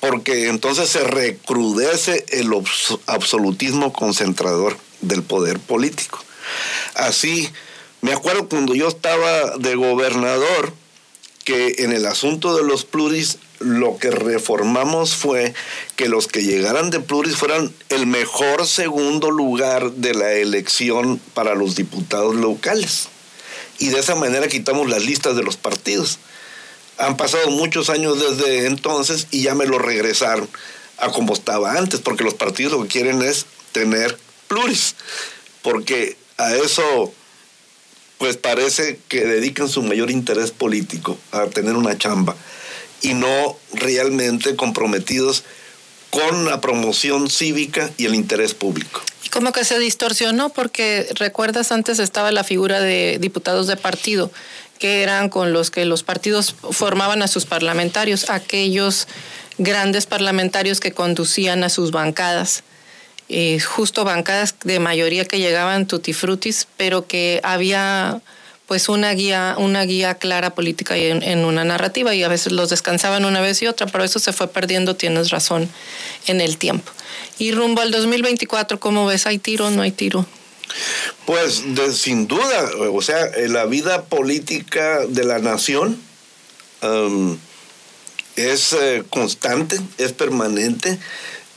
porque 0.00 0.48
entonces 0.48 0.88
se 0.88 1.04
recrudece 1.04 2.24
el 2.30 2.50
absolutismo 3.06 3.92
concentrador 3.92 4.76
del 5.00 5.22
poder 5.22 5.58
político. 5.58 6.22
Así, 6.94 7.50
me 8.00 8.12
acuerdo 8.12 8.48
cuando 8.48 8.74
yo 8.74 8.88
estaba 8.88 9.56
de 9.58 9.74
gobernador, 9.74 10.72
que 11.44 11.76
en 11.78 11.92
el 11.92 12.06
asunto 12.06 12.56
de 12.56 12.62
los 12.62 12.84
pluris 12.84 13.38
lo 13.64 13.98
que 13.98 14.10
reformamos 14.10 15.14
fue 15.14 15.54
que 15.96 16.08
los 16.08 16.26
que 16.26 16.42
llegaran 16.42 16.90
de 16.90 17.00
pluris 17.00 17.36
fueran 17.36 17.72
el 17.88 18.06
mejor 18.06 18.66
segundo 18.66 19.30
lugar 19.30 19.92
de 19.92 20.14
la 20.14 20.32
elección 20.32 21.20
para 21.34 21.54
los 21.54 21.74
diputados 21.74 22.34
locales. 22.34 23.08
Y 23.78 23.88
de 23.88 24.00
esa 24.00 24.14
manera 24.14 24.48
quitamos 24.48 24.88
las 24.88 25.04
listas 25.04 25.36
de 25.36 25.42
los 25.42 25.56
partidos. 25.56 26.18
Han 26.98 27.16
pasado 27.16 27.50
muchos 27.50 27.90
años 27.90 28.20
desde 28.20 28.66
entonces 28.66 29.26
y 29.30 29.42
ya 29.42 29.54
me 29.54 29.66
lo 29.66 29.78
regresaron 29.78 30.48
a 30.98 31.10
como 31.10 31.32
estaba 31.32 31.72
antes, 31.72 32.00
porque 32.00 32.24
los 32.24 32.34
partidos 32.34 32.72
lo 32.72 32.82
que 32.82 32.88
quieren 32.88 33.22
es 33.22 33.46
tener 33.72 34.16
pluris, 34.46 34.94
porque 35.62 36.16
a 36.36 36.54
eso 36.54 37.12
pues 38.18 38.36
parece 38.36 39.00
que 39.08 39.24
dedican 39.24 39.68
su 39.68 39.82
mayor 39.82 40.08
interés 40.10 40.52
político 40.52 41.18
a 41.32 41.46
tener 41.46 41.74
una 41.74 41.98
chamba 41.98 42.36
y 43.02 43.14
no 43.14 43.56
realmente 43.74 44.56
comprometidos 44.56 45.44
con 46.10 46.44
la 46.44 46.60
promoción 46.60 47.30
cívica 47.30 47.90
y 47.96 48.06
el 48.06 48.14
interés 48.14 48.54
público. 48.54 49.00
Y 49.24 49.28
como 49.28 49.52
que 49.52 49.64
se 49.64 49.78
distorsionó 49.78 50.50
porque 50.50 51.08
recuerdas 51.14 51.72
antes 51.72 51.98
estaba 51.98 52.32
la 52.32 52.44
figura 52.44 52.80
de 52.80 53.18
diputados 53.20 53.66
de 53.66 53.76
partido 53.76 54.30
que 54.78 55.02
eran 55.04 55.28
con 55.28 55.52
los 55.52 55.70
que 55.70 55.84
los 55.84 56.02
partidos 56.02 56.56
formaban 56.72 57.22
a 57.22 57.28
sus 57.28 57.46
parlamentarios, 57.46 58.28
aquellos 58.30 59.06
grandes 59.56 60.06
parlamentarios 60.06 60.80
que 60.80 60.90
conducían 60.90 61.62
a 61.62 61.68
sus 61.68 61.92
bancadas. 61.92 62.64
Eh, 63.28 63.60
justo 63.60 64.04
bancadas 64.04 64.56
de 64.64 64.80
mayoría 64.80 65.24
que 65.24 65.38
llegaban 65.38 65.86
tutti 65.86 66.12
frutis, 66.12 66.66
pero 66.76 67.06
que 67.06 67.40
había 67.44 68.20
pues 68.72 68.88
una 68.88 69.12
guía, 69.12 69.54
una 69.58 69.84
guía 69.84 70.14
clara 70.14 70.54
política 70.54 70.96
en, 70.96 71.22
en, 71.22 71.44
una 71.44 71.62
narrativa 71.62 72.14
y 72.14 72.22
a 72.22 72.28
veces 72.28 72.52
los 72.52 72.70
descansaban 72.70 73.26
una 73.26 73.42
vez 73.42 73.60
y 73.60 73.66
otra, 73.66 73.86
pero 73.86 74.02
eso 74.02 74.18
se 74.18 74.32
fue 74.32 74.48
perdiendo, 74.48 74.96
tienes 74.96 75.28
razón, 75.28 75.68
en 76.26 76.40
el 76.40 76.56
tiempo. 76.56 76.90
Y 77.38 77.52
rumbo 77.52 77.82
al 77.82 77.90
2024, 77.90 78.80
¿cómo 78.80 79.04
ves? 79.04 79.26
¿Hay 79.26 79.36
tiro 79.36 79.66
o 79.66 79.70
no 79.70 79.82
hay 79.82 79.92
tiro? 79.92 80.24
Pues 81.26 81.62
sin 81.92 82.26
duda, 82.26 82.70
o 82.90 83.02
sea, 83.02 83.18
la 83.48 83.66
vida 83.66 84.04
política 84.04 85.00
de 85.06 85.24
la 85.24 85.38
nación 85.38 86.00
um, 86.80 87.36
es 88.36 88.72
eh, 88.72 89.04
constante, 89.10 89.78
es 89.98 90.14
permanente. 90.14 90.98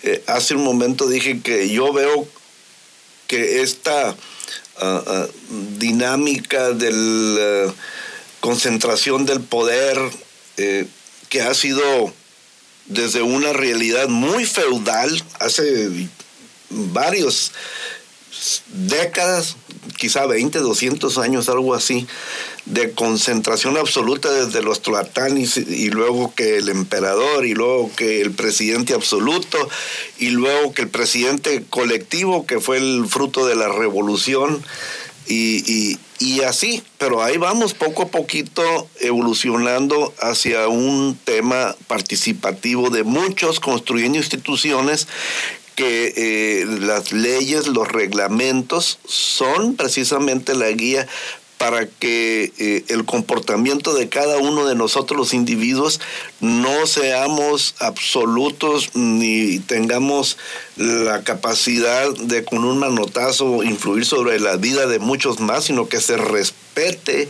Eh, 0.03 0.21
hace 0.27 0.53
un 0.55 0.65
momento 0.65 1.07
dije 1.07 1.39
que 1.39 1.69
yo 1.69 1.93
veo 1.93 2.27
que 3.27 3.61
esta 3.61 4.17
uh, 4.81 5.27
dinámica 5.77 6.71
de 6.71 6.91
la 6.91 7.73
concentración 8.39 9.25
del 9.25 9.41
poder 9.41 9.97
eh, 10.57 10.85
que 11.29 11.41
ha 11.41 11.53
sido 11.53 12.13
desde 12.85 13.21
una 13.21 13.53
realidad 13.53 14.07
muy 14.07 14.45
feudal 14.45 15.23
hace 15.39 16.07
varios 16.69 17.51
décadas, 18.67 19.55
quizá 19.97 20.25
20, 20.25 20.59
200 20.59 21.17
años, 21.17 21.49
algo 21.49 21.73
así, 21.73 22.05
de 22.65 22.91
concentración 22.91 23.77
absoluta 23.77 24.31
desde 24.31 24.63
los 24.63 24.81
tlatanis 24.81 25.57
y 25.57 25.89
luego 25.89 26.33
que 26.33 26.57
el 26.57 26.69
emperador 26.69 27.45
y 27.45 27.53
luego 27.53 27.91
que 27.95 28.21
el 28.21 28.31
presidente 28.31 28.93
absoluto 28.93 29.57
y 30.17 30.29
luego 30.29 30.73
que 30.73 30.83
el 30.83 30.89
presidente 30.89 31.63
colectivo 31.69 32.45
que 32.45 32.59
fue 32.59 32.77
el 32.77 33.05
fruto 33.07 33.45
de 33.45 33.55
la 33.55 33.69
revolución 33.69 34.63
y, 35.27 35.97
y 36.19 36.41
así, 36.41 36.83
pero 36.97 37.23
ahí 37.23 37.37
vamos 37.37 37.73
poco 37.73 38.03
a 38.03 38.07
poquito 38.07 38.87
evolucionando 38.99 40.13
hacia 40.19 40.67
un 40.67 41.17
tema 41.23 41.75
participativo 41.87 42.91
de 42.91 43.03
muchos, 43.03 43.59
construyendo 43.59 44.19
instituciones 44.19 45.07
que 45.75 46.13
eh, 46.15 46.65
las 46.65 47.11
leyes, 47.11 47.67
los 47.67 47.87
reglamentos 47.87 48.99
son 49.05 49.75
precisamente 49.75 50.55
la 50.55 50.69
guía 50.69 51.07
para 51.65 51.87
que 51.87 52.53
eh, 52.59 52.85
el 52.89 53.05
comportamiento 53.05 53.95
de 53.95 54.07
cada 54.07 54.37
uno 54.37 54.67
de 54.67 54.75
nosotros 54.75 55.17
los 55.17 55.33
individuos 55.33 55.99
no 56.39 56.85
seamos 56.85 57.73
absolutos 57.79 58.91
ni 58.93 59.57
tengamos 59.57 60.37
la 60.75 61.23
capacidad 61.23 62.13
de 62.17 62.45
con 62.45 62.65
un 62.65 62.77
manotazo 62.77 63.63
influir 63.63 64.05
sobre 64.05 64.39
la 64.39 64.57
vida 64.57 64.85
de 64.85 64.99
muchos 64.99 65.39
más, 65.39 65.63
sino 65.63 65.89
que 65.89 66.01
se 66.01 66.17
respete 66.17 67.29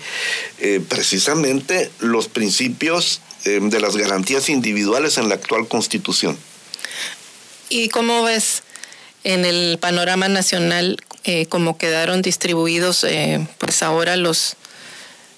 eh, 0.59 0.81
precisamente 0.85 1.89
los 1.99 2.27
principios 2.27 3.21
de 3.45 3.79
las 3.79 3.95
garantías 3.95 4.49
individuales 4.49 5.17
en 5.17 5.29
la 5.29 5.35
actual 5.35 5.67
constitución. 5.69 6.35
¿Y 7.69 7.87
cómo 7.87 8.23
ves 8.23 8.63
en 9.23 9.45
el 9.45 9.77
panorama 9.79 10.27
nacional 10.27 10.97
eh, 11.27 11.47
cómo 11.47 11.77
quedaron 11.79 12.21
distribuidos 12.21 13.03
eh, 13.03 13.47
pues 13.57 13.81
ahora 13.81 14.15
los 14.15 14.57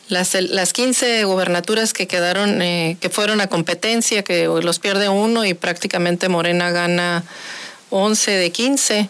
las, 0.09 0.33
las 0.33 0.73
15 0.73 1.23
gobernaturas 1.23 1.93
que 1.93 2.07
quedaron, 2.07 2.61
eh, 2.61 2.97
que 2.99 3.09
fueron 3.09 3.39
a 3.39 3.47
competencia, 3.47 4.23
que 4.23 4.47
los 4.47 4.79
pierde 4.79 5.07
uno 5.07 5.45
y 5.45 5.53
prácticamente 5.53 6.27
Morena 6.27 6.71
gana 6.71 7.23
11 7.89 8.31
de 8.31 8.51
15 8.51 9.09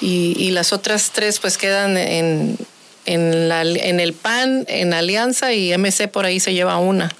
y, 0.00 0.50
las 0.50 0.72
otras 0.72 1.10
tres 1.12 1.38
pues 1.38 1.56
quedan 1.56 1.96
en, 1.96 2.56
en, 3.04 3.48
la, 3.48 3.62
en 3.62 4.00
el 4.00 4.12
PAN, 4.12 4.64
en 4.68 4.94
Alianza 4.94 5.52
y 5.52 5.76
MC 5.76 6.08
por 6.08 6.24
ahí 6.24 6.40
se 6.40 6.52
lleva 6.52 6.78
una. 6.78 7.12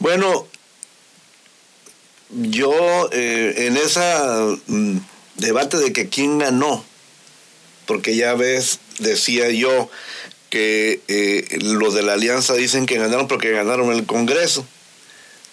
Bueno, 0.00 0.46
yo 2.30 3.08
en 3.12 3.76
esa 3.76 4.48
mm, 4.66 4.98
debate 5.36 5.76
de 5.76 5.92
que 5.92 6.08
quién 6.08 6.38
ganó, 6.38 6.84
porque 7.88 8.14
ya 8.14 8.34
ves, 8.34 8.80
decía 8.98 9.48
yo 9.48 9.90
que 10.50 11.00
eh, 11.08 11.58
los 11.62 11.94
de 11.94 12.02
la 12.02 12.12
alianza 12.12 12.54
dicen 12.54 12.84
que 12.84 12.98
ganaron 12.98 13.28
porque 13.28 13.50
ganaron 13.50 13.90
el 13.90 14.04
Congreso 14.04 14.66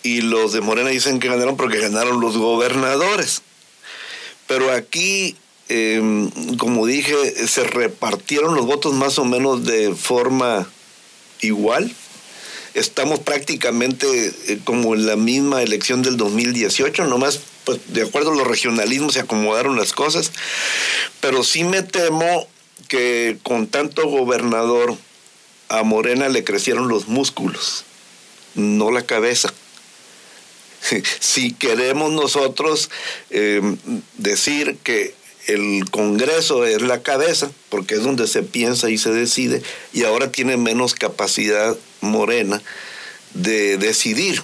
y 0.04 0.22
los 0.22 0.52
de 0.52 0.60
Morena 0.60 0.90
dicen 0.90 1.20
que 1.20 1.30
ganaron 1.30 1.56
porque 1.56 1.80
ganaron 1.80 2.20
los 2.20 2.38
gobernadores. 2.38 3.42
Pero 4.48 4.72
aquí, 4.72 5.38
em, 5.70 6.30
como 6.58 6.86
dije, 6.86 7.16
se 7.48 7.64
repartieron 7.64 8.54
los 8.54 8.66
votos 8.66 8.94
más 8.94 9.18
o 9.18 9.26
menos 9.26 9.66
de 9.66 9.96
forma 9.96 10.70
igual 11.42 11.96
estamos 12.76 13.20
prácticamente 13.20 14.06
eh, 14.48 14.60
como 14.64 14.94
en 14.94 15.06
la 15.08 15.16
misma 15.16 15.64
elección 15.64 16.02
del 16.02 16.18
2018, 16.18 17.06
nomás 17.06 17.40
pues 17.66 17.80
de 17.88 18.04
acuerdo 18.04 18.32
a 18.32 18.36
los 18.36 18.48
regionalismos 18.48 19.14
se 19.14 19.20
acomodaron 19.20 19.76
las 19.76 19.94
cosas, 19.94 20.32
pero 21.20 21.44
sí 21.44 21.64
me 21.64 21.84
temo 21.84 22.48
que 22.88 23.38
con 23.44 23.68
tanto 23.68 24.08
gobernador 24.08 24.96
a 25.70 25.84
Morena 25.84 26.30
le 26.30 26.44
crecieron 26.44 26.88
los 26.88 27.08
músculos, 27.08 27.84
no 28.56 28.92
la 28.92 29.02
cabeza. 29.02 29.54
Si 31.20 31.52
queremos 31.52 32.12
nosotros 32.12 32.92
eh, 33.32 33.60
decir 34.18 34.78
que 34.84 35.16
el 35.48 35.90
Congreso 35.90 36.66
es 36.66 36.82
la 36.82 37.02
cabeza, 37.02 37.52
porque 37.70 37.96
es 37.96 38.04
donde 38.04 38.28
se 38.28 38.44
piensa 38.44 38.90
y 38.90 38.98
se 38.98 39.12
decide, 39.12 39.62
y 39.94 40.04
ahora 40.04 40.32
tiene 40.32 40.58
menos 40.58 40.94
capacidad 40.94 41.76
morena 42.02 42.62
de 43.34 43.78
decidir, 43.78 44.44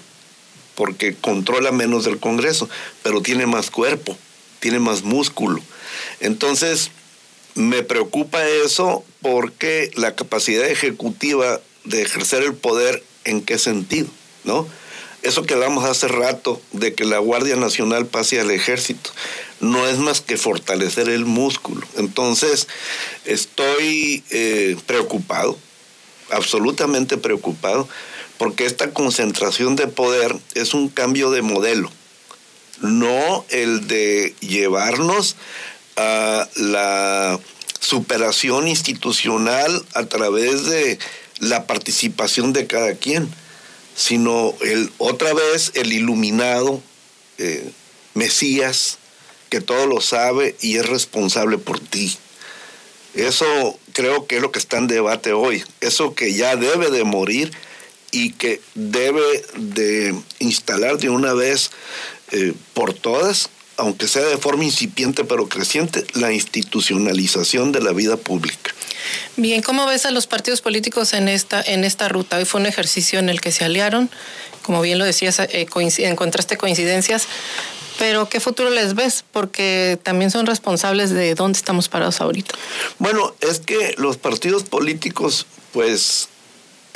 porque 0.82 1.14
controla 1.14 1.72
menos 1.72 2.06
del 2.06 2.18
Congreso, 2.18 2.68
pero 3.04 3.22
tiene 3.22 3.46
más 3.46 3.70
cuerpo, 3.70 4.18
tiene 4.60 4.80
más 4.80 5.04
músculo. 5.04 5.62
Entonces, 6.22 6.90
me 7.54 7.84
preocupa 7.84 8.44
eso 8.48 9.06
porque 9.22 9.92
la 9.94 10.16
capacidad 10.16 10.66
ejecutiva 10.66 11.62
de 11.84 12.02
ejercer 12.02 12.42
el 12.42 12.56
poder, 12.56 13.04
¿en 13.26 13.44
qué 13.44 13.60
sentido? 13.60 14.08
¿No? 14.44 14.68
Eso 15.22 15.44
que 15.44 15.54
hablamos 15.54 15.86
hace 15.86 16.08
rato 16.08 16.60
de 16.72 16.96
que 16.96 17.06
la 17.06 17.20
Guardia 17.20 17.58
Nacional 17.58 18.08
pase 18.08 18.40
al 18.40 18.50
ejército 18.50 19.12
no 19.60 19.88
es 19.88 20.00
más 20.00 20.20
que 20.20 20.36
fortalecer 20.36 21.10
el 21.10 21.26
músculo. 21.26 21.86
Entonces, 21.98 22.68
estoy 23.26 24.24
eh, 24.32 24.78
preocupado, 24.88 25.60
absolutamente 26.32 27.18
preocupado, 27.18 27.88
porque 28.42 28.66
esta 28.66 28.92
concentración 28.92 29.76
de 29.76 29.86
poder 29.86 30.36
es 30.56 30.74
un 30.74 30.90
cambio 30.90 31.30
de 31.30 31.44
modelo, 31.44 31.92
no 32.80 33.46
el 33.50 33.88
de 33.88 34.34
llevarnos 34.40 35.36
a 35.96 36.50
la 36.56 37.40
superación 37.80 38.68
institucional 38.68 39.86
a 39.94 40.08
través 40.08 40.66
de 40.66 40.98
la 41.38 41.68
participación 41.68 42.52
de 42.52 42.66
cada 42.66 42.96
quien, 42.96 43.30
sino 43.96 44.56
el, 44.62 44.92
otra 44.98 45.36
vez 45.36 45.74
el 45.76 45.94
iluminado 45.94 46.82
eh, 47.38 47.72
Mesías, 48.16 48.98
que 49.50 49.62
todo 49.62 49.86
lo 49.86 50.02
sabe 50.02 50.56
y 50.62 50.78
es 50.78 50.88
responsable 50.88 51.60
por 51.60 51.80
ti. 51.80 52.18
Eso 53.14 53.78
creo 53.94 54.26
que 54.26 54.38
es 54.38 54.42
lo 54.42 54.52
que 54.52 54.58
está 54.58 54.80
en 54.80 54.88
debate 54.88 55.32
hoy. 55.32 55.64
Eso 55.80 56.16
que 56.16 56.34
ya 56.34 56.56
debe 56.56 56.90
de 56.90 57.04
morir 57.04 57.52
y 58.12 58.34
que 58.34 58.62
debe 58.76 59.46
de 59.56 60.16
instalar 60.40 60.98
de 60.98 61.10
una 61.10 61.34
vez 61.34 61.72
eh, 62.32 62.54
por 62.74 62.94
todas, 62.94 63.50
aunque 63.78 64.08
sea 64.08 64.24
de 64.24 64.38
forma 64.38 64.64
incipiente 64.66 65.24
pero 65.24 65.48
creciente, 65.48 66.06
la 66.14 66.32
institucionalización 66.32 67.72
de 67.72 67.82
la 67.82 67.94
vida 67.94 68.18
pública. 68.18 68.74
Bien, 69.38 69.62
¿cómo 69.62 69.86
ves 69.86 70.06
a 70.06 70.12
los 70.12 70.28
partidos 70.28 70.62
políticos 70.62 71.14
en 71.14 71.28
esta, 71.28 71.62
en 71.62 71.84
esta 71.84 72.10
ruta? 72.10 72.38
Hoy 72.38 72.46
fue 72.46 72.62
un 72.62 72.68
ejercicio 72.68 73.20
en 73.20 73.30
el 73.30 73.42
que 73.42 73.52
se 73.52 73.66
aliaron, 73.66 74.10
como 74.62 74.82
bien 74.82 75.00
lo 75.00 75.06
decías, 75.06 75.40
eh, 75.40 75.68
encontraste 76.00 76.58
coincidencias, 76.58 77.28
Pero 77.98 78.30
¿qué 78.30 78.40
futuro 78.40 78.70
les 78.70 78.96
ves? 78.96 79.24
Porque 79.32 80.00
también 80.02 80.32
son 80.32 80.46
responsables 80.46 81.12
de 81.12 81.36
dónde 81.36 81.58
estamos 81.58 81.88
parados 81.88 82.22
ahorita. 82.22 82.56
Bueno, 83.00 83.36
es 83.42 83.60
que 83.60 83.94
los 83.98 84.18
partidos 84.18 84.64
políticos, 84.64 85.46
pues, 85.72 86.30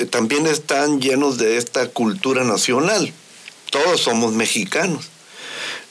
también 0.04 0.46
están 0.46 1.00
llenos 1.00 1.38
de 1.38 1.56
esta 1.56 1.88
cultura 1.88 2.44
nacional. 2.44 3.12
Todos 3.70 4.00
somos 4.00 4.32
mexicanos. 4.32 5.06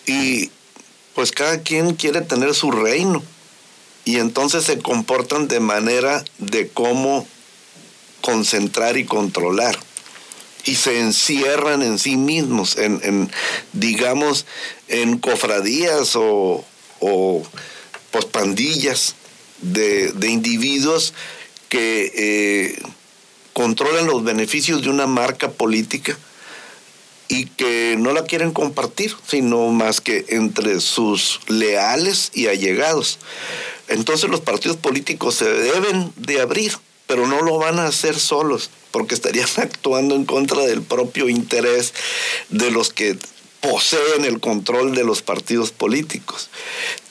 Y 0.06 0.51
pues 1.16 1.32
cada 1.32 1.62
quien 1.62 1.95
quiere 1.95 2.22
tener 2.22 2.53
su 2.53 2.72
reino. 2.72 3.24
Y 4.03 4.18
entonces 4.18 4.66
se 4.66 4.78
comportan 4.78 5.47
de 5.47 5.60
manera 5.60 6.24
de 6.38 6.68
cómo 6.68 7.28
concentrar 8.22 8.97
y 8.97 9.06
controlar. 9.06 9.78
Y 10.66 10.76
se 10.76 10.99
encierran 10.99 11.82
en 11.82 11.99
sí 11.99 12.18
mismos, 12.18 12.78
en, 12.78 13.32
digamos, 13.74 14.45
en 14.88 15.20
cofradías 15.20 16.16
o, 16.16 16.66
o 16.99 17.43
pues, 18.12 18.26
pandillas 18.26 19.16
de, 19.62 20.14
individuos 20.28 21.14
que 21.70 22.12
eh, 22.16 22.82
controlan 23.56 24.06
los 24.06 24.26
beneficios 24.26 24.82
de 24.82 24.89
una 24.89 25.08
marca 25.08 25.49
política 25.49 26.18
y 27.30 27.45
que 27.45 27.95
no 27.97 28.12
la 28.12 28.26
quieren 28.26 28.51
compartir, 28.51 29.16
sino 29.26 29.70
más 29.70 30.01
que 30.01 30.26
entre 30.28 30.82
sus 30.82 31.39
leales 31.47 32.32
y 32.34 32.47
allegados. 32.47 33.18
Entonces 33.88 34.30
los 34.30 34.41
partidos 34.41 34.76
políticos 34.76 35.36
se 35.36 35.49
deben 35.49 36.12
de 36.18 36.41
abrir, 36.41 36.74
pero 37.08 37.28
no 37.28 37.41
lo 37.43 37.58
van 37.58 37.80
a 37.80 37.88
hacer 37.88 38.20
solos, 38.20 38.72
porque 38.91 39.16
estarían 39.16 39.47
actuando 39.56 40.16
en 40.16 40.26
contra 40.26 40.64
del 40.64 40.82
propio 40.82 41.30
interés 41.30 41.93
de 42.49 42.72
los 42.72 42.91
que 42.91 43.18
poseen 43.70 44.26
el 44.26 44.39
control 44.39 44.93
de 44.93 45.03
los 45.03 45.22
partidos 45.22 45.72
políticos. 45.72 46.49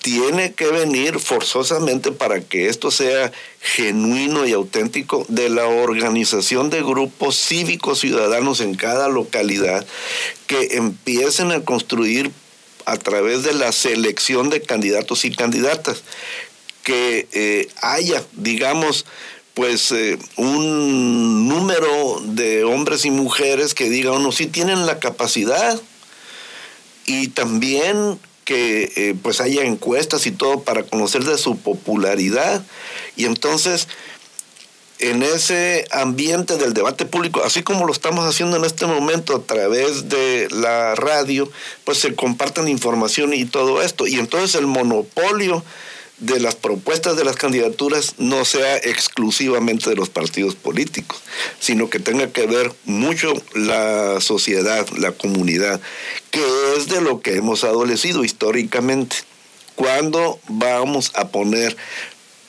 Tiene 0.02 0.52
que 0.52 0.66
venir 0.66 1.18
forzosamente 1.18 2.12
para 2.12 2.40
que 2.40 2.68
esto 2.68 2.90
sea 2.90 3.32
genuino 3.60 4.46
y 4.46 4.52
auténtico 4.52 5.26
de 5.28 5.48
la 5.48 5.66
organización 5.66 6.70
de 6.70 6.82
grupos 6.82 7.36
cívicos 7.36 8.00
ciudadanos 8.00 8.60
en 8.60 8.74
cada 8.74 9.08
localidad 9.08 9.84
que 10.46 10.76
empiecen 10.76 11.50
a 11.50 11.64
construir 11.64 12.30
a 12.86 12.96
través 12.98 13.42
de 13.42 13.54
la 13.54 13.72
selección 13.72 14.50
de 14.50 14.60
candidatos 14.60 15.24
y 15.24 15.34
candidatas, 15.34 16.02
que 16.82 17.26
eh, 17.32 17.68
haya, 17.80 18.22
digamos, 18.34 19.06
pues 19.54 19.90
eh, 19.92 20.18
un 20.36 21.48
número 21.48 22.20
de 22.24 22.64
hombres 22.64 23.06
y 23.06 23.10
mujeres 23.10 23.72
que 23.74 23.88
digan, 23.88 24.14
uno, 24.14 24.32
sí 24.32 24.46
tienen 24.46 24.84
la 24.84 24.98
capacidad, 24.98 25.80
y 27.06 27.28
también 27.28 28.18
que 28.44 28.92
eh, 28.96 29.14
pues 29.22 29.40
haya 29.40 29.64
encuestas 29.64 30.26
y 30.26 30.32
todo 30.32 30.62
para 30.62 30.82
conocer 30.82 31.24
de 31.24 31.38
su 31.38 31.56
popularidad 31.56 32.62
y 33.16 33.24
entonces 33.24 33.88
en 34.98 35.22
ese 35.22 35.86
ambiente 35.90 36.56
del 36.56 36.72
debate 36.72 37.04
público, 37.04 37.42
así 37.44 37.62
como 37.62 37.86
lo 37.86 37.92
estamos 37.92 38.24
haciendo 38.26 38.56
en 38.56 38.64
este 38.64 38.86
momento 38.86 39.36
a 39.36 39.42
través 39.42 40.08
de 40.08 40.48
la 40.50 40.94
radio, 40.94 41.50
pues 41.84 41.98
se 41.98 42.14
comparten 42.14 42.68
información 42.68 43.34
y 43.34 43.44
todo 43.44 43.82
esto. 43.82 44.06
Y 44.06 44.14
entonces 44.14 44.54
el 44.54 44.66
monopolio 44.66 45.64
de 46.18 46.38
las 46.38 46.54
propuestas 46.54 47.16
de 47.16 47.24
las 47.24 47.36
candidaturas 47.36 48.14
no 48.18 48.44
sea 48.44 48.76
exclusivamente 48.76 49.90
de 49.90 49.96
los 49.96 50.08
partidos 50.08 50.54
políticos, 50.54 51.20
sino 51.58 51.90
que 51.90 51.98
tenga 51.98 52.30
que 52.32 52.46
ver 52.46 52.72
mucho 52.84 53.34
la 53.54 54.20
sociedad, 54.20 54.88
la 54.96 55.12
comunidad, 55.12 55.80
que 56.30 56.44
es 56.76 56.88
de 56.88 57.00
lo 57.00 57.20
que 57.20 57.36
hemos 57.36 57.64
adolecido 57.64 58.24
históricamente. 58.24 59.16
¿Cuándo 59.74 60.38
vamos 60.48 61.10
a 61.14 61.28
poner 61.28 61.76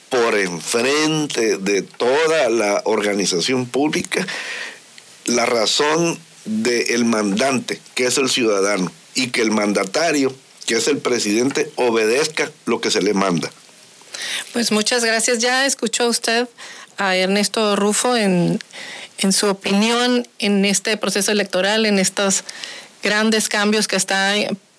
por 0.10 0.38
enfrente 0.38 1.58
de 1.58 1.82
toda 1.82 2.50
la 2.50 2.82
organización 2.86 3.66
pública 3.66 4.26
la 5.26 5.46
razón 5.46 6.20
del 6.46 7.06
mandante, 7.06 7.82
que 7.96 8.06
es 8.06 8.18
el 8.20 8.30
ciudadano, 8.30 8.92
y 9.16 9.28
que 9.28 9.42
el 9.42 9.52
mandatario, 9.52 10.36
que 10.66 10.76
es 10.76 10.88
el 10.88 10.98
presidente, 10.98 11.72
obedezca 11.76 12.52
lo 12.66 12.82
que 12.82 12.92
se 12.92 13.02
le 13.02 13.14
manda? 13.14 13.52
Pues 14.54 14.72
muchas 14.72 15.04
gracias. 15.04 15.40
Ya 15.40 15.66
escuchó 15.66 16.08
usted 16.08 16.48
a 16.98 17.16
Ernesto 17.16 17.76
Rufo 17.76 18.16
en, 18.16 18.60
en 19.18 19.34
su 19.34 19.48
opinión 19.48 20.28
en 20.40 20.66
este 20.66 20.98
proceso 20.98 21.32
electoral, 21.32 21.86
en 21.86 22.00
estos 22.00 22.44
grandes 23.04 23.50
cambios 23.50 23.88
que 23.88 23.96
está 23.96 24.34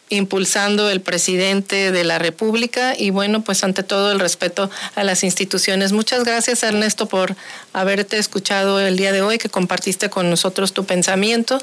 impulsando 0.09 0.89
el 0.89 1.01
presidente 1.01 1.91
de 1.91 2.05
la 2.05 2.18
República 2.18 2.95
y 2.97 3.11
bueno, 3.11 3.43
pues 3.43 3.64
ante 3.64 3.82
todo 3.82 4.12
el 4.12 4.20
respeto 4.20 4.70
a 4.95 5.03
las 5.03 5.24
instituciones. 5.24 5.93
Muchas 5.93 6.24
gracias 6.24 6.62
Ernesto 6.62 7.07
por 7.07 7.34
haberte 7.72 8.18
escuchado 8.18 8.80
el 8.80 8.97
día 8.97 9.12
de 9.12 9.22
hoy, 9.22 9.39
que 9.39 9.49
compartiste 9.49 10.09
con 10.09 10.30
nosotros 10.30 10.72
tu 10.72 10.84
pensamiento 10.84 11.59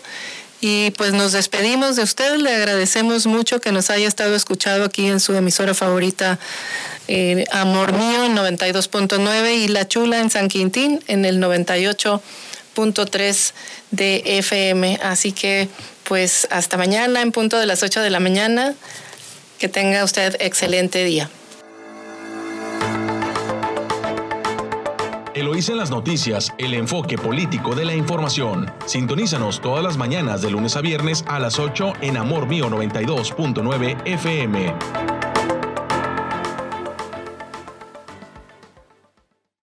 y 0.64 0.92
pues 0.92 1.14
nos 1.14 1.34
despedimos 1.34 1.98
de 1.98 2.04
usted, 2.04 2.38
le 2.38 2.56
agradecemos 2.56 3.26
mucho 3.26 3.60
que 3.60 3.74
nos 3.74 3.90
haya 3.90 4.08
estado 4.08 4.34
escuchado 4.34 4.86
aquí 4.86 5.08
en 5.08 5.20
su 5.20 5.36
emisora 5.36 5.74
favorita, 5.74 6.40
eh, 7.10 7.44
Amor 7.52 7.92
Mío 7.92 8.24
en 8.24 8.34
92.9 8.36 9.56
y 9.56 9.68
La 9.68 9.86
Chula 9.88 10.22
en 10.22 10.30
San 10.30 10.48
Quintín 10.48 11.04
en 11.08 11.26
el 11.26 11.42
98.3 11.42 13.52
de 13.92 14.24
FM. 14.26 15.00
Así 15.04 15.34
que 15.34 15.68
pues 16.06 16.48
hasta 16.50 16.78
mañana 16.78 17.22
en 17.22 17.34
punto 17.34 17.60
de 17.60 17.66
las 17.66 17.84
8 17.84 18.00
de 18.00 18.10
la 18.10 18.22
mañana. 18.22 18.74
Que 19.60 19.68
tenga 19.70 20.04
usted 20.04 20.36
excelente 20.40 21.06
día. 21.06 21.30
Eloísa 25.36 25.72
en 25.72 25.80
las 25.80 25.90
noticias, 25.90 26.54
el 26.60 26.76
enfoque 26.76 27.18
político 27.18 27.74
de 27.74 27.86
la 27.86 27.96
información. 27.96 28.72
Sintonízanos 28.86 29.62
todas 29.62 29.84
las 29.84 29.98
mañanas 29.98 30.44
de 30.44 30.52
lunes 30.52 30.76
a 30.76 30.82
viernes 30.82 31.26
a 31.28 31.40
las 31.40 31.58
8 31.58 31.94
en 32.02 32.18
Amor 32.18 32.48
Mío 32.48 32.70
92.9 32.70 33.98
FM. 34.06 35.23